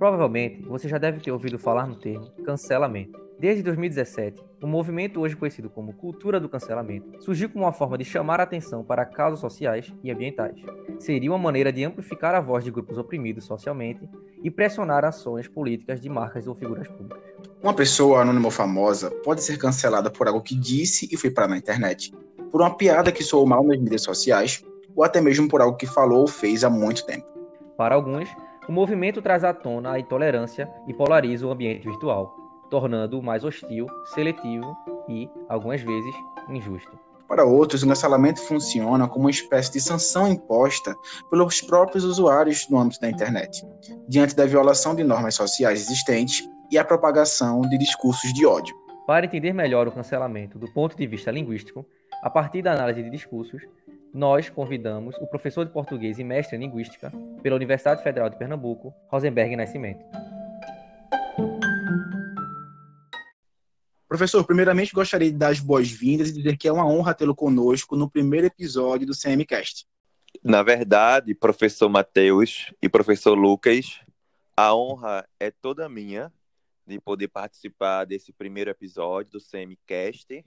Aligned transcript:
Provavelmente 0.00 0.62
você 0.62 0.88
já 0.88 0.96
deve 0.96 1.20
ter 1.20 1.30
ouvido 1.30 1.58
falar 1.58 1.86
no 1.86 1.94
termo 1.94 2.30
cancelamento. 2.42 3.20
Desde 3.38 3.62
2017, 3.62 4.42
o 4.62 4.66
movimento 4.66 5.20
hoje 5.20 5.36
conhecido 5.36 5.68
como 5.68 5.92
cultura 5.92 6.40
do 6.40 6.48
cancelamento 6.48 7.22
surgiu 7.22 7.50
como 7.50 7.66
uma 7.66 7.72
forma 7.72 7.98
de 7.98 8.04
chamar 8.06 8.40
a 8.40 8.44
atenção 8.44 8.82
para 8.82 9.04
causas 9.04 9.40
sociais 9.40 9.92
e 10.02 10.10
ambientais. 10.10 10.56
Seria 10.98 11.30
uma 11.30 11.36
maneira 11.36 11.70
de 11.70 11.84
amplificar 11.84 12.34
a 12.34 12.40
voz 12.40 12.64
de 12.64 12.70
grupos 12.70 12.96
oprimidos 12.96 13.44
socialmente 13.44 14.08
e 14.42 14.50
pressionar 14.50 15.04
ações 15.04 15.46
políticas 15.46 16.00
de 16.00 16.08
marcas 16.08 16.46
ou 16.46 16.54
figuras 16.54 16.88
públicas. 16.88 17.22
Uma 17.62 17.74
pessoa 17.74 18.22
anônima 18.22 18.46
ou 18.46 18.50
famosa 18.50 19.10
pode 19.22 19.42
ser 19.42 19.58
cancelada 19.58 20.10
por 20.10 20.26
algo 20.26 20.40
que 20.40 20.54
disse 20.54 21.10
e 21.12 21.16
foi 21.18 21.30
para 21.30 21.46
na 21.46 21.58
internet, 21.58 22.10
por 22.50 22.62
uma 22.62 22.74
piada 22.74 23.12
que 23.12 23.22
soou 23.22 23.46
mal 23.46 23.62
nas 23.62 23.78
mídias 23.78 24.02
sociais, 24.02 24.64
ou 24.96 25.04
até 25.04 25.20
mesmo 25.20 25.46
por 25.46 25.60
algo 25.60 25.76
que 25.76 25.86
falou 25.86 26.22
ou 26.22 26.26
fez 26.26 26.64
há 26.64 26.70
muito 26.70 27.04
tempo. 27.04 27.26
Para 27.76 27.94
alguns, 27.94 28.30
o 28.70 28.72
movimento 28.72 29.20
traz 29.20 29.42
à 29.42 29.52
tona 29.52 29.90
a 29.90 29.98
intolerância 29.98 30.70
e 30.86 30.94
polariza 30.94 31.44
o 31.44 31.50
ambiente 31.50 31.88
virtual, 31.88 32.32
tornando-o 32.70 33.20
mais 33.20 33.42
hostil, 33.42 33.88
seletivo 34.14 34.76
e, 35.08 35.28
algumas 35.48 35.82
vezes, 35.82 36.14
injusto. 36.48 36.96
Para 37.26 37.44
outros, 37.44 37.82
o 37.82 37.88
cancelamento 37.88 38.40
funciona 38.40 39.08
como 39.08 39.24
uma 39.24 39.30
espécie 39.30 39.72
de 39.72 39.80
sanção 39.80 40.28
imposta 40.28 40.94
pelos 41.28 41.60
próprios 41.60 42.04
usuários 42.04 42.68
no 42.70 42.78
âmbito 42.78 43.00
da 43.00 43.10
internet, 43.10 43.66
diante 44.06 44.36
da 44.36 44.46
violação 44.46 44.94
de 44.94 45.02
normas 45.02 45.34
sociais 45.34 45.80
existentes 45.80 46.48
e 46.70 46.78
a 46.78 46.84
propagação 46.84 47.62
de 47.62 47.76
discursos 47.76 48.32
de 48.32 48.46
ódio. 48.46 48.76
Para 49.04 49.26
entender 49.26 49.52
melhor 49.52 49.88
o 49.88 49.92
cancelamento 49.92 50.60
do 50.60 50.72
ponto 50.72 50.96
de 50.96 51.08
vista 51.08 51.32
linguístico, 51.32 51.84
a 52.22 52.30
partir 52.30 52.62
da 52.62 52.72
análise 52.72 53.02
de 53.02 53.10
discursos, 53.10 53.62
nós 54.12 54.48
convidamos 54.48 55.16
o 55.16 55.26
professor 55.26 55.64
de 55.64 55.72
português 55.72 56.18
e 56.18 56.24
mestre 56.24 56.56
em 56.56 56.60
linguística 56.60 57.12
pela 57.42 57.56
Universidade 57.56 58.02
Federal 58.02 58.28
de 58.28 58.36
Pernambuco, 58.36 58.92
Rosenberg 59.08 59.54
Nascimento. 59.56 60.04
Professor, 64.08 64.44
primeiramente 64.44 64.92
gostaria 64.92 65.30
de 65.30 65.38
dar 65.38 65.50
as 65.50 65.60
boas-vindas 65.60 66.30
e 66.30 66.32
dizer 66.32 66.56
que 66.56 66.66
é 66.66 66.72
uma 66.72 66.86
honra 66.86 67.14
tê-lo 67.14 67.34
conosco 67.34 67.94
no 67.94 68.10
primeiro 68.10 68.48
episódio 68.48 69.06
do 69.06 69.12
CMCast. 69.16 69.86
Na 70.42 70.62
verdade, 70.62 71.34
professor 71.34 71.88
Matheus 71.88 72.72
e 72.82 72.88
professor 72.88 73.34
Lucas, 73.34 74.00
a 74.56 74.74
honra 74.74 75.28
é 75.38 75.50
toda 75.50 75.88
minha 75.88 76.32
de 76.84 77.00
poder 77.00 77.28
participar 77.28 78.04
desse 78.04 78.32
primeiro 78.32 78.70
episódio 78.70 79.32
do 79.32 79.40
CMCast, 79.40 80.44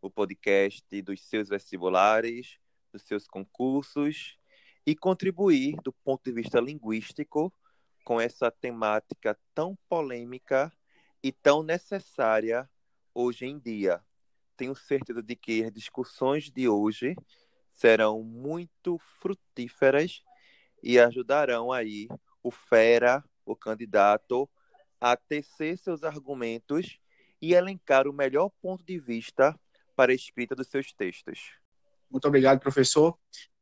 o 0.00 0.10
podcast 0.10 1.02
dos 1.02 1.20
seus 1.22 1.50
vestibulares, 1.50 2.58
dos 2.92 3.02
seus 3.02 3.26
concursos 3.26 4.36
e 4.86 4.94
contribuir 4.94 5.76
do 5.82 5.92
ponto 5.92 6.22
de 6.24 6.32
vista 6.32 6.60
linguístico 6.60 7.52
com 8.04 8.20
essa 8.20 8.50
temática 8.50 9.38
tão 9.54 9.78
polêmica 9.88 10.72
e 11.22 11.32
tão 11.32 11.62
necessária 11.62 12.68
hoje 13.14 13.46
em 13.46 13.58
dia. 13.58 14.02
Tenho 14.56 14.74
certeza 14.74 15.22
de 15.22 15.36
que 15.36 15.64
as 15.64 15.72
discussões 15.72 16.50
de 16.50 16.68
hoje 16.68 17.16
serão 17.74 18.22
muito 18.22 18.98
frutíferas 19.20 20.22
e 20.82 20.98
ajudarão 20.98 21.72
aí 21.72 22.08
o 22.42 22.50
fera, 22.50 23.24
o 23.44 23.54
candidato, 23.54 24.48
a 25.00 25.16
tecer 25.16 25.78
seus 25.78 26.02
argumentos 26.02 26.98
e 27.40 27.54
elencar 27.54 28.06
o 28.06 28.12
melhor 28.12 28.50
ponto 28.60 28.84
de 28.84 28.98
vista 28.98 29.58
para 29.96 30.12
a 30.12 30.14
escrita 30.14 30.54
dos 30.54 30.68
seus 30.68 30.92
textos. 30.92 31.61
Muito 32.12 32.28
obrigado, 32.28 32.60
professor. 32.60 33.16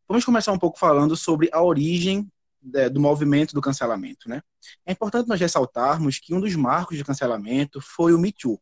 Vamos 0.08 0.24
começar 0.24 0.50
um 0.50 0.58
pouco 0.58 0.78
falando 0.78 1.16
sobre 1.16 1.48
a 1.52 1.62
origem 1.62 2.28
é, 2.74 2.90
do 2.90 3.00
movimento 3.00 3.54
do 3.54 3.60
cancelamento, 3.60 4.28
né? 4.28 4.42
É 4.84 4.92
importante 4.92 5.28
nós 5.28 5.40
ressaltarmos 5.40 6.18
que 6.18 6.34
um 6.34 6.40
dos 6.40 6.54
marcos 6.56 6.98
de 6.98 7.04
cancelamento 7.04 7.80
foi 7.80 8.12
o 8.12 8.18
Me 8.18 8.32
Too, 8.32 8.60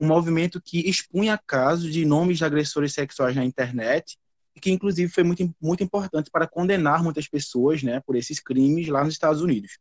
um 0.00 0.06
movimento 0.06 0.60
que 0.60 0.88
expunha 0.88 1.38
casos 1.46 1.92
de 1.92 2.04
nomes 2.06 2.38
de 2.38 2.44
agressores 2.44 2.94
sexuais 2.94 3.36
na 3.36 3.44
internet 3.44 4.18
e 4.54 4.60
que 4.60 4.70
inclusive 4.70 5.12
foi 5.12 5.22
muito, 5.22 5.54
muito 5.60 5.84
importante 5.84 6.30
para 6.30 6.46
condenar 6.46 7.02
muitas 7.02 7.28
pessoas 7.28 7.82
né, 7.82 8.00
por 8.00 8.16
esses 8.16 8.40
crimes 8.40 8.88
lá 8.88 9.04
nos 9.04 9.12
Estados 9.12 9.42
Unidos. 9.42 9.78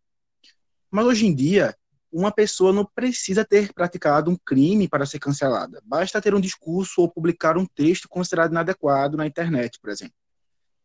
Mas 0.92 1.06
hoje 1.06 1.26
em 1.26 1.34
dia, 1.34 1.76
uma 2.18 2.32
pessoa 2.32 2.72
não 2.72 2.86
precisa 2.86 3.44
ter 3.44 3.74
praticado 3.74 4.32
um 4.32 4.38
crime 4.38 4.88
para 4.88 5.06
ser 5.06 5.20
cancelada. 5.20 5.82
Basta 5.84 6.22
ter 6.22 6.34
um 6.34 6.40
discurso 6.40 7.02
ou 7.02 7.12
publicar 7.12 7.58
um 7.58 7.66
texto 7.66 8.08
considerado 8.08 8.52
inadequado 8.52 9.18
na 9.18 9.28
internet, 9.28 9.80
por 9.80 9.90
exemplo. 9.90 10.16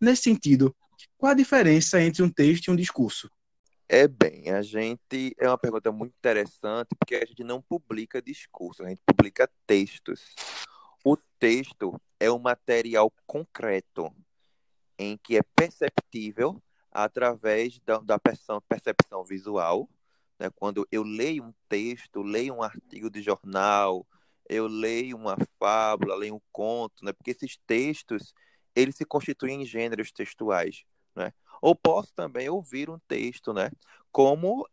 Nesse 0.00 0.22
sentido, 0.22 0.74
qual 1.16 1.30
a 1.30 1.34
diferença 1.34 2.02
entre 2.02 2.22
um 2.22 2.28
texto 2.28 2.66
e 2.66 2.70
um 2.70 2.76
discurso? 2.76 3.30
É 3.88 4.08
bem, 4.08 4.50
a 4.50 4.62
gente 4.62 5.34
é 5.38 5.48
uma 5.48 5.58
pergunta 5.58 5.90
muito 5.92 6.14
interessante 6.16 6.88
porque 6.98 7.16
a 7.16 7.24
gente 7.24 7.44
não 7.44 7.60
publica 7.60 8.22
discursos, 8.22 8.84
a 8.84 8.88
gente 8.88 9.02
publica 9.06 9.48
textos. 9.66 10.34
O 11.04 11.16
texto 11.38 12.00
é 12.18 12.30
um 12.30 12.38
material 12.38 13.12
concreto 13.26 14.12
em 14.98 15.16
que 15.16 15.36
é 15.36 15.42
perceptível 15.56 16.60
através 16.90 17.78
da, 17.80 17.98
da 17.98 18.18
percepção, 18.18 18.60
percepção 18.68 19.24
visual. 19.24 19.88
Né? 20.40 20.48
Quando 20.56 20.88
eu 20.90 21.02
leio 21.02 21.44
um 21.44 21.54
texto, 21.68 22.22
leio 22.22 22.54
um 22.54 22.62
artigo 22.62 23.10
de 23.10 23.20
jornal, 23.20 24.06
eu 24.48 24.66
leio 24.66 25.18
uma 25.18 25.36
fábula, 25.58 26.16
leio 26.16 26.36
um 26.36 26.40
conto, 26.50 27.04
né? 27.04 27.12
porque 27.12 27.32
esses 27.32 27.58
textos 27.66 28.34
eles 28.74 28.96
se 28.96 29.04
constituem 29.04 29.62
em 29.62 29.66
gêneros 29.66 30.10
textuais. 30.10 30.84
Né? 31.14 31.32
Ou 31.60 31.76
posso 31.76 32.14
também 32.14 32.48
ouvir 32.48 32.88
um 32.88 32.98
texto, 33.06 33.52
né? 33.52 33.70
Como 34.10 34.66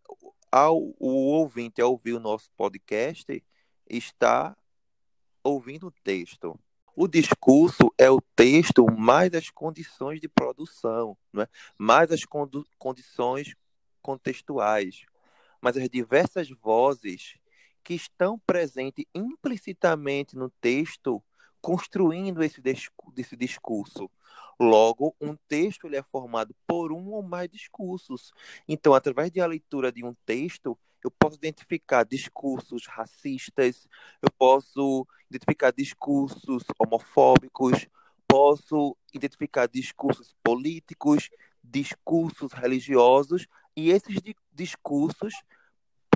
ao, 0.50 0.78
o 0.98 1.34
ouvinte, 1.34 1.82
ao 1.82 1.92
ouvir 1.92 2.14
o 2.14 2.20
nosso 2.20 2.50
podcast, 2.56 3.44
está 3.90 4.56
ouvindo 5.44 5.88
o 5.88 5.94
texto. 6.04 6.58
O 6.96 7.08
discurso 7.08 7.94
é 7.98 8.10
o 8.10 8.22
texto 8.36 8.86
mais 8.90 9.34
as 9.34 9.50
condições 9.50 10.22
de 10.22 10.30
produção, 10.30 11.18
né? 11.34 11.48
mais 11.78 12.12
as 12.12 12.22
condições 12.78 13.54
contextuais, 14.02 15.06
mas 15.62 15.78
as 15.78 15.90
diversas 15.90 16.50
vozes 16.50 17.36
que 17.84 17.94
estão 17.94 18.38
presentes 18.40 19.06
implicitamente 19.16 20.36
no 20.36 20.50
texto, 20.62 21.24
construindo 21.62 22.44
esse, 22.44 22.62
esse 23.18 23.36
discurso. 23.36 24.10
Logo, 24.60 25.16
um 25.22 25.36
texto 25.48 25.86
ele 25.86 25.96
é 25.96 26.04
formado 26.04 26.56
por 26.66 26.92
um 26.92 27.12
ou 27.12 27.22
mais 27.22 27.50
discursos. 27.50 28.34
Então, 28.68 28.94
através 28.94 29.32
da 29.32 29.46
leitura 29.46 29.92
de 29.92 30.04
um 30.04 30.14
texto, 30.26 30.78
eu 31.04 31.12
posso 31.12 31.38
identificar 31.38 32.04
discursos 32.04 32.86
racistas, 32.88 33.88
eu 34.22 34.30
posso 34.38 35.08
identificar 35.30 35.72
discursos 35.72 36.64
homofóbicos, 36.80 37.88
posso 38.28 38.98
identificar 39.14 39.68
discursos 39.68 40.36
políticos, 40.44 41.30
discursos 41.64 42.52
religiosos, 42.52 43.48
e 43.78 43.92
esses 43.92 44.18
discursos 44.52 45.36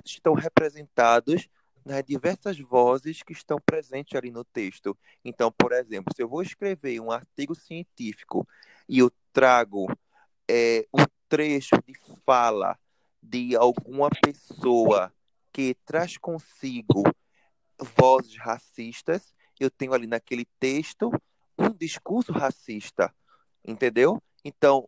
estão 0.04 0.34
representados 0.34 1.48
nas 1.86 2.04
diversas 2.04 2.58
vozes 2.60 3.22
que 3.22 3.34
estão 3.34 3.60
presentes 3.64 4.16
ali 4.16 4.32
no 4.32 4.44
texto. 4.44 4.98
Então, 5.24 5.52
por 5.52 5.72
exemplo, 5.72 6.12
se 6.16 6.24
eu 6.24 6.28
vou 6.28 6.42
escrever 6.42 7.00
um 7.00 7.12
artigo 7.12 7.54
científico 7.54 8.48
e 8.90 8.98
eu 8.98 9.12
trago 9.32 9.88
é, 10.50 10.88
um 10.92 11.06
trecho 11.30 11.76
de 11.86 11.94
fala 12.26 12.78
de 13.22 13.56
alguma 13.56 14.10
pessoa 14.10 15.14
que 15.54 15.76
traz 15.86 16.18
consigo 16.18 17.04
vozes 17.96 18.38
racistas, 18.38 19.36
eu 19.60 19.70
tenho 19.70 19.94
ali 19.94 20.08
naquele 20.08 20.46
texto 20.60 21.12
um 21.56 21.70
discurso 21.70 22.32
racista, 22.32 23.14
entendeu? 23.64 24.22
Então, 24.44 24.88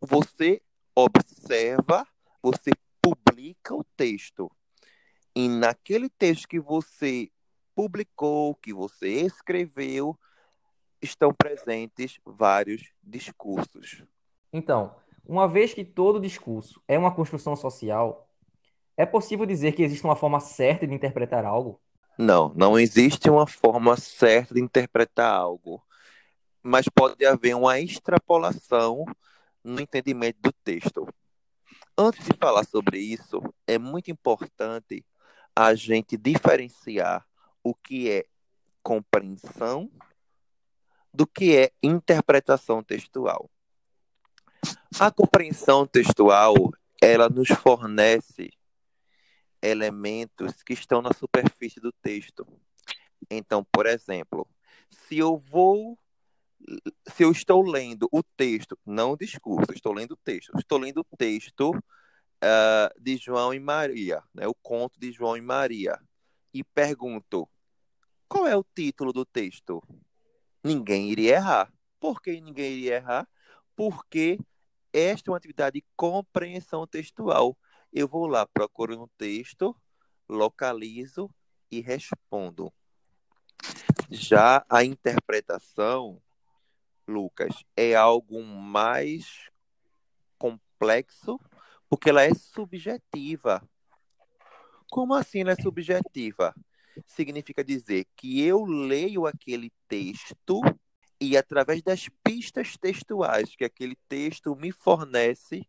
você 0.00 0.62
observa, 0.94 2.06
você 2.42 2.70
publica 3.00 3.74
o 3.74 3.84
texto 3.96 4.50
e 5.34 5.48
naquele 5.48 6.08
texto 6.10 6.46
que 6.46 6.60
você 6.60 7.30
publicou, 7.74 8.54
que 8.56 8.72
você 8.72 9.08
escreveu, 9.08 10.18
estão 11.00 11.32
presentes 11.32 12.18
vários 12.24 12.92
discursos. 13.02 14.04
Então, 14.52 14.94
uma 15.26 15.48
vez 15.48 15.72
que 15.72 15.84
todo 15.84 16.20
discurso 16.20 16.82
é 16.86 16.98
uma 16.98 17.14
construção 17.14 17.56
social, 17.56 18.28
é 18.96 19.06
possível 19.06 19.46
dizer 19.46 19.72
que 19.72 19.82
existe 19.82 20.04
uma 20.04 20.16
forma 20.16 20.38
certa 20.38 20.86
de 20.86 20.94
interpretar 20.94 21.44
algo? 21.44 21.80
Não, 22.18 22.52
não 22.54 22.78
existe 22.78 23.30
uma 23.30 23.46
forma 23.46 23.96
certa 23.96 24.54
de 24.54 24.60
interpretar 24.60 25.32
algo, 25.34 25.82
mas 26.62 26.86
pode 26.94 27.24
haver 27.24 27.56
uma 27.56 27.80
extrapolação 27.80 29.06
no 29.64 29.80
entendimento 29.80 30.38
do 30.42 30.52
texto. 30.52 31.08
Antes 32.04 32.24
de 32.24 32.36
falar 32.36 32.64
sobre 32.64 32.98
isso, 32.98 33.40
é 33.64 33.78
muito 33.78 34.10
importante 34.10 35.06
a 35.54 35.72
gente 35.72 36.16
diferenciar 36.16 37.24
o 37.62 37.72
que 37.72 38.10
é 38.10 38.26
compreensão 38.82 39.88
do 41.14 41.28
que 41.28 41.56
é 41.56 41.70
interpretação 41.80 42.82
textual. 42.82 43.48
A 44.98 45.12
compreensão 45.12 45.86
textual, 45.86 46.56
ela 47.00 47.28
nos 47.28 47.46
fornece 47.50 48.50
elementos 49.62 50.60
que 50.64 50.72
estão 50.72 51.00
na 51.02 51.12
superfície 51.12 51.78
do 51.78 51.92
texto. 52.02 52.44
Então, 53.30 53.64
por 53.70 53.86
exemplo, 53.86 54.48
se 54.90 55.18
eu 55.18 55.36
vou 55.36 55.96
se 57.08 57.24
eu 57.24 57.30
estou 57.30 57.62
lendo 57.62 58.08
o 58.12 58.22
texto, 58.22 58.78
não 58.84 59.12
o 59.12 59.16
discurso, 59.16 59.72
estou 59.72 59.92
lendo 59.92 60.12
o 60.12 60.16
texto, 60.16 60.52
estou 60.58 60.78
lendo 60.78 61.00
o 61.00 61.16
texto 61.16 61.70
uh, 61.70 63.00
de 63.00 63.16
João 63.16 63.52
e 63.52 63.60
Maria, 63.60 64.22
né, 64.34 64.46
o 64.46 64.54
conto 64.54 64.98
de 64.98 65.12
João 65.12 65.36
e 65.36 65.40
Maria, 65.40 65.98
e 66.52 66.62
pergunto, 66.62 67.48
qual 68.28 68.46
é 68.46 68.56
o 68.56 68.64
título 68.74 69.12
do 69.12 69.24
texto? 69.24 69.82
Ninguém 70.62 71.10
iria 71.10 71.36
errar. 71.36 71.72
Por 71.98 72.20
que 72.20 72.40
ninguém 72.40 72.72
iria 72.72 72.96
errar? 72.96 73.28
Porque 73.74 74.38
esta 74.92 75.28
é 75.28 75.32
uma 75.32 75.36
atividade 75.36 75.80
de 75.80 75.86
compreensão 75.96 76.86
textual. 76.86 77.56
Eu 77.92 78.06
vou 78.06 78.26
lá, 78.26 78.46
procuro 78.46 79.02
um 79.02 79.08
texto, 79.18 79.76
localizo 80.28 81.30
e 81.70 81.80
respondo. 81.80 82.72
Já 84.10 84.64
a 84.68 84.84
interpretação, 84.84 86.20
Lucas, 87.12 87.64
é 87.76 87.94
algo 87.94 88.42
mais 88.42 89.50
complexo, 90.38 91.38
porque 91.88 92.10
ela 92.10 92.24
é 92.24 92.34
subjetiva. 92.34 93.62
Como 94.90 95.14
assim 95.14 95.40
ela 95.40 95.52
é 95.52 95.62
subjetiva? 95.62 96.54
Significa 97.06 97.62
dizer 97.62 98.06
que 98.16 98.42
eu 98.42 98.64
leio 98.64 99.26
aquele 99.26 99.70
texto 99.88 100.60
e 101.20 101.36
através 101.36 101.82
das 101.82 102.08
pistas 102.24 102.76
textuais 102.76 103.54
que 103.54 103.64
aquele 103.64 103.96
texto 104.08 104.56
me 104.56 104.72
fornece, 104.72 105.66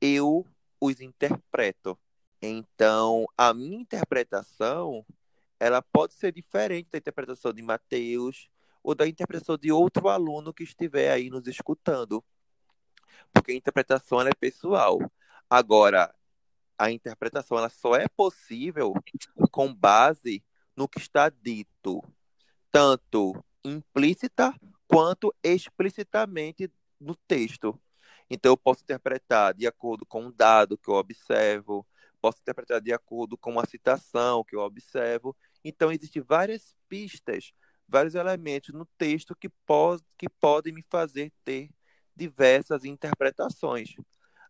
eu 0.00 0.44
os 0.80 1.00
interpreto. 1.00 1.98
Então, 2.42 3.26
a 3.36 3.54
minha 3.54 3.78
interpretação, 3.78 5.04
ela 5.60 5.80
pode 5.82 6.14
ser 6.14 6.32
diferente 6.32 6.88
da 6.90 6.98
interpretação 6.98 7.52
de 7.52 7.62
Mateus 7.62 8.48
ou 8.82 8.94
da 8.94 9.06
interpretação 9.06 9.56
de 9.56 9.70
outro 9.72 10.08
aluno 10.08 10.52
que 10.52 10.64
estiver 10.64 11.10
aí 11.10 11.30
nos 11.30 11.46
escutando. 11.46 12.24
Porque 13.32 13.52
a 13.52 13.54
interpretação 13.54 14.20
é 14.22 14.30
pessoal. 14.34 14.98
Agora, 15.48 16.14
a 16.78 16.90
interpretação 16.90 17.58
ela 17.58 17.68
só 17.68 17.94
é 17.94 18.08
possível 18.08 18.94
com 19.50 19.74
base 19.74 20.42
no 20.74 20.88
que 20.88 20.98
está 20.98 21.28
dito, 21.28 22.02
tanto 22.70 23.34
implícita 23.62 24.54
quanto 24.88 25.34
explicitamente 25.42 26.70
no 26.98 27.14
texto. 27.14 27.78
Então, 28.30 28.52
eu 28.52 28.56
posso 28.56 28.82
interpretar 28.82 29.52
de 29.52 29.66
acordo 29.66 30.06
com 30.06 30.26
um 30.26 30.32
dado 30.32 30.78
que 30.78 30.88
eu 30.88 30.94
observo, 30.94 31.86
posso 32.20 32.38
interpretar 32.40 32.80
de 32.80 32.92
acordo 32.92 33.36
com 33.36 33.52
uma 33.52 33.66
citação 33.66 34.44
que 34.44 34.54
eu 34.54 34.60
observo. 34.60 35.36
Então, 35.64 35.92
existem 35.92 36.22
várias 36.22 36.74
pistas, 36.88 37.52
vários 37.90 38.14
elementos 38.14 38.72
no 38.72 38.86
texto 38.96 39.34
que, 39.34 39.48
pode, 39.66 40.02
que 40.16 40.28
podem 40.28 40.72
me 40.72 40.82
fazer 40.88 41.32
ter 41.44 41.70
diversas 42.14 42.84
interpretações. 42.84 43.94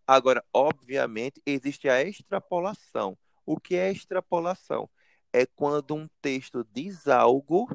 Agora, 0.07 0.45
obviamente, 0.53 1.41
existe 1.47 1.89
a 1.89 2.03
extrapolação. 2.03 3.17
O 3.47 3.59
que 3.59 3.77
é 3.77 3.91
extrapolação? 3.91 4.89
É 5.33 5.47
quando 5.47 5.95
um 5.95 6.09
texto 6.21 6.67
diz 6.73 7.09
algo 7.09 7.69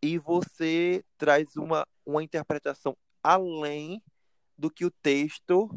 e 0.00 0.18
você 0.18 1.04
traz 1.18 1.56
uma, 1.56 1.86
uma 2.06 2.22
interpretação 2.22 2.96
além 3.22 4.02
do 4.56 4.70
que 4.70 4.84
o 4.84 4.90
texto 4.90 5.68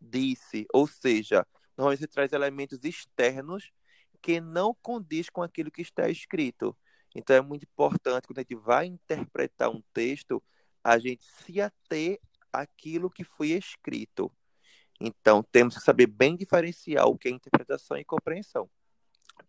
disse. 0.00 0.66
Ou 0.72 0.86
seja, 0.86 1.46
normalmente 1.76 2.00
você 2.00 2.08
traz 2.08 2.32
elementos 2.32 2.84
externos 2.84 3.70
que 4.20 4.40
não 4.40 4.74
condiz 4.82 5.30
com 5.30 5.42
aquilo 5.42 5.70
que 5.70 5.82
está 5.82 6.08
escrito. 6.08 6.76
Então 7.14 7.36
é 7.36 7.40
muito 7.40 7.64
importante 7.64 8.26
quando 8.26 8.38
a 8.38 8.42
gente 8.42 8.56
vai 8.56 8.86
interpretar 8.86 9.70
um 9.70 9.82
texto, 9.92 10.42
a 10.82 10.98
gente 10.98 11.24
se 11.24 11.60
ater 11.60 12.20
àquilo 12.52 13.10
que 13.10 13.24
foi 13.24 13.48
escrito. 13.48 14.30
Então 15.00 15.42
temos 15.42 15.76
que 15.76 15.82
saber 15.82 16.06
bem 16.06 16.36
diferenciar 16.36 17.06
o 17.06 17.16
que 17.16 17.28
é 17.28 17.30
interpretação 17.30 17.96
e 17.96 18.04
compreensão. 18.04 18.68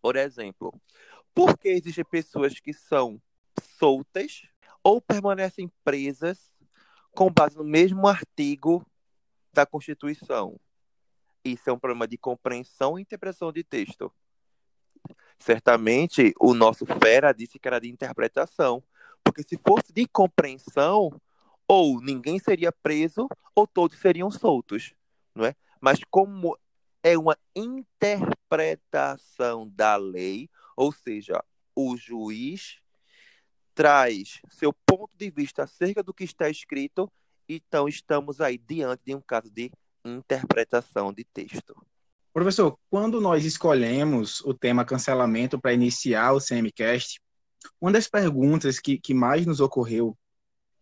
Por 0.01 0.15
exemplo, 0.15 0.73
por 1.33 1.57
que 1.57 1.69
existem 1.69 2.05
pessoas 2.05 2.59
que 2.59 2.73
são 2.73 3.21
soltas 3.77 4.43
ou 4.83 5.01
permanecem 5.01 5.71
presas 5.83 6.51
com 7.15 7.31
base 7.31 7.57
no 7.57 7.63
mesmo 7.63 8.07
artigo 8.07 8.85
da 9.53 9.65
Constituição. 9.65 10.59
Isso 11.43 11.69
é 11.69 11.73
um 11.73 11.79
problema 11.79 12.07
de 12.07 12.17
compreensão 12.17 12.99
e 12.99 13.01
interpretação 13.01 13.51
de 13.51 13.63
texto. 13.63 14.11
Certamente, 15.39 16.33
o 16.39 16.53
nosso 16.53 16.85
fera 16.85 17.33
disse 17.33 17.57
que 17.59 17.67
era 17.67 17.79
de 17.79 17.89
interpretação, 17.89 18.83
porque 19.23 19.41
se 19.43 19.57
fosse 19.57 19.93
de 19.93 20.07
compreensão, 20.07 21.11
ou 21.67 22.01
ninguém 22.01 22.39
seria 22.39 22.71
preso, 22.71 23.27
ou 23.53 23.67
todos 23.67 23.99
seriam 23.99 24.31
soltos, 24.31 24.93
não 25.33 25.45
é? 25.45 25.55
Mas 25.81 25.99
como 26.09 26.57
é 27.03 27.17
uma 27.17 27.37
interpretação 27.55 29.69
da 29.69 29.95
lei, 29.95 30.49
ou 30.75 30.91
seja, 30.91 31.43
o 31.75 31.95
juiz 31.97 32.79
traz 33.73 34.39
seu 34.49 34.73
ponto 34.73 35.11
de 35.17 35.29
vista 35.29 35.63
acerca 35.63 36.01
do 36.01 36.13
que 36.13 36.23
está 36.23 36.49
escrito, 36.49 37.11
então 37.47 37.87
estamos 37.87 38.41
aí 38.41 38.57
diante 38.57 39.03
de 39.05 39.13
um 39.13 39.21
caso 39.21 39.51
de 39.51 39.71
interpretação 40.03 41.13
de 41.13 41.23
texto. 41.23 41.75
Professor, 42.35 42.77
quando 42.89 43.21
nós 43.21 43.45
escolhemos 43.45 44.41
o 44.41 44.53
tema 44.53 44.83
cancelamento 44.83 45.57
para 45.57 45.71
iniciar 45.71 46.33
o 46.33 46.41
CMCast, 46.41 47.21
uma 47.79 47.93
das 47.93 48.09
perguntas 48.09 48.77
que, 48.77 48.99
que 48.99 49.13
mais 49.13 49.45
nos 49.45 49.61
ocorreu 49.61 50.17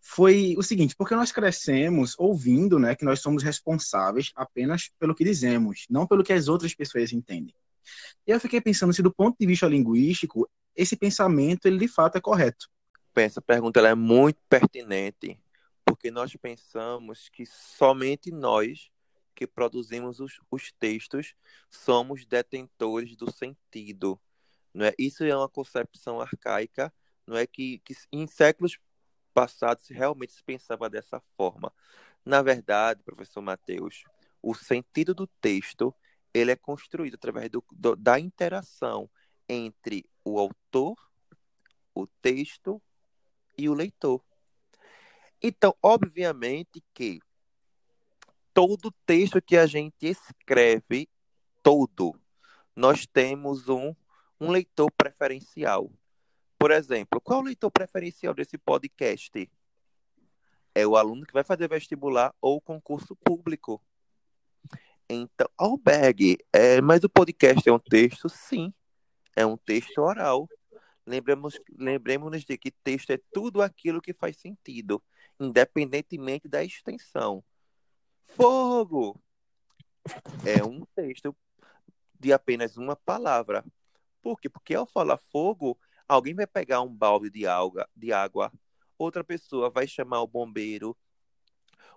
foi 0.01 0.55
o 0.57 0.63
seguinte, 0.63 0.95
porque 0.97 1.15
nós 1.15 1.31
crescemos 1.31 2.15
ouvindo 2.17 2.79
né, 2.79 2.95
que 2.95 3.05
nós 3.05 3.19
somos 3.19 3.43
responsáveis 3.43 4.31
apenas 4.35 4.89
pelo 4.97 5.13
que 5.13 5.23
dizemos, 5.23 5.85
não 5.87 6.07
pelo 6.07 6.23
que 6.23 6.33
as 6.33 6.47
outras 6.47 6.73
pessoas 6.73 7.13
entendem. 7.13 7.53
E 8.25 8.31
eu 8.31 8.39
fiquei 8.39 8.59
pensando 8.59 8.91
se 8.91 9.03
do 9.03 9.13
ponto 9.13 9.37
de 9.39 9.45
vista 9.45 9.67
linguístico, 9.67 10.49
esse 10.75 10.97
pensamento 10.97 11.67
ele 11.67 11.77
de 11.77 11.87
fato 11.87 12.17
é 12.17 12.21
correto 12.21 12.67
essa 13.21 13.41
pergunta 13.41 13.79
ela 13.79 13.89
é 13.89 13.95
muito 13.95 14.39
pertinente, 14.49 15.39
porque 15.85 16.09
nós 16.09 16.35
pensamos 16.35 17.29
que 17.29 17.45
somente 17.45 18.31
nós 18.31 18.89
que 19.35 19.47
produzimos 19.47 20.19
os, 20.19 20.39
os 20.49 20.71
textos 20.73 21.35
somos 21.69 22.25
detentores 22.25 23.15
do 23.15 23.31
sentido. 23.31 24.19
Não 24.73 24.85
é? 24.85 24.93
Isso 24.97 25.23
é 25.23 25.35
uma 25.35 25.49
concepção 25.49 26.19
arcaica, 26.19 26.93
não 27.25 27.37
é 27.37 27.45
que, 27.45 27.79
que 27.79 27.95
em 28.11 28.27
séculos 28.27 28.77
passados 29.33 29.87
realmente 29.87 30.33
se 30.33 30.43
pensava 30.43 30.89
dessa 30.89 31.19
forma. 31.35 31.73
Na 32.25 32.41
verdade, 32.41 33.03
professor 33.03 33.41
Mateus, 33.41 34.03
o 34.41 34.53
sentido 34.53 35.13
do 35.13 35.27
texto 35.27 35.93
ele 36.33 36.51
é 36.51 36.55
construído 36.55 37.15
através 37.15 37.49
do, 37.49 37.63
do, 37.71 37.95
da 37.95 38.19
interação 38.19 39.09
entre 39.47 40.05
o 40.23 40.39
autor, 40.39 40.95
o 41.93 42.07
texto 42.07 42.81
e 43.57 43.69
o 43.69 43.73
leitor. 43.73 44.23
Então, 45.41 45.75
obviamente 45.81 46.83
que 46.93 47.19
todo 48.53 48.93
texto 49.05 49.41
que 49.41 49.57
a 49.57 49.65
gente 49.65 50.05
escreve, 50.05 51.09
todo, 51.61 52.13
nós 52.75 53.05
temos 53.05 53.67
um, 53.67 53.95
um 54.39 54.51
leitor 54.51 54.91
preferencial. 54.91 55.91
Por 56.57 56.71
exemplo, 56.71 57.19
qual 57.19 57.39
é 57.39 57.41
o 57.41 57.45
leitor 57.45 57.71
preferencial 57.71 58.33
desse 58.33 58.57
podcast? 58.57 59.49
É 60.75 60.87
o 60.87 60.95
aluno 60.95 61.25
que 61.25 61.33
vai 61.33 61.43
fazer 61.43 61.67
vestibular 61.67 62.33
ou 62.39 62.61
concurso 62.61 63.15
público. 63.15 63.81
Então, 65.09 65.47
albergue, 65.57 66.37
é, 66.51 66.79
mas 66.81 67.03
o 67.03 67.09
podcast 67.09 67.67
é 67.67 67.73
um 67.73 67.79
texto? 67.79 68.29
Sim, 68.29 68.73
é 69.35 69.45
um 69.45 69.57
texto 69.57 69.99
oral. 69.99 70.47
Lembremos, 71.05 71.59
lembremos 71.77 72.45
de 72.45 72.57
que 72.57 72.71
texto 72.71 73.11
é 73.11 73.19
tudo 73.31 73.61
aquilo 73.61 74.01
que 74.01 74.13
faz 74.13 74.37
sentido, 74.37 75.03
independentemente 75.39 76.47
da 76.47 76.63
extensão. 76.63 77.43
Fogo 78.25 79.19
é 80.45 80.63
um 80.63 80.85
texto 80.95 81.35
de 82.19 82.33
apenas 82.33 82.77
uma 82.77 82.95
palavra. 82.95 83.63
Por 84.21 84.39
quê? 84.39 84.49
Porque 84.49 84.73
ao 84.73 84.85
falar 84.85 85.17
fogo, 85.17 85.77
alguém 86.07 86.33
vai 86.33 86.47
pegar 86.47 86.81
um 86.81 86.93
balde 86.93 87.29
de 87.29 87.45
água, 87.45 87.87
de 87.95 88.11
água, 88.13 88.51
outra 88.97 89.23
pessoa 89.23 89.69
vai 89.69 89.87
chamar 89.87 90.21
o 90.21 90.27
bombeiro, 90.27 90.95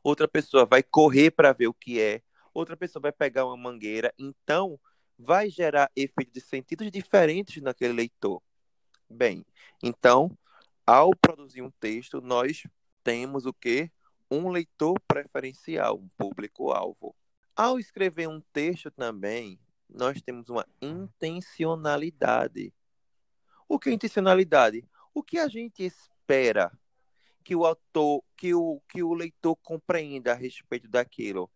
outra 0.03 0.27
pessoa 0.27 0.67
vai 0.67 0.83
correr 0.83 1.31
para 1.31 1.53
ver 1.53 1.69
o 1.69 1.75
que 1.75 2.01
é, 2.01 2.23
outra 2.53 2.77
pessoa 2.77 3.01
vai 3.03 3.13
pegar 3.13 3.47
uma 3.47 3.57
mangueira. 3.57 4.13
Então, 4.19 4.79
vai 5.19 5.49
gerar 5.49 5.91
efeitos 5.95 6.33
de 6.35 6.41
sentidos 6.41 6.91
diferentes 6.91 7.63
naquele 7.63 7.93
leitor. 7.93 8.43
Bem, 9.09 9.45
então, 9.83 10.37
ao 10.87 11.11
produzir 11.11 11.63
um 11.63 11.71
texto, 11.71 12.21
nós 12.21 12.63
temos 13.05 13.47
o 13.47 13.53
que? 13.53 13.91
Um 14.31 14.49
leitor 14.51 14.95
preferencial, 15.07 15.97
um 15.97 16.09
público-alvo. 16.17 17.15
Ao 17.55 17.79
escrever 17.79 18.29
um 18.29 18.41
texto 18.53 18.91
também, 18.91 19.59
nós 19.89 20.21
temos 20.21 20.49
uma 20.49 20.67
intencionalidade. 20.83 22.73
O 23.69 23.79
que 23.79 23.91
é 23.91 23.93
intencionalidade? 23.93 24.85
O 25.15 25.23
que 25.23 25.39
a 25.39 25.49
gente 25.49 25.83
espera 25.83 26.71
que 27.47 27.55
o 27.55 27.65
autor, 27.65 28.25
que 28.37 28.53
o, 28.53 28.83
que 28.89 29.05
o 29.05 29.15
leitor 29.15 29.55
compreenda 29.63 30.33
a 30.33 30.35
respeito 30.35 30.89
daquilo. 30.89 31.49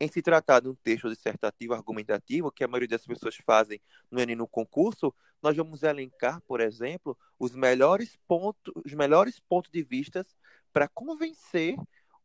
Em 0.00 0.08
se 0.08 0.20
tratar 0.20 0.58
de 0.58 0.68
um 0.68 0.74
texto 0.74 1.08
dissertativo, 1.08 1.74
argumentativo, 1.74 2.50
que 2.50 2.64
a 2.64 2.68
maioria 2.68 2.88
das 2.88 3.06
pessoas 3.06 3.36
fazem 3.44 3.80
no 4.10 4.20
Enem 4.20 4.34
no 4.34 4.48
concurso, 4.48 5.14
nós 5.40 5.56
vamos 5.56 5.84
elencar, 5.84 6.40
por 6.42 6.60
exemplo, 6.60 7.16
os 7.38 7.54
melhores 7.54 8.16
pontos, 8.26 8.74
os 8.84 8.92
melhores 8.94 9.38
pontos 9.38 9.70
de 9.70 9.80
vista 9.80 10.26
para 10.72 10.88
convencer 10.88 11.76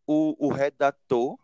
o, 0.05 0.47
o 0.47 0.51
redator, 0.51 1.37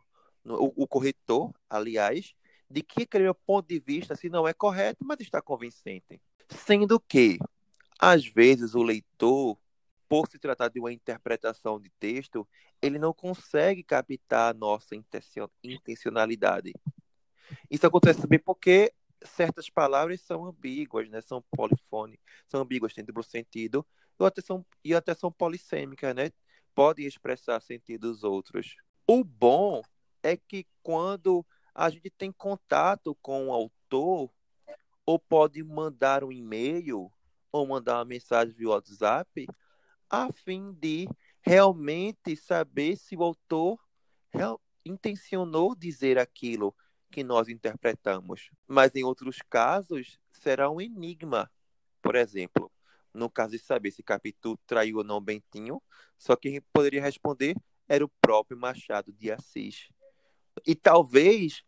o, 0.44 0.84
o, 0.84 0.88
corretor, 0.88 1.54
aliás, 1.70 2.34
de 2.70 2.82
que 2.82 3.04
aquele 3.04 3.34
ponto 3.34 3.68
de 3.68 3.80
vista, 3.80 4.16
se 4.16 4.30
não 4.30 4.48
é 4.48 4.54
correto, 4.54 5.04
mas 5.04 5.20
está 5.20 5.42
convincente. 5.42 6.22
Sendo 6.50 7.00
que, 7.00 7.40
às 8.00 8.26
vezes, 8.26 8.76
o 8.76 8.84
leitor 8.84 9.58
por 10.10 10.28
se 10.28 10.40
tratar 10.40 10.70
de 10.70 10.80
uma 10.80 10.92
interpretação 10.92 11.80
de 11.80 11.90
texto, 12.00 12.48
ele 12.82 12.98
não 12.98 13.14
consegue 13.14 13.84
captar 13.84 14.50
a 14.50 14.58
nossa 14.58 14.96
intencionalidade. 15.64 16.74
Isso 17.70 17.86
acontece 17.86 18.22
também 18.22 18.40
porque 18.40 18.92
certas 19.24 19.70
palavras 19.70 20.22
são 20.22 20.46
ambíguas, 20.46 21.08
né? 21.10 21.22
São 21.22 21.44
polifone, 21.52 22.20
são 22.48 22.62
ambíguas, 22.62 22.94
têm 22.94 23.06
duplo 23.06 23.22
sentido, 23.22 23.86
até 24.20 24.42
são, 24.42 24.66
e 24.84 24.96
até 24.96 25.14
são 25.14 25.32
polissêmicas, 25.32 26.16
né? 26.16 26.32
Podem 26.74 27.06
expressar 27.06 27.62
sentidos 27.62 28.24
outros. 28.24 28.76
O 29.08 29.24
bom 29.24 29.82
é 30.22 30.38
que 30.38 30.66
quando 30.82 31.46
a 31.74 31.90
gente 31.90 32.10
tem 32.10 32.32
contato 32.32 33.16
com 33.22 33.48
o 33.48 33.54
autor, 33.54 34.32
ou 35.06 35.18
pode 35.18 35.64
mandar 35.64 36.24
um 36.24 36.32
e-mail, 36.32 37.12
ou 37.52 37.68
mandar 37.68 37.98
uma 37.98 38.06
mensagem 38.06 38.54
via 38.54 38.70
WhatsApp, 38.70 39.48
a 40.10 40.32
fim 40.32 40.72
de 40.74 41.08
realmente 41.42 42.36
saber 42.36 42.96
se 42.96 43.16
o 43.16 43.24
autor 43.24 43.80
intencionou 44.86 45.76
dizer 45.76 46.18
aquilo 46.18 46.76
que 47.12 47.24
nós 47.24 47.50
interpretamos. 47.50 48.52
Mas 48.68 48.96
em 48.96 49.04
outros 49.04 49.40
casos, 49.50 50.20
será 50.32 50.70
um 50.70 50.80
enigma. 50.80 51.50
Por 52.02 52.16
exemplo, 52.16 52.72
no 53.14 53.30
caso 53.30 53.52
de 53.52 53.60
saber 53.60 53.92
se 53.92 54.04
Capitu 54.04 54.58
traiu 54.66 54.98
ou 54.98 55.04
não 55.04 55.22
Bentinho, 55.22 55.82
só 56.18 56.36
quem 56.36 56.62
poderia 56.74 57.02
responder 57.02 57.56
era 57.88 58.06
o 58.06 58.12
próprio 58.22 58.58
Machado 58.58 59.12
de 59.12 59.32
Assis. 59.32 59.90
E 60.66 60.76
talvez 60.76 61.64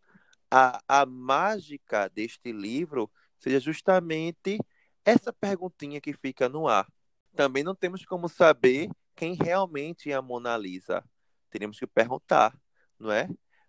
a, 0.50 0.80
a 0.86 1.06
mágica 1.06 2.08
deste 2.08 2.52
livro 2.52 3.10
seja 3.38 3.58
justamente 3.58 4.58
essa 5.04 5.32
perguntinha 5.32 6.00
que 6.00 6.12
fica 6.12 6.48
no 6.48 6.68
ar 6.68 6.86
também 7.34 7.62
não 7.62 7.74
temos 7.74 8.04
como 8.04 8.28
saber 8.28 8.90
quem 9.16 9.34
realmente 9.34 10.10
é 10.10 10.14
a 10.14 10.22
Mona 10.22 10.56
Lisa. 10.56 11.04
Teríamos 11.50 11.78
que 11.78 11.86
perguntar, 11.86 12.56
não 12.98 13.10
é? 13.10 13.28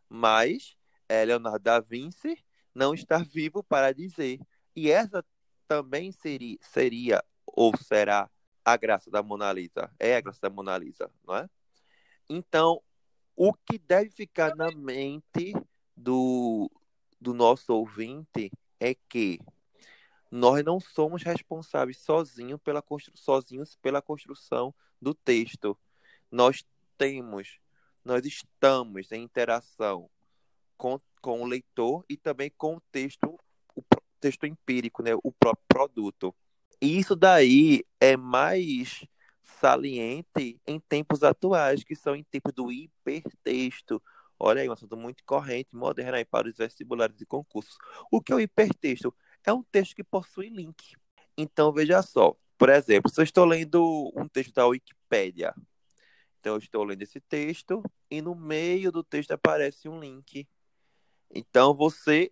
Mas 0.10 0.76
é, 1.08 1.24
Leonardo 1.26 1.60
da 1.60 1.80
Vinci 1.80 2.44
não 2.74 2.94
está 2.94 3.18
vivo 3.20 3.64
para 3.64 3.94
dizer. 3.94 4.40
E 4.76 4.92
essa 4.92 5.26
também 5.68 6.12
seria, 6.12 6.58
seria 6.62 7.24
ou 7.54 7.72
será 7.78 8.30
a 8.66 8.76
graça 8.76 9.12
da 9.12 9.22
Mona 9.22 9.54
Lisa. 9.54 9.90
É 10.00 10.16
a 10.16 10.22
graça 10.22 10.40
da 10.42 10.50
Mona 10.50 10.78
Lisa, 10.78 11.10
não 11.26 11.36
é? 11.36 11.50
Então, 12.28 12.82
o 13.36 13.54
que 13.54 13.78
deve 13.78 14.10
ficar 14.10 14.56
na 14.56 14.72
mente 14.72 15.54
do, 15.96 16.70
do 17.22 17.34
nosso 17.34 17.74
ouvinte 17.74 18.52
é 18.80 18.96
que 19.08 19.40
nós 20.32 20.64
não 20.64 20.80
somos 20.80 21.22
responsáveis 21.22 22.00
sozinhos 22.00 22.60
pela, 22.62 22.82
constru 22.82 23.16
sozinhos 23.16 23.76
pela 23.76 24.02
construção 24.02 24.74
do 25.00 25.14
texto. 25.14 25.78
Nós 26.32 26.66
temos, 26.98 27.60
nós 28.04 28.26
estamos 28.26 29.12
em 29.12 29.22
interação 29.22 30.10
com, 30.76 31.00
com 31.22 31.42
o 31.42 31.46
leitor 31.46 32.04
e 32.10 32.18
também 32.18 32.52
com 32.58 32.78
o 32.78 32.82
texto, 32.92 33.38
o 33.76 33.84
texto 34.20 34.46
empírico, 34.48 35.04
né, 35.04 35.12
o 35.24 35.32
próprio 35.32 35.66
produto. 35.68 36.36
Isso 36.86 37.16
daí 37.16 37.86
é 37.98 38.18
mais 38.18 39.06
saliente 39.42 40.60
em 40.68 40.82
tempos 40.82 41.24
atuais, 41.24 41.82
que 41.82 41.96
são 41.96 42.14
em 42.14 42.26
tempos 42.26 42.52
do 42.52 42.70
hipertexto. 42.70 44.04
Olha 44.38 44.62
aí, 44.62 44.68
um 44.68 44.74
assunto 44.74 44.98
muito 44.98 45.24
corrente, 45.24 45.74
moderno 45.74 46.18
aí 46.18 46.26
para 46.26 46.50
os 46.50 46.58
vestibulares 46.58 47.22
e 47.22 47.26
concursos. 47.26 47.78
O 48.12 48.20
que 48.20 48.34
é 48.34 48.36
o 48.36 48.40
hipertexto? 48.42 49.16
é 49.46 49.54
um 49.54 49.64
texto 49.64 49.96
que 49.96 50.04
possui 50.04 50.50
link. 50.50 50.98
Então, 51.38 51.72
veja 51.72 52.02
só. 52.02 52.36
Por 52.58 52.68
exemplo, 52.68 53.10
se 53.10 53.22
eu 53.22 53.24
estou 53.24 53.46
lendo 53.46 54.12
um 54.14 54.28
texto 54.28 54.54
da 54.54 54.68
Wikipédia, 54.68 55.56
então 56.42 56.56
eu 56.56 56.60
estou 56.60 56.84
lendo 56.84 57.02
esse 57.02 57.22
texto 57.22 57.82
e 58.12 58.22
no 58.22 58.36
meio 58.36 58.92
do 58.92 59.06
texto 59.06 59.32
aparece 59.32 59.88
um 59.88 60.02
link. 60.02 60.46
Então, 61.34 61.74
você 61.74 62.30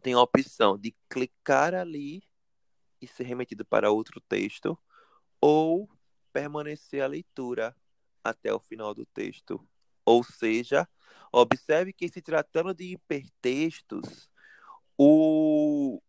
tem 0.00 0.14
a 0.14 0.20
opção 0.20 0.78
de 0.78 0.94
clicar 1.08 1.74
ali 1.74 2.22
e 3.02 3.06
ser 3.08 3.24
remetido 3.24 3.64
para 3.64 3.90
outro 3.90 4.20
texto 4.20 4.78
ou 5.40 5.90
permanecer 6.32 7.02
a 7.02 7.08
leitura 7.08 7.76
até 8.22 8.54
o 8.54 8.60
final 8.60 8.94
do 8.94 9.04
texto. 9.04 9.60
Ou 10.04 10.22
seja, 10.22 10.88
observe 11.32 11.92
que 11.92 12.08
se 12.08 12.22
tratando 12.22 12.72
de 12.72 12.92
hipertextos, 12.92 14.30
o, 14.96 16.00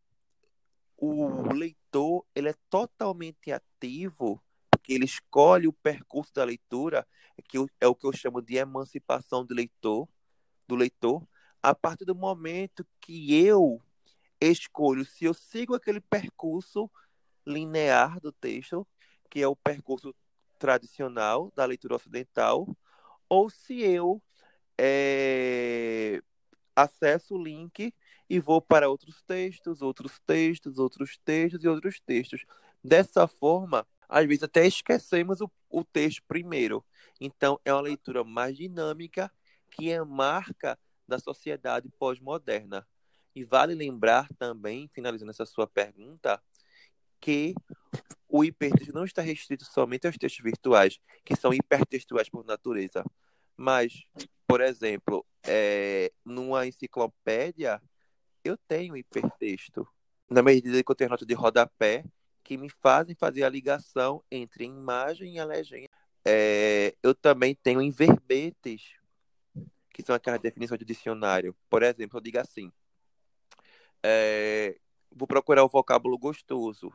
o 0.96 1.54
leitor 1.54 2.26
ele 2.36 2.50
é 2.50 2.56
totalmente 2.70 3.52
ativo, 3.52 4.42
porque 4.70 4.94
ele 4.94 5.06
escolhe 5.06 5.68
o 5.68 5.74
percurso 5.74 6.32
da 6.34 6.44
leitura, 6.44 7.08
que 7.50 7.58
é 7.82 7.88
o 7.88 7.96
que 7.96 8.06
eu 8.06 8.14
chamo 8.14 8.40
de 8.42 8.56
emancipação 8.58 9.44
do 9.44 9.56
leitor, 9.56 10.08
do 10.68 10.76
leitor, 10.76 11.28
a 11.62 11.74
partir 11.74 12.06
do 12.06 12.16
momento 12.16 12.86
que 13.02 13.34
eu 13.44 13.82
escolho 14.52 15.06
se 15.06 15.26
eu 15.26 15.34
sigo 15.34 15.76
aquele 15.76 16.02
percurso 16.02 16.90
linear 17.46 18.20
do 18.20 18.32
texto, 18.32 18.88
que 19.30 19.42
é 19.42 19.48
o 19.48 19.56
percurso 19.56 20.14
tradicional 20.60 21.52
da 21.56 21.66
leitura 21.66 21.96
ocidental, 21.96 22.68
ou 23.28 23.50
se 23.50 23.82
eu 23.82 24.22
é, 24.78 26.22
acesso 26.76 27.36
o 27.36 27.44
link 27.44 27.94
e 28.30 28.40
vou 28.40 28.62
para 28.62 28.90
outros 28.90 29.22
textos, 29.24 29.82
outros 29.82 30.20
textos, 30.26 30.78
outros 30.78 31.18
textos 31.18 31.64
e 31.64 31.68
outros 31.68 32.00
textos. 32.00 32.46
Dessa 32.84 33.28
forma, 33.28 33.86
às 34.08 34.26
vezes 34.26 34.44
até 34.44 34.66
esquecemos 34.66 35.42
o, 35.42 35.52
o 35.70 35.84
texto 35.84 36.24
primeiro. 36.28 36.84
Então, 37.20 37.60
é 37.64 37.74
uma 37.74 37.82
leitura 37.82 38.24
mais 38.24 38.58
dinâmica 38.58 39.32
que 39.72 39.92
é 39.92 40.04
marca 40.04 40.78
da 41.08 41.20
sociedade 41.20 41.90
pós-moderna. 41.98 42.88
E 43.36 43.44
vale 43.44 43.74
lembrar 43.74 44.28
também, 44.38 44.90
finalizando 44.94 45.32
essa 45.32 45.46
sua 45.46 45.68
pergunta, 45.68 46.42
que 47.20 47.56
o 48.28 48.44
hipertexto 48.44 48.94
não 48.94 49.06
está 49.06 49.22
restrito 49.22 49.66
somente 49.66 50.08
aos 50.08 50.18
textos 50.18 50.44
virtuais, 50.44 51.00
que 51.24 51.36
são 51.36 51.54
hipertextuais 51.54 52.30
por 52.30 52.46
natureza. 52.46 53.04
Mas, 53.56 54.04
por 54.48 54.62
exemplo, 54.62 55.25
é, 55.44 56.12
numa 56.25 56.68
enciclopédia, 56.68 57.82
eu 58.44 58.58
tenho 58.68 58.98
hipertexto. 58.98 59.88
Na 60.30 60.42
medida 60.42 60.84
que 60.84 60.92
eu 60.92 60.96
tenho 60.96 61.10
nota 61.10 61.25
de 61.25 61.34
rodapé, 61.34 62.04
que 62.44 62.58
me 62.58 62.70
fazem 62.70 63.16
fazer 63.16 63.44
a 63.44 63.50
ligação 63.50 64.24
entre 64.30 64.66
imagem 64.66 65.36
e 65.36 65.40
a 65.40 65.46
legenda. 65.46 65.90
É, 66.25 66.96
eu 67.02 67.16
também 67.16 67.56
tenho 67.56 67.82
em 67.82 67.90
verbetes, 67.90 68.96
que 69.92 70.04
são 70.04 70.16
aquelas 70.16 70.42
definições 70.42 70.80
de 70.80 70.86
dicionário. 70.86 71.56
Por 71.70 71.84
exemplo, 71.84 72.18
eu 72.18 72.22
digo 72.22 72.40
assim: 72.40 72.72
é, 74.04 74.78
vou 75.12 75.28
procurar 75.28 75.64
o 75.64 75.70
vocábulo 75.70 76.18
gostoso. 76.18 76.92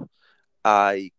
Aí, 0.62 1.12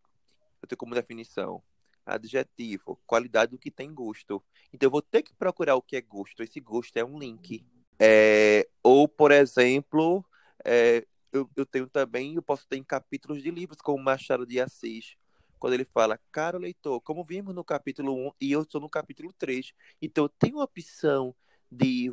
eu 0.62 0.68
tenho 0.68 0.78
como 0.78 0.94
definição 0.94 1.62
adjetivo, 2.04 3.00
qualidade 3.06 3.52
do 3.52 3.58
que 3.58 3.70
tem 3.70 3.92
gosto. 3.92 4.42
Então 4.72 4.86
eu 4.86 4.90
vou 4.90 5.02
ter 5.02 5.22
que 5.22 5.34
procurar 5.34 5.76
o 5.76 5.82
que 5.82 5.96
é 5.96 6.00
gosto. 6.00 6.42
Esse 6.42 6.60
gosto 6.60 6.96
é 6.96 7.04
um 7.04 7.18
link. 7.18 7.64
É, 7.98 8.68
ou, 8.82 9.06
por 9.06 9.30
exemplo, 9.30 10.24
é, 10.64 11.06
eu, 11.32 11.48
eu, 11.54 11.66
tenho 11.66 11.86
também, 11.86 12.34
eu 12.34 12.42
posso 12.42 12.66
ter 12.66 12.76
em 12.76 12.82
capítulos 12.82 13.42
de 13.42 13.50
livros, 13.50 13.80
como 13.80 14.02
Machado 14.02 14.46
de 14.46 14.60
Assis, 14.60 15.16
quando 15.58 15.74
ele 15.74 15.84
fala, 15.84 16.18
caro 16.32 16.58
leitor, 16.58 17.00
como 17.02 17.22
vimos 17.22 17.54
no 17.54 17.62
capítulo 17.62 18.14
1 18.28 18.32
e 18.40 18.52
eu 18.52 18.62
estou 18.62 18.80
no 18.80 18.88
capítulo 18.88 19.32
3, 19.34 19.74
então 20.00 20.24
eu 20.24 20.28
tenho 20.30 20.58
a 20.58 20.64
opção 20.64 21.34
de, 21.70 22.10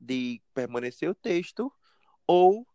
de 0.00 0.40
permanecer 0.54 1.10
o 1.10 1.14
texto, 1.14 1.70
ou 2.26 2.66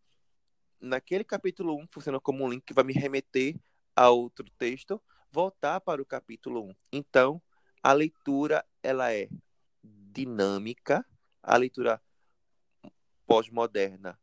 naquele 0.84 1.24
capítulo 1.24 1.78
1 1.80 1.88
funciona 1.90 2.20
como 2.20 2.44
um 2.44 2.50
link 2.50 2.66
que 2.66 2.74
vai 2.74 2.84
me 2.84 2.94
remeter 2.94 3.56
a 3.96 4.10
outro 4.10 4.46
texto, 4.58 5.02
voltar 5.32 5.80
para 5.80 6.02
o 6.02 6.06
capítulo 6.06 6.68
1. 6.68 6.76
Então, 6.92 7.42
a 7.82 7.94
leitura 7.94 8.66
ela 8.84 9.14
é 9.14 9.30
dinâmica, 9.84 11.06
a 11.42 11.56
leitura 11.56 12.02
pós-moderna 13.26 14.20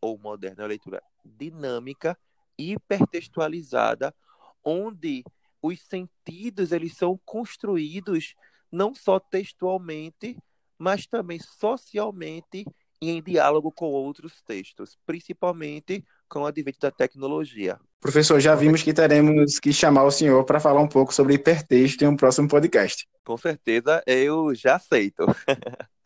ou 0.00 0.18
moderna, 0.18 0.60
é 0.60 0.62
uma 0.64 0.68
leitura 0.68 1.02
dinâmica, 1.24 2.18
hipertextualizada, 2.58 4.14
onde 4.62 5.24
os 5.62 5.80
sentidos 5.80 6.72
eles 6.72 6.94
são 6.94 7.18
construídos 7.24 8.34
não 8.70 8.94
só 8.94 9.18
textualmente, 9.18 10.36
mas 10.78 11.06
também 11.06 11.38
socialmente 11.40 12.66
e 13.00 13.10
em 13.10 13.22
diálogo 13.22 13.70
com 13.70 13.86
outros 13.86 14.42
textos, 14.42 14.96
principalmente 15.06 16.04
com 16.28 16.40
o 16.40 16.46
advento 16.46 16.78
da 16.80 16.90
tecnologia. 16.90 17.78
Professor, 18.00 18.38
já 18.40 18.54
vimos 18.54 18.82
que 18.82 18.92
teremos 18.92 19.58
que 19.58 19.72
chamar 19.72 20.04
o 20.04 20.10
senhor 20.10 20.44
para 20.44 20.60
falar 20.60 20.80
um 20.80 20.88
pouco 20.88 21.12
sobre 21.12 21.34
hipertexto 21.34 22.04
em 22.04 22.08
um 22.08 22.16
próximo 22.16 22.48
podcast. 22.48 23.06
Com 23.24 23.36
certeza, 23.36 24.02
eu 24.06 24.54
já 24.54 24.76
aceito. 24.76 25.26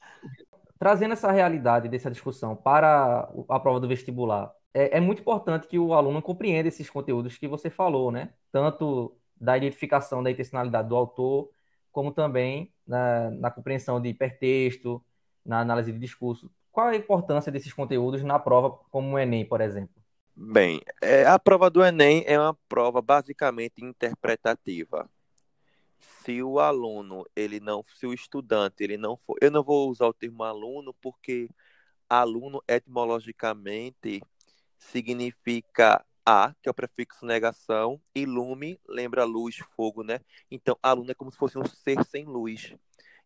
Trazendo 0.78 1.12
essa 1.12 1.30
realidade 1.30 1.88
dessa 1.88 2.11
discussão 2.11 2.56
para 2.56 3.30
a 3.49 3.61
prova 3.61 3.80
do 3.80 3.88
vestibular, 3.88 4.50
é, 4.73 4.97
é 4.97 5.00
muito 5.00 5.20
importante 5.20 5.66
que 5.66 5.78
o 5.78 5.92
aluno 5.92 6.23
compreenda 6.23 6.68
esses 6.68 6.88
conteúdos 6.88 7.37
que 7.37 7.47
você 7.47 7.68
falou, 7.68 8.11
né? 8.11 8.30
Tanto 8.50 9.16
da 9.38 9.56
identificação 9.56 10.23
da 10.23 10.30
intencionalidade 10.30 10.88
do 10.88 10.97
autor, 10.97 11.50
como 11.92 12.12
também 12.12 12.73
na, 12.87 13.30
na 13.30 13.50
compreensão 13.50 14.00
de 14.00 14.09
hipertexto, 14.09 15.04
na 15.44 15.61
análise 15.61 15.92
de 15.92 15.99
discurso. 15.99 16.50
Qual 16.80 16.88
a 16.88 16.96
importância 16.96 17.52
desses 17.52 17.75
conteúdos 17.75 18.22
na 18.22 18.38
prova, 18.38 18.70
como 18.90 19.12
o 19.12 19.18
Enem, 19.18 19.44
por 19.44 19.60
exemplo? 19.60 19.94
Bem, 20.34 20.80
é, 21.02 21.26
a 21.26 21.38
prova 21.38 21.68
do 21.68 21.84
Enem 21.84 22.25
é 22.26 22.38
uma 22.38 22.56
prova 22.70 23.02
basicamente 23.02 23.84
interpretativa. 23.84 25.06
Se 25.99 26.42
o 26.42 26.58
aluno, 26.58 27.26
ele 27.37 27.60
não, 27.60 27.84
se 27.94 28.06
o 28.06 28.14
estudante, 28.14 28.82
ele 28.82 28.96
não 28.96 29.14
for, 29.14 29.37
eu 29.42 29.50
não 29.50 29.62
vou 29.62 29.90
usar 29.90 30.06
o 30.06 30.14
termo 30.14 30.42
aluno 30.42 30.94
porque 31.02 31.50
aluno 32.08 32.62
etimologicamente 32.66 34.22
significa 34.78 36.02
a, 36.25 36.54
que 36.62 36.68
é 36.68 36.70
o 36.70 36.75
prefixo 36.75 37.26
negação, 37.26 38.00
e 38.14 38.25
lume 38.25 38.80
lembra 38.88 39.25
luz, 39.25 39.58
fogo, 39.76 40.02
né? 40.02 40.20
Então, 40.50 40.78
aluno 40.82 41.10
é 41.10 41.14
como 41.14 41.30
se 41.30 41.37
fosse 41.37 41.58
um 41.58 41.64
ser 41.66 42.02
sem 42.06 42.25
luz. 42.25 42.75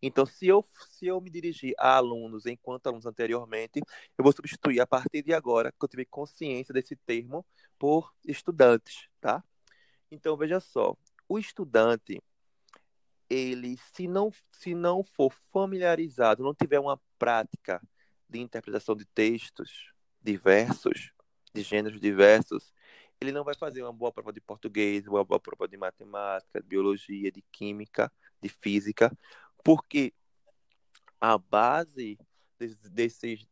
Então, 0.01 0.25
se 0.25 0.47
eu, 0.47 0.65
se 0.89 1.07
eu 1.07 1.19
me 1.21 1.29
dirigir 1.29 1.73
a 1.77 1.95
alunos 1.95 2.45
enquanto 2.45 2.87
alunos 2.87 3.05
anteriormente, 3.05 3.81
eu 4.17 4.23
vou 4.23 4.31
substituir 4.31 4.79
a 4.79 4.87
partir 4.87 5.21
de 5.23 5.33
agora, 5.33 5.71
que 5.71 5.83
eu 5.83 5.87
tive 5.87 6.05
consciência 6.05 6.73
desse 6.73 6.95
termo, 6.95 7.45
por 7.77 8.13
estudantes, 8.25 9.07
tá? 9.19 9.43
Então, 10.11 10.37
veja 10.37 10.59
só, 10.59 10.95
o 11.27 11.39
estudante, 11.39 12.21
ele, 13.29 13.77
se 13.93 14.07
não, 14.07 14.31
se 14.51 14.75
não 14.75 15.03
for 15.03 15.31
familiarizado, 15.51 16.43
não 16.43 16.53
tiver 16.53 16.79
uma 16.79 16.99
prática 17.17 17.81
de 18.29 18.39
interpretação 18.39 18.95
de 18.95 19.05
textos 19.05 19.93
diversos, 20.21 21.11
de 21.53 21.61
gêneros 21.61 21.99
diversos, 21.99 22.73
ele 23.19 23.31
não 23.31 23.43
vai 23.43 23.55
fazer 23.55 23.81
uma 23.81 23.93
boa 23.93 24.11
prova 24.11 24.33
de 24.33 24.41
português, 24.41 25.07
uma 25.07 25.23
boa 25.23 25.39
prova 25.39 25.67
de 25.67 25.77
matemática, 25.77 26.61
de 26.61 26.67
biologia, 26.67 27.31
de 27.31 27.41
química, 27.51 28.11
de 28.41 28.49
física, 28.49 29.15
porque 29.65 30.13
a 31.19 31.39
base 31.39 32.19
desses, 32.59 33.47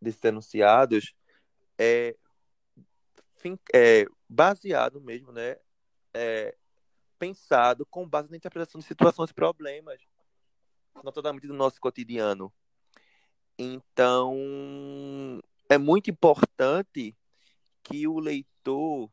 desses 0.00 0.24
enunciados 0.24 1.12
é, 1.76 2.14
é 3.74 4.06
baseado 4.28 5.00
mesmo, 5.00 5.32
né? 5.32 5.56
É, 6.14 6.56
pensado 7.18 7.84
com 7.86 8.08
base 8.08 8.30
na 8.30 8.36
interpretação 8.36 8.80
de 8.80 8.86
situações 8.86 9.30
e 9.30 9.34
problemas, 9.34 10.00
notadamente 11.02 11.48
do 11.48 11.54
nosso 11.54 11.80
cotidiano. 11.80 12.52
Então, 13.58 14.32
é 15.68 15.76
muito 15.76 16.08
importante 16.08 17.16
que 17.82 18.06
o 18.06 18.20
leitor, 18.20 19.10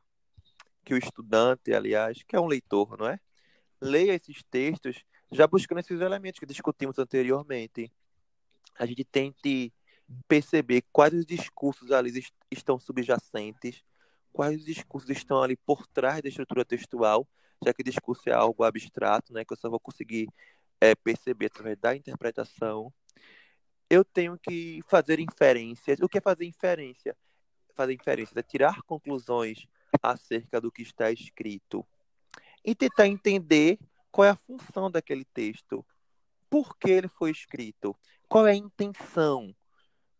que 0.83 0.93
o 0.93 0.97
estudante, 0.97 1.73
aliás, 1.73 2.21
que 2.21 2.35
é 2.35 2.39
um 2.39 2.45
leitor, 2.45 2.95
não 2.99 3.07
é? 3.07 3.19
Leia 3.81 4.13
esses 4.13 4.43
textos 4.43 5.03
já 5.31 5.47
buscando 5.47 5.79
esses 5.79 5.99
elementos 5.99 6.39
que 6.39 6.45
discutimos 6.45 6.97
anteriormente. 6.99 7.91
A 8.77 8.85
gente 8.85 9.03
tente 9.03 9.73
perceber 10.27 10.83
quais 10.91 11.13
os 11.13 11.25
discursos 11.25 11.91
ali 11.91 12.23
estão 12.51 12.79
subjacentes, 12.79 13.83
quais 14.31 14.59
os 14.59 14.65
discursos 14.65 15.09
estão 15.09 15.41
ali 15.41 15.55
por 15.55 15.87
trás 15.87 16.21
da 16.21 16.29
estrutura 16.29 16.63
textual, 16.63 17.27
já 17.63 17.73
que 17.73 17.83
discurso 17.83 18.29
é 18.29 18.33
algo 18.33 18.63
abstrato, 18.63 19.33
né, 19.33 19.43
que 19.43 19.53
eu 19.53 19.57
só 19.57 19.69
vou 19.69 19.79
conseguir 19.79 20.29
é, 20.79 20.93
perceber 20.93 21.47
através 21.47 21.77
da 21.77 21.95
interpretação. 21.95 22.93
Eu 23.89 24.03
tenho 24.03 24.37
que 24.37 24.81
fazer 24.87 25.19
inferências. 25.19 25.99
O 26.01 26.09
que 26.09 26.17
é 26.17 26.21
fazer 26.21 26.45
inferência? 26.45 27.15
Fazer 27.75 27.93
inferências 27.93 28.35
é 28.35 28.43
tirar 28.43 28.81
conclusões 28.83 29.67
acerca 30.01 30.59
do 30.59 30.71
que 30.71 30.81
está 30.81 31.11
escrito 31.11 31.85
e 32.63 32.75
tentar 32.75 33.07
entender 33.07 33.79
qual 34.15 34.25
é 34.25 34.29
a 34.29 34.35
função 34.37 34.89
daquele 34.89 35.25
texto, 35.25 35.85
por 36.49 36.77
que 36.77 36.89
ele 36.89 37.09
foi 37.09 37.31
escrito, 37.31 37.93
qual 38.29 38.47
é 38.47 38.51
a 38.51 38.55
intenção. 38.55 39.53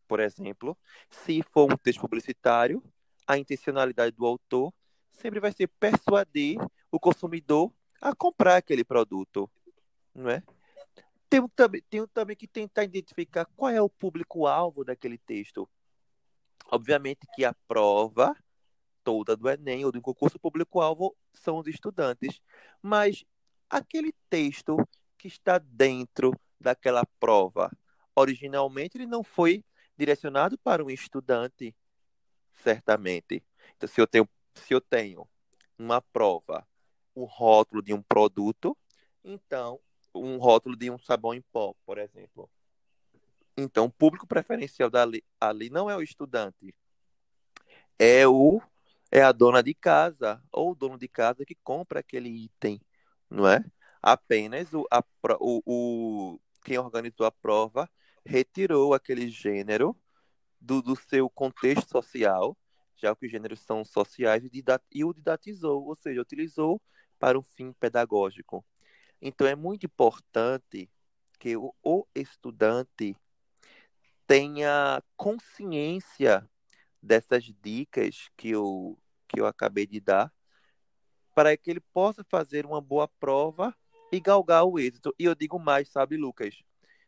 Por 0.06 0.20
exemplo, 0.20 0.78
se 1.10 1.42
for 1.42 1.72
um 1.72 1.78
texto 1.78 2.02
publicitário, 2.02 2.84
a 3.26 3.38
intencionalidade 3.38 4.14
do 4.14 4.26
autor 4.26 4.74
sempre 5.14 5.40
vai 5.40 5.54
ser 5.54 5.70
persuadir 5.80 6.58
o 6.92 7.00
consumidor 7.00 7.72
a 8.02 8.14
comprar 8.14 8.58
aquele 8.58 8.84
produto, 8.84 9.50
não 10.14 10.30
é? 10.30 10.44
Tenho 11.30 11.48
também, 11.56 11.82
também 12.14 12.36
que 12.36 12.50
tentar 12.50 12.84
identificar 12.84 13.46
qual 13.56 13.72
é 13.72 13.82
o 13.82 13.90
público-alvo 13.90 14.84
daquele 14.84 15.18
texto. 15.18 15.70
Obviamente 16.70 17.26
que 17.34 17.46
a 17.46 17.56
prova 17.66 18.36
toda 19.06 19.38
do 19.38 19.50
Enem 19.50 19.86
ou 19.86 19.92
do 19.94 20.02
concurso 20.02 20.38
público-alvo 20.38 21.16
são 21.32 21.60
os 21.60 21.68
estudantes, 21.68 22.42
mas 22.82 23.24
aquele 23.70 24.14
texto 24.30 24.78
que 25.18 25.28
está 25.28 25.58
dentro 25.58 26.34
daquela 26.60 27.06
prova. 27.20 27.72
Originalmente, 28.16 28.98
ele 28.98 29.06
não 29.06 29.24
foi 29.24 29.64
direcionado 29.98 30.58
para 30.58 30.84
um 30.84 30.90
estudante, 30.90 31.76
certamente. 32.64 33.44
Então, 33.76 33.88
se 33.88 34.00
eu 34.00 34.08
tenho, 34.08 34.28
se 34.54 34.74
eu 34.74 34.82
tenho 34.82 35.28
uma 35.78 36.02
prova, 36.02 36.68
o 37.14 37.26
rótulo 37.26 37.82
de 37.82 37.94
um 37.94 38.02
produto, 38.02 38.78
então, 39.24 39.80
um 40.14 40.38
rótulo 40.38 40.76
de 40.76 40.90
um 40.90 40.98
sabão 40.98 41.34
em 41.34 41.42
pó, 41.42 41.74
por 41.86 41.98
exemplo. 41.98 42.50
Então, 43.58 43.86
o 43.86 43.92
público 43.92 44.28
preferencial 44.28 44.90
dali, 44.90 45.24
ali 45.40 45.70
não 45.70 45.90
é 45.90 45.96
o 45.96 46.02
estudante, 46.02 46.76
é 47.98 48.28
o 48.28 48.62
é 49.12 49.22
a 49.22 49.32
dona 49.32 49.64
de 49.64 49.74
casa 49.74 50.44
ou 50.52 50.72
o 50.72 50.76
dono 50.76 50.98
de 50.98 51.08
casa 51.08 51.46
que 51.46 51.56
compra 51.64 52.02
aquele 52.02 52.28
item 52.28 52.82
não 53.30 53.48
é? 53.48 53.64
Apenas 54.02 54.74
o, 54.74 54.86
a, 54.92 55.04
o, 55.40 55.62
o 55.66 56.40
quem 56.64 56.78
organizou 56.78 57.26
a 57.26 57.32
prova 57.32 57.90
retirou 58.26 58.94
aquele 58.94 59.30
gênero 59.30 59.96
do, 60.60 60.82
do 60.82 60.96
seu 60.96 61.30
contexto 61.30 61.90
social, 61.90 62.58
já 62.96 63.16
que 63.16 63.26
os 63.26 63.32
gêneros 63.32 63.60
são 63.62 63.86
sociais, 63.86 64.44
e, 64.44 64.50
didat, 64.50 64.84
e 64.92 65.04
o 65.04 65.14
didatizou, 65.14 65.86
ou 65.86 65.96
seja, 65.96 66.22
utilizou 66.22 66.82
para 67.20 67.38
um 67.38 67.44
fim 67.44 67.72
pedagógico. 67.74 68.66
Então 69.22 69.46
é 69.48 69.56
muito 69.56 69.86
importante 69.86 70.90
que 71.40 71.56
o, 71.56 71.74
o 71.84 72.06
estudante 72.16 73.16
tenha 74.28 75.02
consciência 75.16 76.50
dessas 77.02 77.44
dicas 77.62 78.30
que 78.36 78.50
eu, 78.50 78.98
que 79.28 79.40
eu 79.40 79.46
acabei 79.46 79.86
de 79.86 80.00
dar 80.00 80.34
para 81.36 81.56
que 81.58 81.70
ele 81.70 81.82
possa 81.82 82.24
fazer 82.24 82.66
uma 82.66 82.80
boa 82.80 83.08
prova 83.20 83.76
e 84.12 84.20
galgar 84.22 84.64
o 84.64 84.80
êxito. 84.80 85.14
E 85.20 85.26
eu 85.26 85.36
digo 85.36 85.60
mais, 85.60 85.90
sabe, 85.90 86.16
Lucas? 86.16 86.64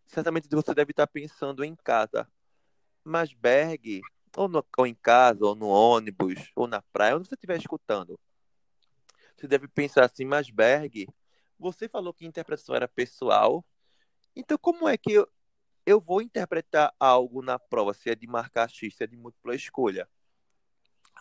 Certamente 0.06 0.50
você 0.52 0.74
deve 0.74 0.92
estar 0.92 1.08
pensando 1.08 1.64
em 1.64 1.76
casa. 1.76 2.30
Mas 3.06 3.32
Berg, 3.32 4.02
ou, 4.36 4.50
no, 4.50 4.64
ou 4.78 4.86
em 4.86 4.94
casa, 4.94 5.46
ou 5.46 5.56
no 5.56 5.68
ônibus, 5.68 6.52
ou 6.54 6.68
na 6.68 6.82
praia, 6.82 7.16
onde 7.16 7.30
você 7.30 7.36
estiver 7.36 7.58
escutando, 7.58 8.20
você 9.38 9.48
deve 9.48 9.68
pensar 9.68 10.04
assim, 10.04 10.26
mas 10.26 10.50
Berg, 10.50 11.08
você 11.58 11.88
falou 11.88 12.14
que 12.14 12.26
a 12.26 12.28
interpretação 12.28 12.76
era 12.76 12.88
pessoal. 12.88 13.64
Então, 14.36 14.58
como 14.58 14.90
é 14.90 14.98
que 14.98 15.14
eu, 15.14 15.28
eu 15.86 16.02
vou 16.02 16.22
interpretar 16.22 16.94
algo 17.00 17.42
na 17.42 17.58
prova, 17.58 17.94
se 17.94 18.10
é 18.10 18.16
de 18.16 18.28
marcar 18.28 18.70
X, 18.70 18.96
se 18.96 19.04
é 19.04 19.08
de 19.08 19.16
múltipla 19.16 19.56
escolha? 19.56 20.10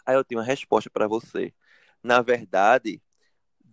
Aí 0.04 0.16
eu 0.16 0.24
tenho 0.24 0.40
uma 0.40 0.46
resposta 0.46 0.90
para 0.90 1.06
você. 1.06 1.54
Na 2.06 2.22
verdade, 2.22 3.02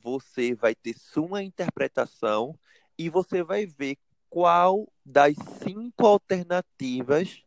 você 0.02 0.56
vai 0.56 0.74
ter 0.74 0.98
sua 0.98 1.44
interpretação 1.44 2.58
e 2.98 3.08
você 3.08 3.44
vai 3.44 3.68
ver 3.68 3.96
qual 4.28 4.92
das 5.06 5.36
cinco 5.62 6.08
alternativas 6.08 7.44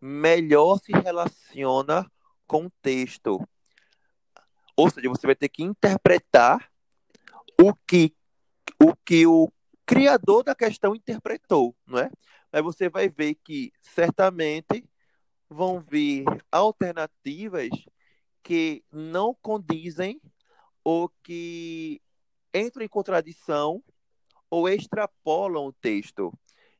melhor 0.00 0.78
se 0.78 0.92
relaciona 0.92 2.08
com 2.46 2.66
o 2.66 2.72
texto. 2.80 3.44
Ou 4.76 4.88
seja, 4.88 5.08
você 5.08 5.26
vai 5.26 5.34
ter 5.34 5.48
que 5.48 5.64
interpretar 5.64 6.70
o 7.60 7.74
que 7.74 8.14
o, 8.80 8.94
que 9.04 9.26
o 9.26 9.50
criador 9.84 10.44
da 10.44 10.54
questão 10.54 10.94
interpretou, 10.94 11.74
não 11.84 11.98
é? 11.98 12.08
Mas 12.52 12.62
você 12.62 12.88
vai 12.88 13.08
ver 13.08 13.34
que 13.34 13.72
certamente 13.80 14.88
vão 15.50 15.80
vir 15.80 16.24
alternativas 16.52 17.70
que 18.44 18.84
não 18.92 19.34
condizem 19.42 20.20
ou 20.84 21.10
que 21.22 22.00
entram 22.54 22.84
em 22.84 22.88
contradição 22.88 23.82
ou 24.50 24.68
extrapolam 24.68 25.66
o 25.66 25.72
texto. 25.72 26.32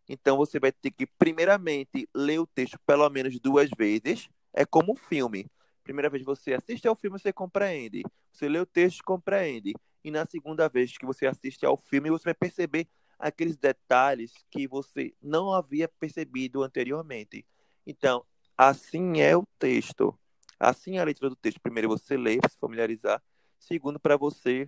Então 0.09 0.37
você 0.37 0.61
vai 0.61 0.71
ter 0.71 0.91
que, 0.91 1.07
primeiramente, 1.07 2.07
ler 2.15 2.39
o 2.39 2.47
texto 2.47 2.79
pelo 2.87 3.09
menos 3.09 3.41
duas 3.41 3.71
vezes. 3.77 4.29
É 4.53 4.65
como 4.65 4.93
um 4.93 4.97
filme. 4.97 5.51
Primeira 5.83 6.11
vez 6.11 6.23
você 6.23 6.55
assiste 6.55 6.87
ao 6.87 6.95
filme, 6.95 7.19
você 7.19 7.33
compreende. 7.33 8.03
Você 8.31 8.49
lê 8.49 8.59
o 8.59 8.67
texto, 8.67 9.03
compreende. 9.03 9.73
E 10.05 10.11
na 10.11 10.27
segunda 10.27 10.69
vez 10.69 10.97
que 10.97 11.07
você 11.07 11.27
assiste 11.27 11.65
ao 11.65 11.77
filme, 11.77 12.11
você 12.11 12.25
vai 12.25 12.35
perceber 12.35 12.87
aqueles 13.19 13.57
detalhes 13.57 14.33
que 14.51 14.69
você 14.69 15.15
não 15.23 15.53
havia 15.53 15.89
percebido 15.89 16.63
anteriormente. 16.63 17.47
Então, 17.87 18.25
assim 18.57 19.21
é 19.21 19.35
o 19.37 19.47
texto. 19.59 20.17
Assim 20.59 20.99
é 20.99 21.01
a 21.01 21.05
leitura 21.05 21.31
do 21.31 21.37
texto. 21.37 21.61
Primeiro 21.61 21.89
você 21.89 22.17
lê 22.17 22.39
para 22.39 22.51
se 22.51 22.59
familiarizar. 22.59 23.23
Segundo, 23.59 23.99
para 23.99 24.17
você 24.17 24.67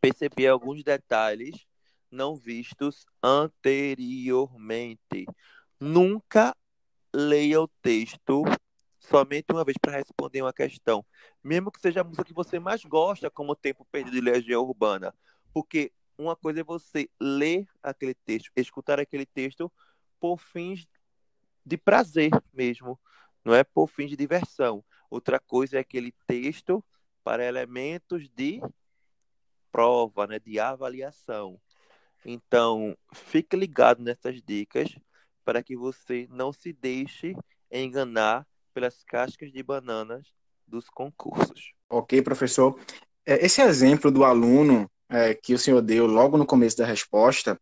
perceber 0.00 0.48
alguns 0.48 0.82
detalhes 0.82 1.66
não 2.10 2.36
vistos 2.36 3.06
anteriormente. 3.22 5.26
Nunca 5.80 6.54
leia 7.12 7.60
o 7.60 7.68
texto 7.80 8.42
somente 8.98 9.46
uma 9.50 9.64
vez 9.64 9.76
para 9.80 9.96
responder 9.96 10.42
uma 10.42 10.52
questão, 10.52 11.04
mesmo 11.42 11.72
que 11.72 11.80
seja 11.80 12.02
a 12.02 12.04
música 12.04 12.24
que 12.24 12.32
você 12.32 12.60
mais 12.60 12.84
gosta, 12.84 13.30
como 13.30 13.56
Tempo 13.56 13.84
Perdido 13.90 14.14
de 14.14 14.20
Legião 14.20 14.62
Urbana, 14.62 15.12
porque 15.52 15.92
uma 16.16 16.36
coisa 16.36 16.60
é 16.60 16.64
você 16.64 17.10
ler 17.20 17.66
aquele 17.82 18.14
texto, 18.14 18.50
escutar 18.56 19.00
aquele 19.00 19.26
texto 19.26 19.70
por 20.20 20.38
fins 20.38 20.86
de 21.66 21.76
prazer 21.76 22.30
mesmo, 22.52 22.98
não 23.44 23.54
é 23.54 23.64
por 23.64 23.88
fins 23.88 24.10
de 24.10 24.16
diversão. 24.16 24.84
Outra 25.12 25.38
coisa 25.38 25.76
é 25.76 25.80
aquele 25.80 26.10
texto 26.26 26.82
para 27.22 27.44
elementos 27.44 28.30
de 28.30 28.62
prova, 29.70 30.26
né, 30.26 30.38
de 30.38 30.58
avaliação. 30.58 31.60
Então, 32.24 32.96
fique 33.12 33.54
ligado 33.54 34.02
nessas 34.02 34.40
dicas 34.42 34.88
para 35.44 35.62
que 35.62 35.76
você 35.76 36.26
não 36.30 36.50
se 36.50 36.72
deixe 36.72 37.36
enganar 37.70 38.46
pelas 38.72 39.04
cascas 39.04 39.52
de 39.52 39.62
bananas 39.62 40.32
dos 40.66 40.88
concursos. 40.88 41.74
Ok, 41.90 42.22
professor. 42.22 42.80
É, 43.26 43.44
esse 43.44 43.60
exemplo 43.60 44.10
do 44.10 44.24
aluno 44.24 44.90
é, 45.10 45.34
que 45.34 45.52
o 45.52 45.58
senhor 45.58 45.82
deu 45.82 46.06
logo 46.06 46.38
no 46.38 46.46
começo 46.46 46.78
da 46.78 46.86
resposta 46.86 47.60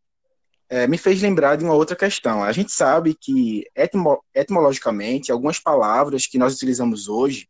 é, 0.70 0.86
me 0.86 0.96
fez 0.96 1.20
lembrar 1.20 1.56
de 1.56 1.64
uma 1.64 1.74
outra 1.74 1.96
questão. 1.96 2.44
A 2.44 2.52
gente 2.52 2.70
sabe 2.70 3.14
que, 3.20 3.64
etimo 3.74 4.22
etimologicamente, 4.32 5.32
algumas 5.32 5.58
palavras 5.58 6.28
que 6.28 6.38
nós 6.38 6.54
utilizamos 6.54 7.08
hoje 7.08 7.48